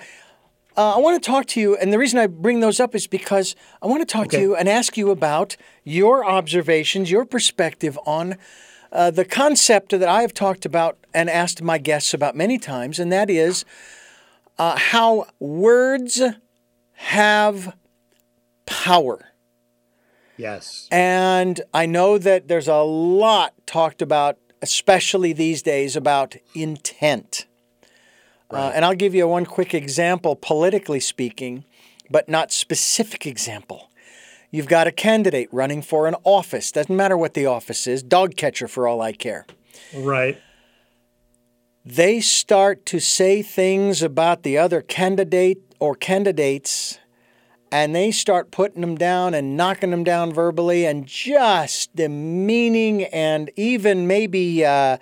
uh, 0.78 0.95
I 0.95 0.99
want 0.99 1.21
to 1.21 1.26
talk 1.26 1.45
to 1.47 1.61
you, 1.61 1.76
and 1.78 1.91
the 1.93 1.97
reason 1.97 2.19
I 2.19 2.28
bring 2.28 2.59
those 2.59 2.80
up 2.80 2.95
is 2.95 3.07
because 3.07 3.55
I 3.82 3.88
want 3.88 4.01
to 4.01 4.05
talk 4.05 4.28
okay. 4.28 4.38
to 4.38 4.43
you 4.43 4.55
and 4.55 4.67
ask 4.67 4.97
you 4.97 5.09
about 5.09 5.55
your 5.84 6.26
observations, 6.26 7.09
your 7.09 7.26
perspective 7.26 7.97
on 8.05 8.38
uh, 8.91 9.11
the 9.11 9.26
concept 9.26 9.91
that 9.91 10.07
I 10.07 10.21
have 10.21 10.34
talked 10.34 10.65
about 10.65 10.97
and 11.13 11.30
asked 11.30 11.61
my 11.61 11.78
guests 11.78 12.13
about 12.13 12.36
many 12.36 12.57
times, 12.57 12.99
and 12.99 13.11
that 13.11 13.30
is 13.30 13.63
uh, 14.57 14.78
how 14.78 15.28
words 15.39 16.21
have 16.93 17.76
power. 18.65 19.32
Yes. 20.38 20.88
And 20.91 21.61
I 21.73 21.86
know 21.86 22.17
that 22.17 22.47
there's 22.47 22.67
a 22.67 22.82
lot 22.82 23.53
talked 23.65 24.01
about, 24.01 24.38
especially 24.61 25.34
these 25.34 25.61
days, 25.61 25.95
about 25.95 26.36
intent. 26.53 27.45
Uh, 28.51 28.55
right. 28.55 28.67
Uh, 28.67 28.71
and 28.71 28.85
I'll 28.85 28.95
give 28.95 29.15
you 29.15 29.27
one 29.27 29.45
quick 29.45 29.73
example, 29.73 30.35
politically 30.35 30.99
speaking, 30.99 31.65
but 32.09 32.29
not 32.29 32.51
specific 32.51 33.25
example. 33.25 33.89
You've 34.51 34.67
got 34.67 34.87
a 34.87 34.91
candidate 34.91 35.49
running 35.51 35.81
for 35.81 36.07
an 36.07 36.15
office. 36.23 36.71
Doesn't 36.71 36.95
matter 36.95 37.17
what 37.17 37.33
the 37.33 37.45
office 37.45 37.87
is, 37.87 38.03
dog 38.03 38.35
catcher 38.35 38.67
for 38.67 38.87
all 38.87 39.01
I 39.01 39.11
care. 39.11 39.45
Right. 39.93 40.41
They 41.83 42.19
start 42.19 42.85
to 42.87 42.99
say 42.99 43.41
things 43.41 44.01
about 44.01 44.43
the 44.43 44.57
other 44.57 44.81
candidate 44.81 45.61
or 45.79 45.95
candidates 45.95 46.99
and 47.71 47.93
they 47.93 48.11
start 48.11 48.51
putting 48.51 48.81
them 48.81 48.95
down 48.95 49.33
and 49.33 49.57
knocking 49.57 49.91
them 49.91 50.03
down 50.03 50.33
verbally 50.33 50.85
and 50.85 51.05
just 51.05 51.95
demeaning 51.95 53.03
and 53.05 53.51
even 53.55 54.07
maybe 54.07 54.63
uh, 54.63 54.97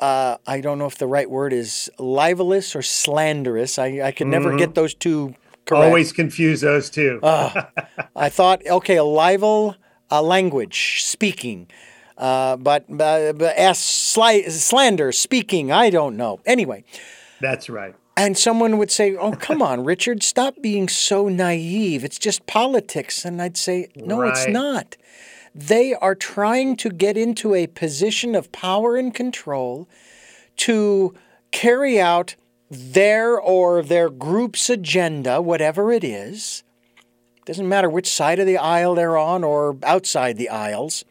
uh, 0.00 0.36
I 0.46 0.60
don't 0.60 0.78
know 0.78 0.86
if 0.86 0.98
the 0.98 1.06
right 1.06 1.30
word 1.30 1.52
is 1.52 1.90
libelous 1.98 2.76
or 2.76 2.82
slanderous. 2.82 3.78
I, 3.78 4.02
I 4.02 4.12
can 4.12 4.30
never 4.30 4.50
mm-hmm. 4.50 4.58
get 4.58 4.74
those 4.74 4.94
two 4.94 5.34
correct. 5.64 5.84
Always 5.84 6.12
confuse 6.12 6.60
those 6.60 6.90
two. 6.90 7.20
uh, 7.22 7.64
I 8.14 8.28
thought, 8.28 8.66
okay, 8.66 8.96
a 8.96 9.04
libel, 9.04 9.76
a 10.10 10.22
language, 10.22 11.02
speaking. 11.02 11.68
Uh, 12.16 12.56
but 12.56 12.84
uh, 12.90 13.32
but 13.32 13.56
ask 13.58 13.82
sli- 13.82 14.50
slander, 14.50 15.12
speaking, 15.12 15.70
I 15.70 15.90
don't 15.90 16.16
know. 16.16 16.40
Anyway. 16.46 16.84
That's 17.40 17.68
right. 17.68 17.94
And 18.16 18.38
someone 18.38 18.78
would 18.78 18.90
say, 18.90 19.14
Oh, 19.14 19.32
come 19.32 19.60
on, 19.60 19.84
Richard, 19.92 20.22
stop 20.22 20.54
being 20.62 20.88
so 20.88 21.28
naive. 21.28 22.04
It's 22.04 22.18
just 22.18 22.46
politics. 22.46 23.24
And 23.24 23.42
I'd 23.42 23.58
say, 23.58 23.88
No, 23.94 24.20
right. 24.20 24.30
it's 24.30 24.48
not. 24.48 24.96
They 25.56 25.94
are 25.94 26.14
trying 26.14 26.76
to 26.76 26.90
get 26.90 27.16
into 27.16 27.54
a 27.54 27.66
position 27.66 28.34
of 28.34 28.52
power 28.52 28.96
and 28.96 29.14
control 29.14 29.88
to 30.58 31.14
carry 31.50 31.98
out 31.98 32.36
their 32.70 33.40
or 33.40 33.82
their 33.82 34.10
group's 34.10 34.68
agenda, 34.68 35.40
whatever 35.40 35.90
it 35.92 36.04
is. 36.04 36.62
Doesn't 37.46 37.70
matter 37.70 37.88
which 37.88 38.06
side 38.06 38.38
of 38.38 38.46
the 38.46 38.58
aisle 38.58 38.96
they're 38.96 39.16
on 39.16 39.44
or 39.44 39.78
outside 39.82 40.36
the 40.36 40.50
aisles. 40.50 41.06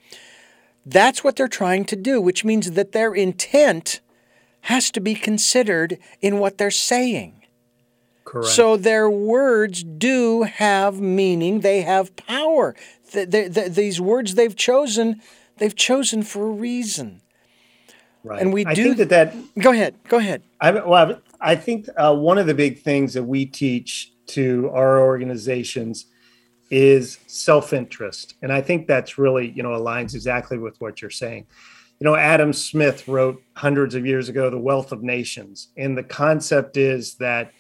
That's 0.86 1.24
what 1.24 1.38
they're 1.38 1.48
trying 1.48 1.86
to 1.86 1.96
do, 1.96 2.22
which 2.22 2.46
means 2.46 2.72
that 2.72 2.92
their 2.92 3.16
intent 3.16 4.00
has 4.62 4.92
to 4.92 5.00
be 5.00 5.16
considered 5.16 5.98
in 6.22 6.38
what 6.38 6.60
they're 6.60 6.70
saying. 6.70 7.42
Correct. 8.26 8.50
So 8.50 8.78
their 8.78 9.10
words 9.10 9.84
do 9.84 10.44
have 10.44 11.00
meaning, 11.00 11.62
they 11.62 11.82
have 11.82 12.16
power. 12.16 12.76
The, 13.16 13.26
the, 13.26 13.48
the, 13.48 13.70
these 13.70 14.00
words 14.00 14.36
they've 14.36 14.56
chosen, 14.56 15.22
they've 15.58 15.76
chosen 15.76 16.24
for 16.24 16.46
a 16.48 16.52
reason. 16.52 17.22
Right. 18.24 18.42
And 18.42 18.54
we 18.54 18.66
I 18.66 18.74
do 18.74 18.96
think 18.96 18.98
that 18.98 19.10
that. 19.10 19.36
Go 19.60 19.72
ahead. 19.72 19.96
Go 20.08 20.18
ahead. 20.18 20.44
I, 20.60 20.72
well, 20.72 21.22
I 21.42 21.56
think 21.56 21.88
uh, 21.98 22.16
one 22.16 22.38
of 22.38 22.48
the 22.48 22.56
big 22.56 22.82
things 22.82 23.14
that 23.14 23.24
we 23.24 23.46
teach 23.46 24.12
to 24.28 24.70
our 24.74 25.00
organizations 25.00 26.08
is 26.72 27.20
self-interest, 27.28 28.34
and 28.42 28.52
I 28.52 28.62
think 28.62 28.88
that's 28.88 29.20
really 29.20 29.52
you 29.52 29.62
know 29.62 29.70
aligns 29.70 30.16
exactly 30.16 30.58
with 30.58 30.82
what 30.82 31.02
you're 31.02 31.12
saying 31.12 31.46
you 32.00 32.06
know, 32.06 32.16
Adam 32.16 32.52
Smith 32.52 33.08
wrote 33.08 33.42
hundreds 33.56 33.96
of 33.96 34.06
years 34.06 34.28
ago, 34.28 34.50
The 34.50 34.60
Wealth 34.60 34.92
of 34.92 35.02
Nations. 35.02 35.70
And 35.78 35.98
the 35.98 36.04
concept 36.04 36.76
is 36.78 37.16
that 37.16 37.52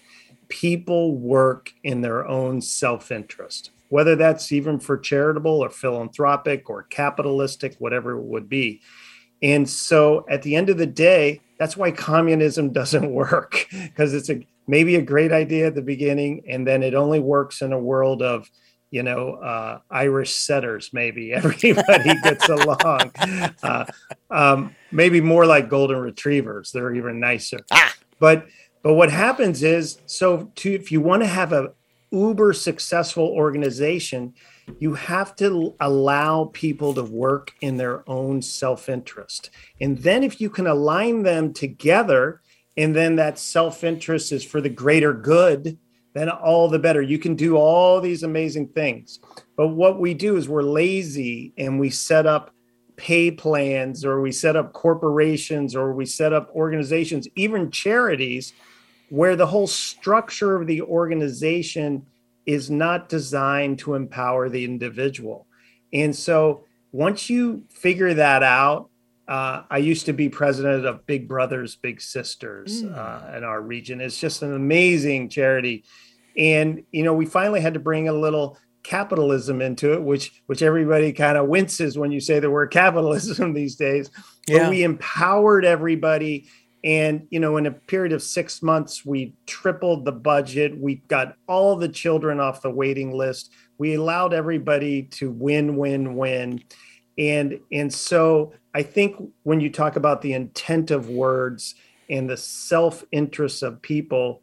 people 0.49 1.16
work 1.16 1.74
in 1.84 2.01
their 2.01 2.28
own 2.28 2.62
self 2.62 3.12
interest, 3.12 3.72
whether 3.96 4.18
that's 4.18 4.52
even 4.52 4.78
for 4.78 4.98
charitable 4.98 5.64
or 5.64 5.70
philanthropic 5.70 6.70
or 6.70 6.84
capitalistic, 6.84 7.78
whatever 7.80 8.12
it 8.12 8.24
would 8.24 8.50
be. 8.50 8.82
And 9.41 9.70
so 9.70 10.26
at 10.30 10.41
the 10.41 10.58
end 10.58 10.70
of 10.70 10.78
the 10.78 10.86
day, 10.86 11.39
that's 11.58 11.78
why 11.78 11.91
communism 11.91 12.74
doesn't 12.82 13.10
work 13.10 13.68
because 13.72 14.14
it's 14.14 14.30
a 14.30 14.46
maybe 14.68 14.98
a 14.98 15.02
great 15.02 15.32
idea 15.32 15.68
at 15.68 15.76
the 15.76 15.82
beginning 15.82 16.43
and 16.50 16.68
then 16.68 16.84
it 16.84 16.93
only 16.93 17.22
works 17.22 17.62
in 17.62 17.72
a 17.72 17.80
world 17.80 18.22
of 18.22 18.50
you 18.91 19.02
know, 19.02 19.36
uh, 19.36 19.80
Irish 19.89 20.34
setters, 20.34 20.91
maybe 20.91 21.32
everybody 21.41 22.20
gets 22.22 22.50
along. 22.50 23.12
Uh, 23.64 23.86
um, 24.30 24.76
maybe 24.91 25.22
more 25.22 25.46
like 25.46 25.70
golden 25.70 26.00
retrievers. 26.00 26.74
They're 26.74 26.93
even 26.93 27.22
nicer. 27.22 27.62
Ah. 27.72 27.93
But 28.20 28.46
but 28.84 28.96
what 28.96 29.10
happens 29.10 29.64
is, 29.64 30.00
so 30.06 30.52
to 30.56 30.74
if 30.74 30.91
you 30.91 31.00
want 31.00 31.24
to 31.24 31.28
have 31.28 31.54
a 31.54 31.72
uber 32.12 32.53
successful 32.53 33.28
organization, 33.28 34.34
you 34.80 34.93
have 34.93 35.36
to 35.36 35.76
allow 35.80 36.45
people 36.53 36.93
to 36.93 37.03
work 37.03 37.53
in 37.62 37.78
their 37.78 38.08
own 38.10 38.41
self-interest. 38.41 39.49
And 39.82 39.97
then 39.99 40.24
if 40.24 40.41
you 40.41 40.49
can 40.49 40.68
align 40.68 41.24
them 41.24 41.53
together, 41.53 42.41
and 42.78 42.95
then 42.95 43.16
that 43.16 43.39
self-interest 43.39 44.32
is 44.32 44.43
for 44.43 44.62
the 44.62 44.70
greater 44.70 45.14
good, 45.14 45.78
then 46.14 46.30
all 46.30 46.70
the 46.70 46.80
better. 46.80 47.01
You 47.01 47.20
can 47.20 47.36
do 47.36 47.58
all 47.58 47.99
these 47.99 48.24
amazing 48.24 48.70
things. 48.70 49.20
But 49.56 49.70
what 49.70 49.99
we 49.99 50.14
do 50.14 50.38
is 50.38 50.47
we're 50.47 50.64
lazy 50.64 51.53
and 51.58 51.80
we 51.80 51.89
set 51.89 52.26
up 52.26 52.51
pay 52.95 53.30
plans 53.30 54.06
or 54.06 54.22
we 54.22 54.32
set 54.32 54.56
up 54.56 54.72
corporations 54.72 55.76
or 55.76 55.93
we 55.93 56.06
set 56.06 56.32
up 56.32 56.49
organizations, 56.56 57.28
even 57.36 57.70
charities, 57.70 58.53
where 59.16 59.36
the 59.36 59.47
whole 59.47 59.68
structure 59.68 60.55
of 60.55 60.68
the 60.68 60.82
organization 60.82 62.05
is 62.45 62.70
not 62.70 63.09
designed 63.09 63.80
to 63.80 63.95
empower 63.95 64.49
the 64.49 64.63
individual. 64.63 65.47
And 65.93 66.16
so 66.16 66.63
once 66.91 67.30
you 67.30 67.63
figure 67.70 68.13
that 68.13 68.43
out, 68.43 68.89
uh, 69.28 69.63
I 69.70 69.80
used 69.80 70.05
to 70.05 70.13
be 70.13 70.30
president 70.30 70.86
of 70.86 71.05
Big 71.07 71.28
Brothers 71.28 71.76
Big 71.76 71.99
Sisters 71.99 72.84
mm. 72.84 72.95
uh, 72.95 73.36
in 73.38 73.43
our 73.43 73.61
region. 73.61 74.01
It's 74.01 74.20
just 74.20 74.43
an 74.43 74.53
amazing 74.53 75.30
charity 75.30 75.84
and 76.38 76.84
you 76.91 77.03
know 77.03 77.13
we 77.13 77.26
finally 77.26 77.61
had 77.61 77.74
to 77.74 77.80
bring 77.80 78.07
a 78.07 78.13
little 78.13 78.57
capitalism 78.84 79.61
into 79.61 79.93
it 79.93 80.01
which 80.01 80.43
which 80.45 80.61
everybody 80.61 81.11
kind 81.11 81.38
of 81.38 81.47
winces 81.47 81.97
when 81.97 82.11
you 82.11 82.20
say 82.20 82.39
the 82.39 82.49
word 82.49 82.70
capitalism 82.72 83.53
these 83.53 83.76
days 83.76 84.11
yeah. 84.47 84.59
but 84.59 84.70
we 84.70 84.84
empowered 84.84 85.66
everybody 85.66 86.47
and 86.86 87.28
you 87.32 87.40
know 87.40 87.58
in 87.58 87.66
a 87.66 87.72
period 87.72 88.14
of 88.14 88.22
6 88.22 88.62
months 88.62 89.04
we 89.04 89.34
tripled 89.46 90.06
the 90.06 90.14
budget. 90.14 90.78
We 90.78 90.96
got 91.08 91.36
all 91.48 91.76
the 91.76 91.90
children 91.90 92.40
off 92.40 92.62
the 92.62 92.70
waiting 92.70 93.12
list. 93.12 93.52
We 93.78 93.96
allowed 93.96 94.34
everybody 94.34 95.04
to 95.04 95.32
win 95.32 95.76
win 95.76 96.16
win. 96.16 96.64
And 97.18 97.60
and 97.72 97.94
so 97.94 98.54
i 98.74 98.84
think 98.84 99.16
when 99.44 99.60
you 99.60 99.70
talk 99.70 99.96
about 99.96 100.22
the 100.22 100.34
intent 100.34 100.92
of 100.92 101.10
words 101.10 101.76
and 102.10 102.30
the 102.30 102.38
self 102.38 103.04
interest 103.12 103.64
of 103.64 103.82
people 103.82 104.42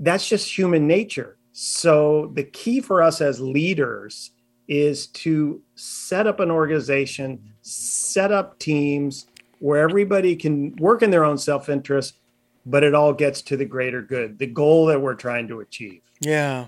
that's 0.00 0.28
just 0.28 0.56
human 0.56 0.86
nature. 0.86 1.36
So 1.52 2.32
the 2.34 2.42
key 2.42 2.80
for 2.80 3.02
us 3.02 3.20
as 3.20 3.40
leaders 3.40 4.32
is 4.66 5.06
to 5.08 5.62
set 5.74 6.26
up 6.26 6.40
an 6.40 6.50
organization, 6.50 7.54
set 7.62 8.32
up 8.32 8.58
teams 8.58 9.26
where 9.64 9.80
everybody 9.80 10.36
can 10.36 10.76
work 10.76 11.00
in 11.00 11.10
their 11.10 11.24
own 11.24 11.38
self 11.38 11.70
interest, 11.70 12.18
but 12.66 12.84
it 12.84 12.94
all 12.94 13.14
gets 13.14 13.40
to 13.40 13.56
the 13.56 13.64
greater 13.64 14.02
good, 14.02 14.38
the 14.38 14.46
goal 14.46 14.84
that 14.84 15.00
we're 15.00 15.14
trying 15.14 15.48
to 15.48 15.60
achieve. 15.60 16.02
Yeah. 16.20 16.66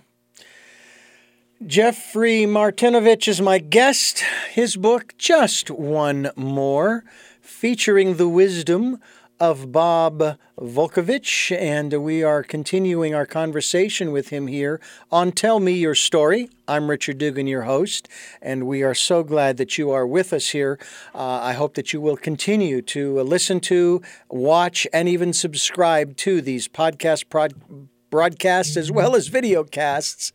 Jeffrey 1.67 2.47
Martinovich 2.47 3.29
is 3.29 3.39
my 3.39 3.59
guest. 3.59 4.25
His 4.51 4.77
book, 4.77 5.13
Just 5.19 5.71
One 5.71 6.31
More, 6.37 7.05
featuring 7.43 8.17
the 8.17 8.29
wisdom 8.29 8.99
of 9.39 9.71
Bob 9.71 10.39
Vukovich, 10.59 11.55
and 11.57 11.93
we 12.03 12.23
are 12.23 12.43
continuing 12.43 13.15
our 13.15 13.27
conversation 13.27 14.11
with 14.13 14.29
him 14.29 14.47
here 14.47 14.81
on 15.13 15.33
Tell 15.33 15.61
Me 15.61 15.73
Your 15.73 15.95
Story. 15.95 16.49
I'm 16.67 16.89
Richard 16.89 17.19
Dugan, 17.19 17.47
your 17.47 17.63
host, 17.63 18.09
and 18.41 18.67
we 18.67 18.83
are 18.83 18.95
so 18.95 19.23
glad 19.23 19.59
that 19.59 19.77
you 19.77 19.91
are 19.91 20.07
with 20.07 20.33
us 20.33 20.51
here. 20.51 20.79
Uh, 21.15 21.41
I 21.43 21.53
hope 21.53 21.75
that 21.75 21.93
you 21.93 22.01
will 22.01 22.17
continue 22.17 22.81
to 22.83 23.21
listen 23.21 23.61
to, 23.61 24.01
watch, 24.31 24.87
and 24.93 25.09
even 25.09 25.33
subscribe 25.33 26.17
to 26.19 26.41
these 26.41 26.69
podcast 26.69 27.29
prod- 27.29 27.89
broadcasts 28.17 28.79
as 28.79 28.91
well 28.91 29.15
as 29.15 29.29
video 29.29 29.63
casts, 29.63 30.33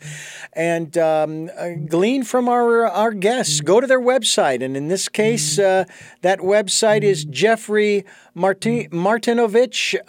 and 0.53 0.95
um, 0.99 1.49
uh, 1.57 1.69
glean 1.87 2.23
from 2.23 2.47
our 2.47 2.85
our 2.85 3.11
guests. 3.11 3.59
Go 3.59 3.81
to 3.81 3.87
their 3.87 3.99
website, 3.99 4.63
and 4.63 4.77
in 4.77 4.87
this 4.87 5.09
case, 5.09 5.57
uh, 5.57 5.85
that 6.21 6.41
website 6.41 7.01
is 7.01 7.25
Jeffrey 7.25 8.05
Marti- 8.35 8.87
Martinovich.com, 8.89 9.99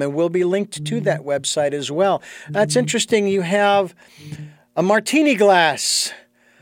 uh, 0.00 0.04
and 0.04 0.14
we'll 0.14 0.28
be 0.28 0.44
linked 0.44 0.84
to 0.84 1.00
that 1.00 1.22
website 1.22 1.72
as 1.72 1.90
well. 1.90 2.22
That's 2.48 2.76
interesting. 2.76 3.26
You 3.26 3.40
have 3.40 3.92
a 4.76 4.82
martini 4.82 5.34
glass. 5.34 6.12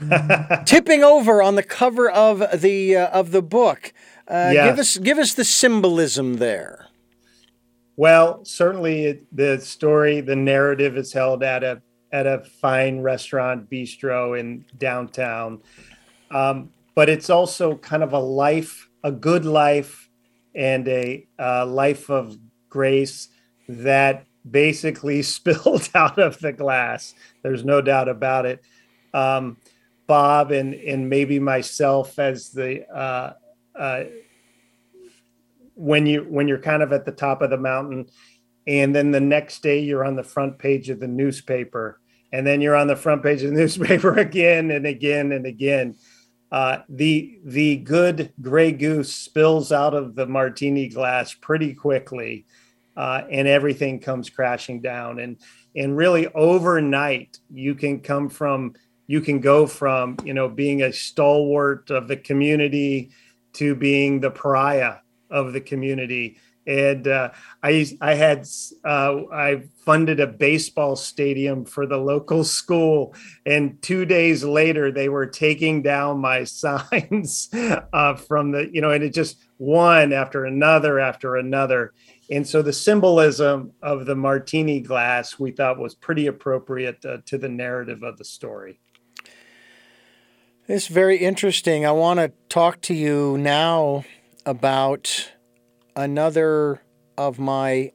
tipping 0.64 1.04
over 1.04 1.42
on 1.42 1.54
the 1.54 1.62
cover 1.62 2.10
of 2.10 2.60
the 2.62 2.96
uh, 2.96 3.20
of 3.20 3.30
the 3.30 3.42
book. 3.42 3.92
Uh. 4.26 4.52
Give 4.52 4.78
us 4.78 4.96
give 4.96 5.18
us 5.18 5.34
the 5.34 5.44
symbolism 5.44 6.38
there. 6.38 6.88
Well, 8.02 8.44
certainly 8.44 9.20
the 9.30 9.60
story, 9.60 10.20
the 10.22 10.34
narrative 10.34 10.96
is 10.96 11.12
held 11.12 11.44
at 11.44 11.62
a 11.62 11.82
at 12.10 12.26
a 12.26 12.40
fine 12.40 13.00
restaurant 13.00 13.70
bistro 13.70 14.36
in 14.36 14.64
downtown. 14.76 15.62
Um, 16.32 16.72
but 16.96 17.08
it's 17.08 17.30
also 17.30 17.76
kind 17.76 18.02
of 18.02 18.12
a 18.12 18.18
life, 18.18 18.88
a 19.04 19.12
good 19.12 19.44
life, 19.44 20.10
and 20.52 20.88
a, 20.88 21.28
life 21.38 22.10
of 22.10 22.36
grace 22.68 23.28
that 23.68 24.26
basically 24.50 25.22
spilled 25.38 25.88
out 25.94 26.18
of 26.18 26.40
the 26.40 26.52
glass. 26.52 27.14
There's 27.44 27.64
no 27.64 27.80
doubt 27.80 28.08
about 28.08 28.46
it. 28.46 28.64
Um, 29.14 29.58
Bob 30.08 30.50
and 30.50 30.74
and 30.74 31.08
maybe 31.08 31.38
myself 31.38 32.18
as 32.18 32.50
the 32.50 32.84
uh, 32.92 33.34
uh, 33.78 34.04
when 35.82 36.06
you 36.06 36.20
when 36.22 36.46
you're 36.46 36.58
kind 36.58 36.82
of 36.82 36.92
at 36.92 37.04
the 37.04 37.12
top 37.12 37.42
of 37.42 37.50
the 37.50 37.56
mountain, 37.56 38.06
and 38.68 38.94
then 38.94 39.10
the 39.10 39.20
next 39.20 39.62
day 39.62 39.80
you're 39.80 40.04
on 40.04 40.14
the 40.14 40.22
front 40.22 40.56
page 40.58 40.88
of 40.90 41.00
the 41.00 41.08
newspaper, 41.08 42.00
and 42.32 42.46
then 42.46 42.60
you're 42.60 42.76
on 42.76 42.86
the 42.86 42.94
front 42.94 43.22
page 43.22 43.42
of 43.42 43.50
the 43.50 43.56
newspaper 43.60 44.16
again 44.16 44.70
and 44.70 44.86
again 44.86 45.32
and 45.32 45.44
again. 45.44 45.96
Uh, 46.52 46.78
the 46.88 47.40
the 47.44 47.78
good 47.78 48.32
gray 48.40 48.70
goose 48.70 49.12
spills 49.12 49.72
out 49.72 49.92
of 49.92 50.14
the 50.14 50.26
martini 50.26 50.88
glass 50.88 51.34
pretty 51.34 51.74
quickly, 51.74 52.46
uh, 52.96 53.22
and 53.28 53.48
everything 53.48 53.98
comes 53.98 54.30
crashing 54.30 54.80
down. 54.80 55.18
And 55.18 55.38
and 55.74 55.96
really 55.96 56.28
overnight, 56.28 57.40
you 57.50 57.74
can 57.74 58.00
come 58.00 58.28
from 58.28 58.74
you 59.08 59.20
can 59.20 59.40
go 59.40 59.66
from 59.66 60.16
you 60.22 60.34
know 60.34 60.48
being 60.48 60.82
a 60.82 60.92
stalwart 60.92 61.90
of 61.90 62.06
the 62.06 62.16
community 62.16 63.10
to 63.54 63.74
being 63.74 64.20
the 64.20 64.30
pariah 64.30 65.01
of 65.32 65.52
the 65.52 65.60
community 65.60 66.36
and 66.66 67.08
uh, 67.08 67.30
I 67.62 67.86
I 68.00 68.14
had 68.14 68.46
uh, 68.84 69.22
I 69.32 69.62
funded 69.84 70.20
a 70.20 70.26
baseball 70.26 70.96
stadium 70.96 71.64
for 71.64 71.86
the 71.86 71.96
local 71.96 72.44
school, 72.44 73.14
and 73.44 73.80
two 73.82 74.04
days 74.04 74.44
later 74.44 74.92
they 74.92 75.08
were 75.08 75.26
taking 75.26 75.82
down 75.82 76.20
my 76.20 76.44
signs 76.44 77.50
uh, 77.92 78.14
from 78.14 78.52
the 78.52 78.70
you 78.72 78.80
know, 78.80 78.90
and 78.90 79.02
it 79.02 79.14
just 79.14 79.38
one 79.58 80.12
after 80.12 80.44
another 80.44 81.00
after 81.00 81.36
another, 81.36 81.92
and 82.30 82.46
so 82.46 82.62
the 82.62 82.72
symbolism 82.72 83.72
of 83.82 84.06
the 84.06 84.14
martini 84.14 84.80
glass 84.80 85.38
we 85.38 85.50
thought 85.50 85.78
was 85.78 85.94
pretty 85.94 86.26
appropriate 86.26 87.04
uh, 87.04 87.18
to 87.26 87.38
the 87.38 87.48
narrative 87.48 88.02
of 88.02 88.18
the 88.18 88.24
story. 88.24 88.78
It's 90.68 90.86
very 90.86 91.18
interesting. 91.18 91.84
I 91.84 91.90
want 91.90 92.20
to 92.20 92.32
talk 92.48 92.80
to 92.82 92.94
you 92.94 93.36
now 93.36 94.04
about 94.44 95.32
another 95.96 96.82
of 97.16 97.38
my 97.38 97.92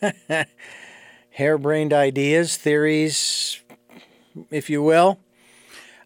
harebrained 1.30 1.92
ideas, 1.92 2.56
theories, 2.56 3.60
if 4.50 4.70
you 4.70 4.82
will. 4.82 5.18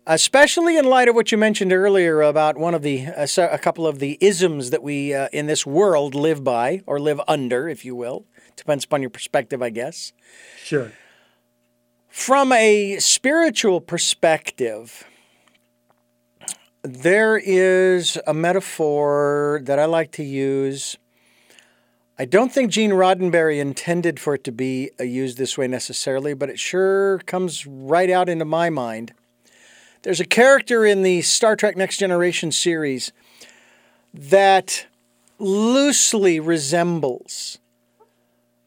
Especially 0.07 0.77
in 0.77 0.87
light 0.87 1.09
of 1.09 1.15
what 1.15 1.31
you 1.31 1.39
mentioned 1.39 1.73
earlier 1.73 2.21
about 2.23 2.57
one 2.57 2.75
of 2.75 2.83
the 2.83 3.07
uh, 3.07 3.27
a 3.37 3.59
couple 3.59 3.87
of 3.87 4.01
the 4.01 4.19
isms 4.21 4.71
that 4.71 4.83
we 4.83 5.15
uh, 5.15 5.29
in 5.33 5.47
this 5.47 5.65
world 5.65 6.15
live 6.15 6.43
by 6.43 6.83
or 6.87 6.99
live 6.99 7.21
under, 7.29 7.69
if 7.69 7.85
you 7.85 7.95
will, 7.95 8.25
depends 8.57 8.85
upon 8.85 9.03
your 9.03 9.11
perspective, 9.11 9.63
I 9.63 9.71
guess. 9.71 10.13
Sure. 10.65 10.93
From 12.09 12.51
a 12.51 12.99
spiritual 12.99 13.81
perspective, 13.81 15.05
there 16.83 17.37
is 17.37 18.19
a 18.27 18.33
metaphor 18.33 19.61
that 19.65 19.79
I 19.79 19.85
like 19.85 20.13
to 20.13 20.25
use. 20.25 20.97
I 22.19 22.25
don't 22.25 22.53
think 22.53 22.71
Gene 22.71 22.93
Roddenberry 22.93 23.61
intended 23.61 24.19
for 24.19 24.35
it 24.35 24.45
to 24.45 24.53
be 24.53 24.91
uh, 24.99 25.05
used 25.05 25.37
this 25.39 25.59
way 25.59 25.69
necessarily, 25.69 26.35
but 26.35 26.49
it 26.49 26.59
sure 26.59 27.19
comes 27.21 27.67
right 27.67 28.11
out 28.11 28.29
into 28.29 28.45
my 28.45 28.71
mind. 28.71 29.13
There's 30.03 30.21
a 30.21 30.25
character 30.25 30.87
in 30.87 31.03
the 31.03 31.21
Star 31.21 31.55
Trek 31.55 31.77
Next 31.77 31.99
Generation 31.99 32.53
series 32.53 33.13
that 34.15 34.87
loosely 35.39 36.41
resembles 36.41 37.59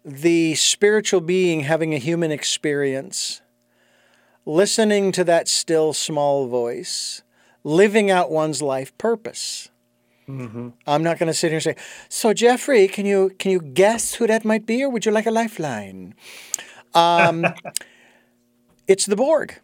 the 0.06 0.54
spiritual 0.56 1.22
being 1.22 1.62
having 1.62 1.94
a 1.94 1.98
human 1.98 2.32
experience, 2.32 3.42
listening 4.46 5.12
to 5.14 5.24
that 5.24 5.48
still 5.48 5.94
small 5.94 6.48
voice 6.48 7.23
living 7.64 8.12
out 8.12 8.32
one's 8.32 8.62
life 8.62 8.98
purpose. 8.98 9.70
Mm-hmm. 10.28 10.70
I'm 10.88 11.04
not 11.04 11.20
going 11.20 11.28
to 11.28 11.34
sit 11.34 11.48
here 11.48 11.58
and 11.58 11.64
say, 11.64 11.76
"So 12.08 12.34
Jeffrey, 12.34 12.88
can 12.88 13.06
you 13.06 13.32
can 13.40 13.52
you 13.52 13.60
guess 13.60 14.16
who 14.16 14.28
that 14.28 14.46
might 14.46 14.66
be, 14.66 14.84
or 14.84 14.90
would 14.90 15.06
you 15.06 15.12
like 15.12 15.26
a 15.26 15.32
lifeline?" 15.32 16.16
Um, 16.94 17.46
it's 18.88 19.06
the 19.06 19.16
Borg. 19.16 19.60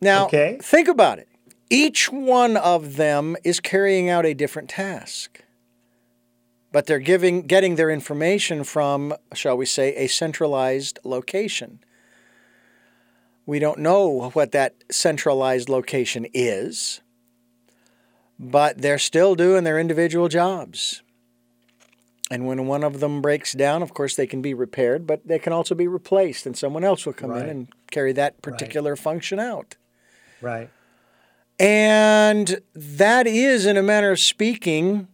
Now, 0.00 0.26
okay. 0.26 0.58
think 0.60 0.88
about 0.88 1.18
it. 1.18 1.28
Each 1.70 2.10
one 2.12 2.56
of 2.56 2.96
them 2.96 3.36
is 3.44 3.60
carrying 3.60 4.08
out 4.08 4.24
a 4.24 4.34
different 4.34 4.70
task, 4.70 5.42
but 6.70 6.86
they're 6.86 6.98
giving 6.98 7.42
getting 7.42 7.76
their 7.76 7.90
information 7.90 8.62
from, 8.64 9.14
shall 9.34 9.56
we 9.56 9.66
say, 9.66 9.94
a 9.96 10.06
centralized 10.06 10.98
location. 11.02 11.80
We 13.48 13.60
don't 13.60 13.78
know 13.78 14.28
what 14.34 14.52
that 14.52 14.74
centralized 14.90 15.70
location 15.70 16.26
is, 16.34 17.00
but 18.38 18.82
they're 18.82 18.98
still 18.98 19.34
doing 19.34 19.64
their 19.64 19.78
individual 19.78 20.28
jobs. 20.28 21.02
And 22.30 22.46
when 22.46 22.66
one 22.66 22.84
of 22.84 23.00
them 23.00 23.22
breaks 23.22 23.54
down, 23.54 23.82
of 23.82 23.94
course, 23.94 24.16
they 24.16 24.26
can 24.26 24.42
be 24.42 24.52
repaired, 24.52 25.06
but 25.06 25.26
they 25.26 25.38
can 25.38 25.54
also 25.54 25.74
be 25.74 25.88
replaced, 25.88 26.44
and 26.44 26.58
someone 26.58 26.84
else 26.84 27.06
will 27.06 27.14
come 27.14 27.30
right. 27.30 27.44
in 27.44 27.48
and 27.48 27.68
carry 27.90 28.12
that 28.12 28.42
particular 28.42 28.90
right. 28.90 28.98
function 28.98 29.40
out. 29.40 29.76
Right. 30.42 30.68
And 31.58 32.60
that 32.74 33.26
is, 33.26 33.64
in 33.64 33.78
a 33.78 33.82
manner 33.82 34.10
of 34.10 34.20
speaking, 34.20 35.08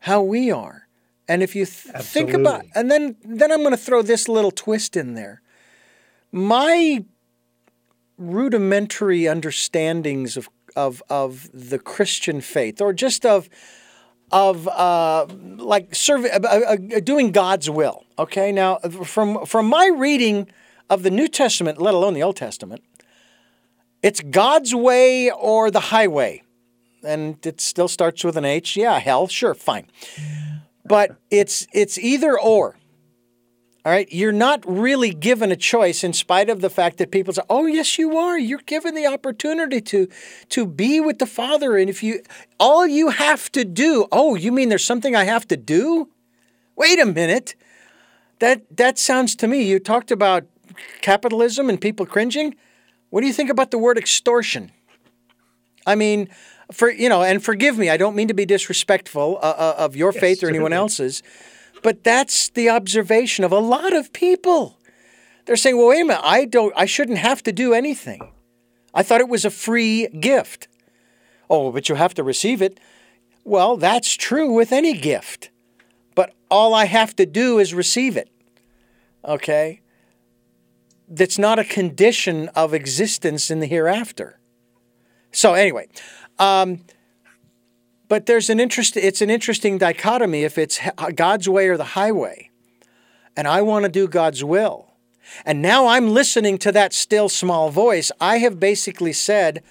how 0.00 0.20
we 0.20 0.50
are. 0.50 0.88
And 1.28 1.44
if 1.44 1.54
you 1.54 1.64
th- 1.64 1.94
think 2.04 2.32
about, 2.32 2.64
and 2.74 2.90
then 2.90 3.14
then 3.24 3.52
I'm 3.52 3.60
going 3.60 3.70
to 3.70 3.76
throw 3.76 4.02
this 4.02 4.28
little 4.28 4.50
twist 4.50 4.96
in 4.96 5.14
there. 5.14 5.42
My 6.32 7.04
rudimentary 8.20 9.26
understandings 9.26 10.36
of, 10.36 10.48
of, 10.76 11.02
of 11.08 11.48
the 11.52 11.78
Christian 11.78 12.40
faith 12.40 12.80
or 12.80 12.92
just 12.92 13.24
of, 13.24 13.48
of 14.30 14.68
uh, 14.68 15.26
like 15.56 15.94
serve, 15.94 16.24
uh, 16.26 16.28
uh, 16.46 16.76
doing 17.00 17.32
God's 17.32 17.68
will. 17.70 18.04
Okay, 18.18 18.52
now 18.52 18.76
from, 18.78 19.46
from 19.46 19.66
my 19.66 19.90
reading 19.96 20.48
of 20.88 21.02
the 21.02 21.10
New 21.10 21.28
Testament, 21.28 21.80
let 21.80 21.94
alone 21.94 22.14
the 22.14 22.22
Old 22.22 22.36
Testament, 22.36 22.82
it's 24.02 24.20
God's 24.20 24.74
way 24.74 25.30
or 25.30 25.70
the 25.70 25.80
highway. 25.80 26.42
And 27.02 27.44
it 27.46 27.60
still 27.60 27.88
starts 27.88 28.22
with 28.24 28.36
an 28.36 28.44
H. 28.44 28.76
Yeah, 28.76 28.98
hell, 28.98 29.26
sure, 29.26 29.54
fine. 29.54 29.86
But 30.84 31.16
it's 31.30 31.66
it's 31.72 31.98
either 31.98 32.38
or. 32.38 32.76
All 33.82 33.92
right, 33.92 34.08
you're 34.12 34.30
not 34.30 34.62
really 34.66 35.14
given 35.14 35.50
a 35.50 35.56
choice 35.56 36.04
in 36.04 36.12
spite 36.12 36.50
of 36.50 36.60
the 36.60 36.68
fact 36.68 36.98
that 36.98 37.10
people 37.10 37.32
say, 37.32 37.40
"Oh, 37.48 37.64
yes 37.64 37.98
you 37.98 38.18
are. 38.18 38.38
You're 38.38 38.58
given 38.66 38.94
the 38.94 39.06
opportunity 39.06 39.80
to 39.80 40.06
to 40.50 40.66
be 40.66 41.00
with 41.00 41.18
the 41.18 41.26
Father 41.26 41.78
and 41.78 41.88
if 41.88 42.02
you 42.02 42.22
all 42.58 42.86
you 42.86 43.08
have 43.08 43.50
to 43.52 43.64
do, 43.64 44.06
oh, 44.12 44.34
you 44.34 44.52
mean 44.52 44.68
there's 44.68 44.84
something 44.84 45.16
I 45.16 45.24
have 45.24 45.48
to 45.48 45.56
do? 45.56 46.10
Wait 46.76 46.98
a 46.98 47.06
minute. 47.06 47.54
That 48.40 48.76
that 48.76 48.98
sounds 48.98 49.34
to 49.36 49.48
me 49.48 49.62
you 49.62 49.78
talked 49.78 50.10
about 50.10 50.44
capitalism 51.00 51.70
and 51.70 51.80
people 51.80 52.04
cringing. 52.04 52.56
What 53.08 53.22
do 53.22 53.26
you 53.26 53.32
think 53.32 53.48
about 53.48 53.70
the 53.70 53.78
word 53.78 53.96
extortion? 53.96 54.72
I 55.86 55.94
mean, 55.94 56.28
for 56.70 56.90
you 56.90 57.08
know, 57.08 57.22
and 57.22 57.42
forgive 57.42 57.78
me, 57.78 57.88
I 57.88 57.96
don't 57.96 58.14
mean 58.14 58.28
to 58.28 58.34
be 58.34 58.44
disrespectful 58.44 59.38
uh, 59.38 59.54
uh, 59.56 59.74
of 59.78 59.96
your 59.96 60.12
yes, 60.12 60.20
faith 60.20 60.44
or 60.44 60.48
anyone 60.48 60.74
else's. 60.74 61.22
But 61.82 62.04
that's 62.04 62.50
the 62.50 62.68
observation 62.68 63.44
of 63.44 63.52
a 63.52 63.58
lot 63.58 63.92
of 63.92 64.12
people. 64.12 64.78
They're 65.46 65.56
saying, 65.56 65.76
well, 65.76 65.88
wait 65.88 66.02
a 66.02 66.04
minute, 66.04 66.22
I 66.22 66.44
don't 66.44 66.72
I 66.76 66.86
shouldn't 66.86 67.18
have 67.18 67.42
to 67.44 67.52
do 67.52 67.72
anything. 67.72 68.32
I 68.92 69.02
thought 69.02 69.20
it 69.20 69.28
was 69.28 69.44
a 69.44 69.50
free 69.50 70.08
gift. 70.08 70.68
Oh, 71.48 71.72
but 71.72 71.88
you 71.88 71.94
have 71.94 72.14
to 72.14 72.22
receive 72.22 72.62
it. 72.62 72.78
Well, 73.44 73.76
that's 73.76 74.14
true 74.14 74.52
with 74.52 74.72
any 74.72 74.92
gift. 74.92 75.50
But 76.14 76.34
all 76.50 76.74
I 76.74 76.84
have 76.84 77.16
to 77.16 77.26
do 77.26 77.58
is 77.58 77.72
receive 77.72 78.16
it. 78.16 78.28
Okay? 79.24 79.80
That's 81.08 81.38
not 81.38 81.58
a 81.58 81.64
condition 81.64 82.48
of 82.50 82.74
existence 82.74 83.50
in 83.50 83.60
the 83.60 83.66
hereafter. 83.66 84.38
So, 85.32 85.54
anyway, 85.54 85.88
um, 86.38 86.84
but 88.10 88.26
there's 88.26 88.50
an 88.50 88.58
interest. 88.58 88.96
It's 88.96 89.22
an 89.22 89.30
interesting 89.30 89.78
dichotomy 89.78 90.42
if 90.42 90.58
it's 90.58 90.80
God's 91.14 91.48
way 91.48 91.68
or 91.68 91.76
the 91.76 91.84
highway, 91.84 92.50
and 93.36 93.46
I 93.46 93.62
want 93.62 93.84
to 93.84 93.88
do 93.88 94.08
God's 94.08 94.42
will. 94.42 94.94
And 95.46 95.62
now 95.62 95.86
I'm 95.86 96.10
listening 96.10 96.58
to 96.58 96.72
that 96.72 96.92
still 96.92 97.28
small 97.28 97.70
voice. 97.70 98.10
I 98.20 98.38
have 98.38 98.58
basically 98.58 99.12
said, 99.12 99.62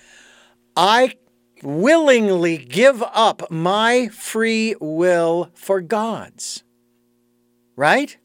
I 0.73 1.17
willingly 1.61 2.57
give 2.57 3.03
up 3.13 3.51
my 3.51 4.07
free 4.07 4.73
will 4.79 5.51
for 5.53 5.81
God's. 5.81 6.63
Right? 7.75 8.15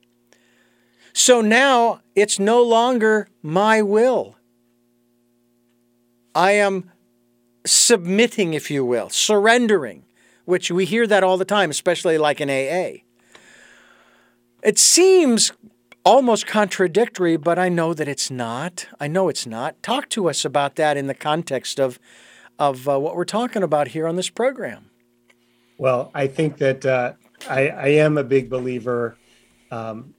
So 1.13 1.41
now 1.41 2.03
it's 2.15 2.39
no 2.39 2.63
longer 2.63 3.27
my 3.43 3.83
will. 3.83 4.37
I 6.37 6.53
am 6.53 6.93
submitting, 7.67 8.55
if 8.55 8.71
you 8.71 8.85
will, 8.85 9.09
surrendering, 9.09 10.05
which 10.45 10.71
we 10.71 10.85
hear 10.85 11.07
that 11.07 11.25
all 11.25 11.37
the 11.37 11.45
time, 11.45 11.71
especially 11.71 12.19
like 12.19 12.41
in 12.41 12.51
AA. 12.51 13.03
It 14.63 14.79
seems 14.79 15.53
almost 16.05 16.47
contradictory, 16.47 17.37
but 17.37 17.59
I 17.59 17.69
know 17.69 17.95
that 17.95 18.09
it's 18.09 18.31
not. 18.31 18.87
I 19.01 19.09
know 19.09 19.29
it's 19.29 19.47
not. 19.47 19.83
Talk 19.83 20.09
to 20.11 20.29
us 20.29 20.45
about 20.45 20.77
that 20.77 20.97
in 20.97 21.07
the 21.07 21.15
context 21.15 21.81
of 21.81 21.99
of 22.57 22.89
uh, 22.89 23.01
what 23.01 23.17
we're 23.17 23.25
talking 23.25 23.65
about 23.65 23.89
here 23.89 24.07
on 24.07 24.15
this 24.15 24.31
program. 24.31 24.91
Well, 25.77 26.13
I 26.15 26.29
think 26.29 26.59
that 26.59 26.87
uh, 26.87 27.15
I, 27.51 27.69
I, 27.69 27.87
am 27.89 28.17
a 28.17 28.23
big 28.23 28.49
believer 28.49 29.19
um, 29.73 30.15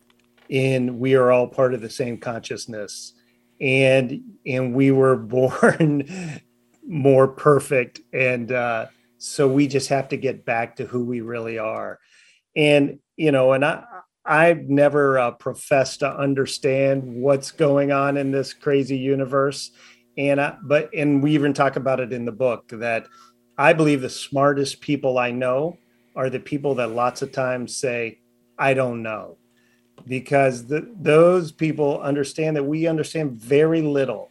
in 0.49 0.99
we 0.99 1.15
are 1.15 1.31
all 1.31 1.47
part 1.47 1.73
of 1.73 1.79
the 1.79 1.89
same 1.89 2.17
consciousness, 2.17 3.13
and 3.61 4.21
and 4.45 4.73
we 4.73 4.91
were 4.91 5.15
born 5.15 6.41
more 6.88 7.27
perfect, 7.27 8.01
and 8.13 8.51
uh, 8.51 8.88
so 9.17 9.47
we 9.47 9.67
just 9.67 9.89
have 9.89 10.09
to 10.09 10.17
get 10.17 10.45
back 10.45 10.75
to 10.75 10.86
who 10.86 11.03
we 11.03 11.21
really 11.21 11.57
are, 11.57 11.99
and 12.55 12.99
you 13.15 13.31
know, 13.31 13.53
and 13.53 13.65
I 13.65 13.83
I've 14.25 14.69
never 14.69 15.19
uh, 15.19 15.31
professed 15.31 15.99
to 15.99 16.11
understand 16.11 17.21
what's 17.21 17.51
going 17.51 17.91
on 17.91 18.17
in 18.17 18.31
this 18.31 18.53
crazy 18.53 18.97
universe, 18.97 19.71
and 20.17 20.41
I, 20.41 20.57
but 20.63 20.89
and 20.93 21.21
we 21.21 21.33
even 21.33 21.53
talk 21.53 21.75
about 21.75 21.99
it 21.99 22.11
in 22.11 22.25
the 22.25 22.31
book 22.31 22.69
that 22.69 23.07
I 23.57 23.73
believe 23.73 24.01
the 24.01 24.09
smartest 24.09 24.81
people 24.81 25.17
I 25.17 25.31
know 25.31 25.77
are 26.15 26.29
the 26.29 26.39
people 26.39 26.75
that 26.75 26.91
lots 26.91 27.21
of 27.21 27.31
times 27.31 27.75
say 27.75 28.19
I 28.57 28.73
don't 28.73 29.03
know, 29.03 29.38
because 30.07 30.65
the, 30.65 30.89
those 30.99 31.51
people 31.51 31.99
understand 32.01 32.55
that 32.55 32.63
we 32.63 32.88
understand 32.88 33.33
very 33.33 33.81
little 33.81 34.29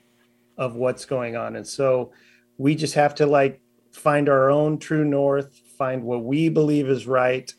of 0.56 0.74
what's 0.74 1.04
going 1.04 1.36
on, 1.36 1.56
and 1.56 1.66
so 1.66 2.12
we 2.58 2.74
just 2.74 2.94
have 2.94 3.14
to 3.16 3.26
like 3.26 3.60
find 3.92 4.28
our 4.28 4.50
own 4.50 4.78
true 4.78 5.04
north, 5.04 5.56
find 5.78 6.02
what 6.04 6.24
we 6.24 6.48
believe 6.48 6.88
is 6.88 7.06
right 7.06 7.52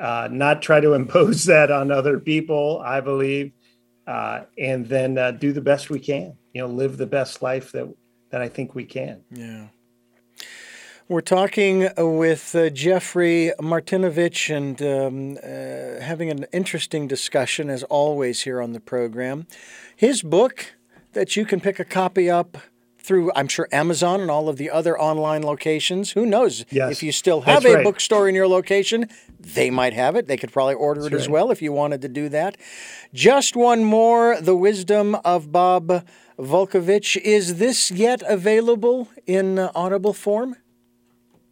uh, 0.00 0.28
not 0.32 0.62
try 0.62 0.80
to 0.80 0.94
impose 0.94 1.44
that 1.44 1.70
on 1.70 1.92
other 1.92 2.18
people, 2.18 2.82
I 2.84 3.00
believe, 3.00 3.52
uh, 4.06 4.42
and 4.58 4.88
then 4.88 5.18
uh, 5.18 5.32
do 5.32 5.52
the 5.52 5.60
best 5.60 5.90
we 5.90 6.00
can. 6.00 6.36
You 6.52 6.62
know, 6.62 6.68
live 6.68 6.96
the 6.96 7.06
best 7.06 7.42
life 7.42 7.70
that 7.72 7.92
that 8.30 8.40
I 8.40 8.48
think 8.48 8.74
we 8.74 8.84
can. 8.84 9.22
Yeah. 9.30 9.68
We're 11.08 11.20
talking 11.20 11.88
with 11.96 12.54
uh, 12.54 12.70
Jeffrey 12.70 13.52
Martinovich 13.58 14.54
and 14.56 14.80
um, 14.80 15.38
uh, 15.42 16.00
having 16.00 16.30
an 16.30 16.46
interesting 16.52 17.08
discussion, 17.08 17.68
as 17.68 17.82
always, 17.84 18.42
here 18.42 18.62
on 18.62 18.72
the 18.72 18.80
program. 18.80 19.48
His 19.96 20.22
book 20.22 20.74
that 21.12 21.34
you 21.34 21.44
can 21.44 21.60
pick 21.60 21.80
a 21.80 21.84
copy 21.84 22.30
up 22.30 22.58
through, 23.02 23.32
I'm 23.34 23.48
sure, 23.48 23.68
Amazon 23.72 24.20
and 24.20 24.30
all 24.30 24.48
of 24.48 24.56
the 24.56 24.70
other 24.70 24.98
online 24.98 25.42
locations. 25.42 26.12
Who 26.12 26.26
knows 26.26 26.64
yes, 26.70 26.92
if 26.92 27.02
you 27.02 27.12
still 27.12 27.42
have 27.42 27.64
a 27.64 27.74
right. 27.74 27.84
bookstore 27.84 28.28
in 28.28 28.34
your 28.34 28.48
location? 28.48 29.08
They 29.38 29.70
might 29.70 29.94
have 29.94 30.16
it. 30.16 30.26
They 30.26 30.36
could 30.36 30.52
probably 30.52 30.74
order 30.74 31.00
that's 31.00 31.12
it 31.12 31.16
right. 31.16 31.22
as 31.22 31.28
well 31.28 31.50
if 31.50 31.62
you 31.62 31.72
wanted 31.72 32.02
to 32.02 32.08
do 32.08 32.28
that. 32.28 32.56
Just 33.12 33.56
one 33.56 33.84
more 33.84 34.40
The 34.40 34.54
Wisdom 34.54 35.16
of 35.24 35.50
Bob 35.50 36.06
Vukovich. 36.38 37.16
Is 37.16 37.56
this 37.56 37.90
yet 37.90 38.22
available 38.28 39.08
in 39.26 39.58
uh, 39.58 39.72
audible 39.74 40.12
form? 40.12 40.56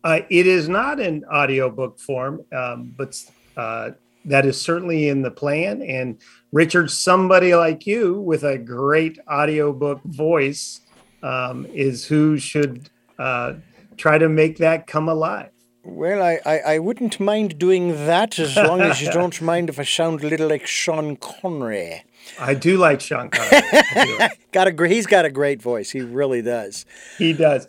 Uh, 0.05 0.21
it 0.31 0.47
is 0.47 0.69
not 0.69 1.01
in 1.01 1.25
audiobook 1.25 1.99
form, 1.99 2.45
um, 2.53 2.95
but 2.97 3.21
uh, 3.57 3.91
that 4.25 4.47
is 4.47 4.61
certainly 4.61 5.09
in 5.09 5.23
the 5.23 5.31
plan. 5.31 5.83
And 5.83 6.19
Richard, 6.53 6.91
somebody 6.91 7.55
like 7.55 7.87
you 7.87 8.21
with 8.21 8.45
a 8.45 8.57
great 8.59 9.19
audiobook 9.29 10.03
voice 10.05 10.81
um, 11.23 11.67
is 11.67 12.07
who 12.07 12.39
should 12.39 12.91
uh, 13.19 13.55
try 13.97 14.19
to 14.19 14.29
make 14.29 14.59
that 14.59 14.87
come 14.87 15.09
alive. 15.09 15.51
Well, 15.85 16.23
I, 16.23 16.39
I, 16.45 16.59
I, 16.59 16.79
wouldn't 16.81 17.19
mind 17.19 17.59
doing 17.59 18.07
that 18.07 18.39
as 18.39 18.57
long 18.57 18.83
as 18.83 19.01
you 19.01 19.11
don't 19.13 19.41
mind 19.41 19.71
if 19.71 19.79
I 19.79 19.85
sound 19.85 20.23
a 20.23 20.29
little 20.29 20.49
like 20.49 20.67
Sean 20.67 21.17
Connery. 21.17 22.05
I 22.39 22.55
do 22.55 22.77
like 22.77 23.01
Sean 23.01 23.31
Connery. 23.31 24.29
got 24.53 24.69
a 24.69 24.89
he's 24.89 25.07
got 25.07 25.25
a 25.25 25.31
great 25.31 25.63
voice. 25.63 25.91
He 25.91 26.03
really 26.03 26.43
does. 26.43 26.85
He 27.17 27.33
does. 27.33 27.67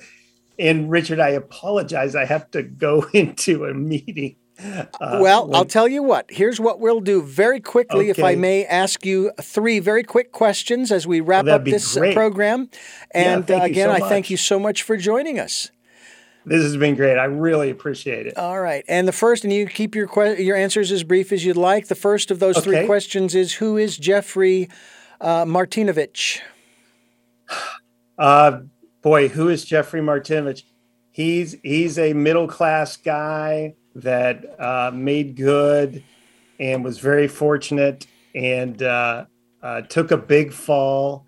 And 0.57 0.91
Richard, 0.91 1.21
I 1.21 1.29
apologize. 1.29 2.15
I 2.15 2.25
have 2.25 2.51
to 2.51 2.61
go 2.61 3.07
into 3.13 3.65
a 3.65 3.73
meeting. 3.73 4.35
Uh, 4.59 5.19
well, 5.21 5.47
when... 5.47 5.55
I'll 5.55 5.65
tell 5.65 5.87
you 5.87 6.03
what. 6.03 6.25
Here's 6.29 6.59
what 6.59 6.79
we'll 6.79 6.99
do 6.99 7.21
very 7.21 7.59
quickly, 7.59 8.09
okay. 8.09 8.19
if 8.19 8.23
I 8.23 8.35
may 8.35 8.65
ask 8.65 9.05
you 9.05 9.31
three 9.41 9.79
very 9.79 10.03
quick 10.03 10.31
questions 10.31 10.91
as 10.91 11.07
we 11.07 11.21
wrap 11.21 11.47
up 11.47 11.63
this 11.63 11.95
uh, 11.95 12.01
great. 12.01 12.15
program. 12.15 12.69
And 13.11 13.47
yeah, 13.49 13.57
uh, 13.57 13.65
again, 13.65 13.89
so 13.89 14.05
I 14.05 14.09
thank 14.09 14.29
you 14.29 14.37
so 14.37 14.59
much 14.59 14.83
for 14.83 14.97
joining 14.97 15.39
us. 15.39 15.71
This 16.45 16.63
has 16.63 16.77
been 16.77 16.95
great. 16.95 17.17
I 17.17 17.25
really 17.25 17.69
appreciate 17.69 18.25
it. 18.25 18.37
All 18.37 18.59
right. 18.59 18.83
And 18.87 19.07
the 19.07 19.11
first, 19.11 19.43
and 19.43 19.53
you 19.53 19.67
keep 19.67 19.93
your 19.93 20.07
que- 20.07 20.41
your 20.41 20.55
answers 20.55 20.91
as 20.91 21.03
brief 21.03 21.31
as 21.31 21.45
you'd 21.45 21.57
like. 21.57 21.87
The 21.87 21.95
first 21.95 22.31
of 22.31 22.39
those 22.39 22.57
okay. 22.57 22.63
three 22.63 22.85
questions 22.85 23.35
is 23.35 23.53
Who 23.55 23.77
is 23.77 23.97
Jeffrey 23.97 24.69
uh, 25.21 25.45
Martinovich? 25.45 26.39
Uh, 28.17 28.61
boy, 29.01 29.29
who 29.29 29.47
is 29.47 29.63
Jeffrey 29.63 30.01
Martinovich? 30.01 30.63
He's 31.11 31.55
he's 31.63 31.99
a 31.99 32.13
middle 32.13 32.47
class 32.47 32.97
guy 32.97 33.75
that 33.95 34.59
uh, 34.59 34.91
made 34.93 35.35
good 35.35 36.03
and 36.59 36.83
was 36.83 36.99
very 36.99 37.27
fortunate 37.27 38.07
and 38.35 38.81
uh, 38.83 39.25
uh, 39.61 39.81
took 39.81 40.11
a 40.11 40.17
big 40.17 40.53
fall 40.53 41.25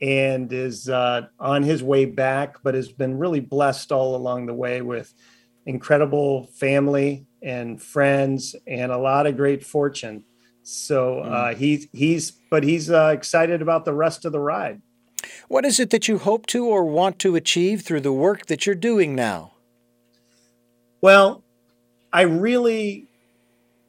and 0.00 0.52
is 0.52 0.88
uh, 0.88 1.22
on 1.40 1.62
his 1.62 1.82
way 1.82 2.04
back, 2.04 2.56
but 2.62 2.74
has 2.74 2.90
been 2.90 3.18
really 3.18 3.40
blessed 3.40 3.90
all 3.90 4.14
along 4.14 4.46
the 4.46 4.54
way 4.54 4.80
with 4.80 5.12
incredible 5.66 6.46
family 6.54 7.26
and 7.42 7.82
friends 7.82 8.54
and 8.66 8.92
a 8.92 8.98
lot 8.98 9.26
of 9.26 9.36
great 9.36 9.64
fortune. 9.64 10.24
So 10.62 11.20
uh, 11.20 11.52
mm. 11.52 11.56
he's 11.56 11.88
he's 11.92 12.30
but 12.30 12.62
he's 12.62 12.90
uh, 12.90 13.12
excited 13.14 13.62
about 13.62 13.84
the 13.84 13.94
rest 13.94 14.24
of 14.24 14.32
the 14.32 14.40
ride. 14.40 14.82
What 15.48 15.64
is 15.64 15.80
it 15.80 15.90
that 15.90 16.08
you 16.08 16.18
hope 16.18 16.46
to 16.46 16.66
or 16.66 16.84
want 16.84 17.18
to 17.20 17.36
achieve 17.36 17.82
through 17.82 18.02
the 18.02 18.12
work 18.12 18.46
that 18.46 18.66
you're 18.66 18.74
doing 18.74 19.14
now? 19.14 19.54
Well, 21.00 21.42
I 22.12 22.22
really 22.22 23.06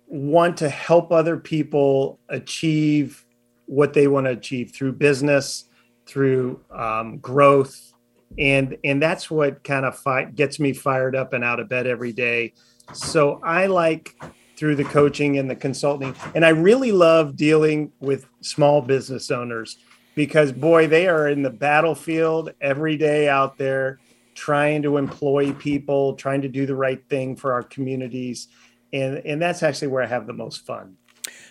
want 0.08 0.58
to 0.58 0.70
help 0.70 1.12
other 1.12 1.38
people 1.38 2.20
achieve 2.30 3.26
what 3.66 3.94
they 3.94 4.08
want 4.08 4.26
to 4.26 4.32
achieve 4.32 4.72
through 4.72 4.94
business, 4.94 5.66
through 6.06 6.60
um, 6.72 7.20
growth, 7.20 7.94
and 8.38 8.78
and 8.84 9.02
that's 9.02 9.30
what 9.30 9.64
kind 9.64 9.86
of 9.86 9.98
fi- 9.98 10.26
gets 10.26 10.60
me 10.60 10.74
fired 10.74 11.16
up 11.16 11.34
and 11.34 11.44
out 11.44 11.60
of 11.60 11.70
bed 11.70 11.88
every 11.88 12.12
day. 12.12 12.54
So 12.94 13.40
I 13.44 13.68
like 13.68 14.16
through 14.58 14.76
the 14.76 14.84
coaching 14.84 15.38
and 15.38 15.50
the 15.50 15.56
consulting, 15.56 16.16
and 16.34 16.44
I 16.44 16.50
really 16.50 16.92
love 16.92 17.36
dealing 17.36 17.92
with 18.00 18.26
small 18.42 18.82
business 18.82 19.30
owners 19.32 19.78
because 20.16 20.52
boy, 20.52 20.88
they 20.88 21.08
are 21.08 21.30
in 21.30 21.44
the 21.44 21.50
battlefield 21.50 22.52
every 22.60 22.98
day 22.98 23.30
out 23.30 23.58
there 23.58 24.00
trying 24.40 24.82
to 24.82 24.96
employ 24.96 25.52
people, 25.52 26.14
trying 26.14 26.42
to 26.42 26.48
do 26.48 26.66
the 26.66 26.76
right 26.76 27.04
thing 27.10 27.36
for 27.36 27.52
our 27.52 27.62
communities. 27.62 28.48
And, 28.94 29.18
and 29.26 29.42
that's 29.42 29.62
actually 29.64 29.90
where 29.90 30.02
I 30.02 30.06
have 30.06 30.28
the 30.28 30.34
most 30.34 30.66
fun. 30.66 30.96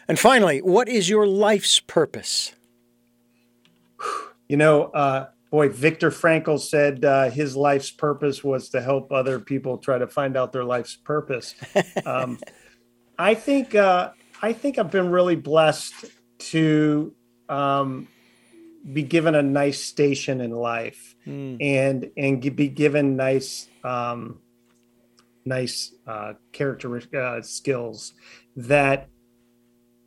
And 0.08 0.18
finally, 0.18 0.62
what 0.62 0.88
is 0.88 1.06
your 1.08 1.26
life's 1.26 1.80
purpose? 1.80 2.54
You 4.50 4.56
know, 4.56 4.84
uh, 4.84 5.28
boy, 5.50 5.68
Viktor 5.68 6.10
Frankl 6.10 6.58
said 6.58 7.04
uh, 7.04 7.28
his 7.28 7.54
life's 7.54 7.90
purpose 7.90 8.42
was 8.42 8.70
to 8.70 8.80
help 8.80 9.12
other 9.12 9.38
people 9.38 9.76
try 9.76 9.98
to 9.98 10.06
find 10.06 10.38
out 10.38 10.54
their 10.54 10.64
life's 10.64 10.96
purpose. 10.96 11.54
Um, 12.06 12.38
I 13.18 13.34
think 13.34 13.74
uh, 13.74 14.12
I 14.40 14.54
think 14.54 14.78
I've 14.78 14.90
been 14.90 15.10
really 15.10 15.36
blessed 15.36 16.06
to 16.38 17.12
um, 17.50 18.08
be 18.92 19.02
given 19.02 19.34
a 19.34 19.42
nice 19.42 19.82
station 19.82 20.40
in 20.40 20.50
life 20.50 21.14
mm. 21.26 21.56
and 21.60 22.10
and 22.16 22.56
be 22.56 22.68
given 22.68 23.16
nice 23.16 23.68
um, 23.84 24.40
nice 25.44 25.94
uh, 26.06 26.34
character 26.52 27.00
uh, 27.16 27.42
skills 27.42 28.12
that 28.56 29.08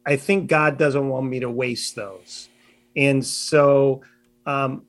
I 0.05 0.15
think 0.15 0.47
God 0.47 0.77
doesn't 0.77 1.09
want 1.09 1.27
me 1.27 1.41
to 1.41 1.49
waste 1.49 1.95
those. 1.95 2.49
And 2.95 3.25
so, 3.25 4.01
um, 4.45 4.83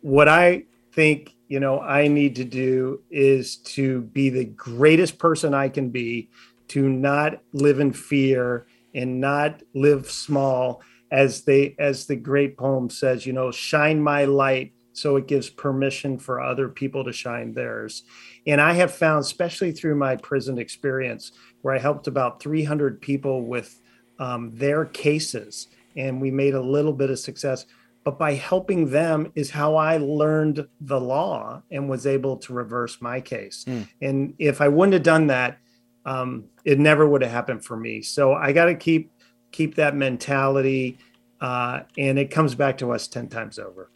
what 0.00 0.28
I 0.28 0.64
think 0.92 1.34
you 1.48 1.60
know 1.60 1.80
I 1.80 2.08
need 2.08 2.36
to 2.36 2.44
do 2.44 3.02
is 3.10 3.56
to 3.56 4.02
be 4.02 4.28
the 4.30 4.44
greatest 4.44 5.18
person 5.18 5.54
I 5.54 5.68
can 5.68 5.90
be, 5.90 6.28
to 6.68 6.88
not 6.88 7.40
live 7.52 7.80
in 7.80 7.92
fear 7.92 8.66
and 8.94 9.20
not 9.20 9.62
live 9.74 10.10
small 10.10 10.82
as 11.12 11.42
they 11.42 11.76
as 11.78 12.06
the 12.06 12.16
great 12.16 12.56
poem 12.56 12.90
says 12.90 13.24
you 13.24 13.32
know 13.32 13.52
shine 13.52 14.02
my 14.02 14.24
light 14.24 14.72
so 14.94 15.16
it 15.16 15.26
gives 15.28 15.48
permission 15.48 16.18
for 16.18 16.40
other 16.40 16.68
people 16.68 17.04
to 17.04 17.12
shine 17.12 17.52
theirs 17.52 18.02
and 18.46 18.60
i 18.60 18.72
have 18.72 18.92
found 18.92 19.20
especially 19.20 19.70
through 19.70 19.94
my 19.94 20.16
prison 20.16 20.58
experience 20.58 21.32
where 21.60 21.74
i 21.74 21.78
helped 21.78 22.08
about 22.08 22.42
300 22.42 23.00
people 23.00 23.46
with 23.46 23.80
um, 24.18 24.50
their 24.54 24.84
cases 24.84 25.68
and 25.96 26.20
we 26.20 26.30
made 26.30 26.54
a 26.54 26.60
little 26.60 26.92
bit 26.92 27.10
of 27.10 27.18
success. 27.18 27.66
But 28.04 28.18
by 28.18 28.34
helping 28.34 28.90
them 28.90 29.30
is 29.34 29.50
how 29.50 29.76
I 29.76 29.98
learned 29.98 30.66
the 30.80 31.00
law 31.00 31.62
and 31.70 31.88
was 31.88 32.06
able 32.06 32.36
to 32.38 32.52
reverse 32.52 33.00
my 33.00 33.20
case. 33.20 33.64
Mm. 33.66 33.88
And 34.00 34.34
if 34.38 34.60
I 34.60 34.68
wouldn't 34.68 34.94
have 34.94 35.04
done 35.04 35.28
that, 35.28 35.58
um, 36.04 36.46
it 36.64 36.80
never 36.80 37.08
would 37.08 37.22
have 37.22 37.30
happened 37.30 37.64
for 37.64 37.76
me. 37.76 38.02
So 38.02 38.32
I 38.32 38.52
got 38.52 38.64
to 38.64 38.74
keep 38.74 39.11
keep 39.52 39.76
that 39.76 39.94
mentality, 39.94 40.98
uh, 41.40 41.82
and 41.96 42.18
it 42.18 42.30
comes 42.30 42.54
back 42.54 42.78
to 42.78 42.92
us 42.92 43.06
ten 43.06 43.28
times 43.28 43.58
over. 43.58 43.90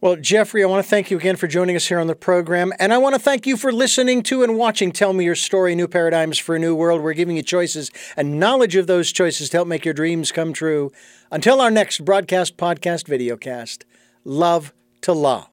Well, 0.00 0.16
Jeffrey, 0.16 0.62
I 0.62 0.66
want 0.66 0.82
to 0.82 0.88
thank 0.88 1.10
you 1.10 1.18
again 1.18 1.36
for 1.36 1.46
joining 1.46 1.76
us 1.76 1.86
here 1.86 1.98
on 1.98 2.06
the 2.06 2.14
program. 2.14 2.72
And 2.78 2.92
I 2.92 2.98
want 2.98 3.14
to 3.14 3.18
thank 3.20 3.46
you 3.46 3.56
for 3.56 3.70
listening 3.70 4.22
to 4.24 4.42
and 4.42 4.56
watching 4.56 4.92
Tell 4.92 5.12
Me 5.12 5.24
Your 5.24 5.34
Story 5.34 5.74
New 5.74 5.88
Paradigms 5.88 6.38
for 6.38 6.54
a 6.54 6.58
New 6.58 6.74
World. 6.74 7.02
We're 7.02 7.12
giving 7.12 7.36
you 7.36 7.42
choices 7.42 7.90
and 8.16 8.40
knowledge 8.40 8.76
of 8.76 8.86
those 8.86 9.12
choices 9.12 9.50
to 9.50 9.58
help 9.58 9.68
make 9.68 9.84
your 9.84 9.94
dreams 9.94 10.32
come 10.32 10.52
true. 10.52 10.90
Until 11.30 11.60
our 11.60 11.70
next 11.70 12.04
broadcast, 12.04 12.56
podcast, 12.56 13.04
videocast, 13.04 13.82
love 14.24 14.72
to 15.02 15.12
law. 15.12 15.48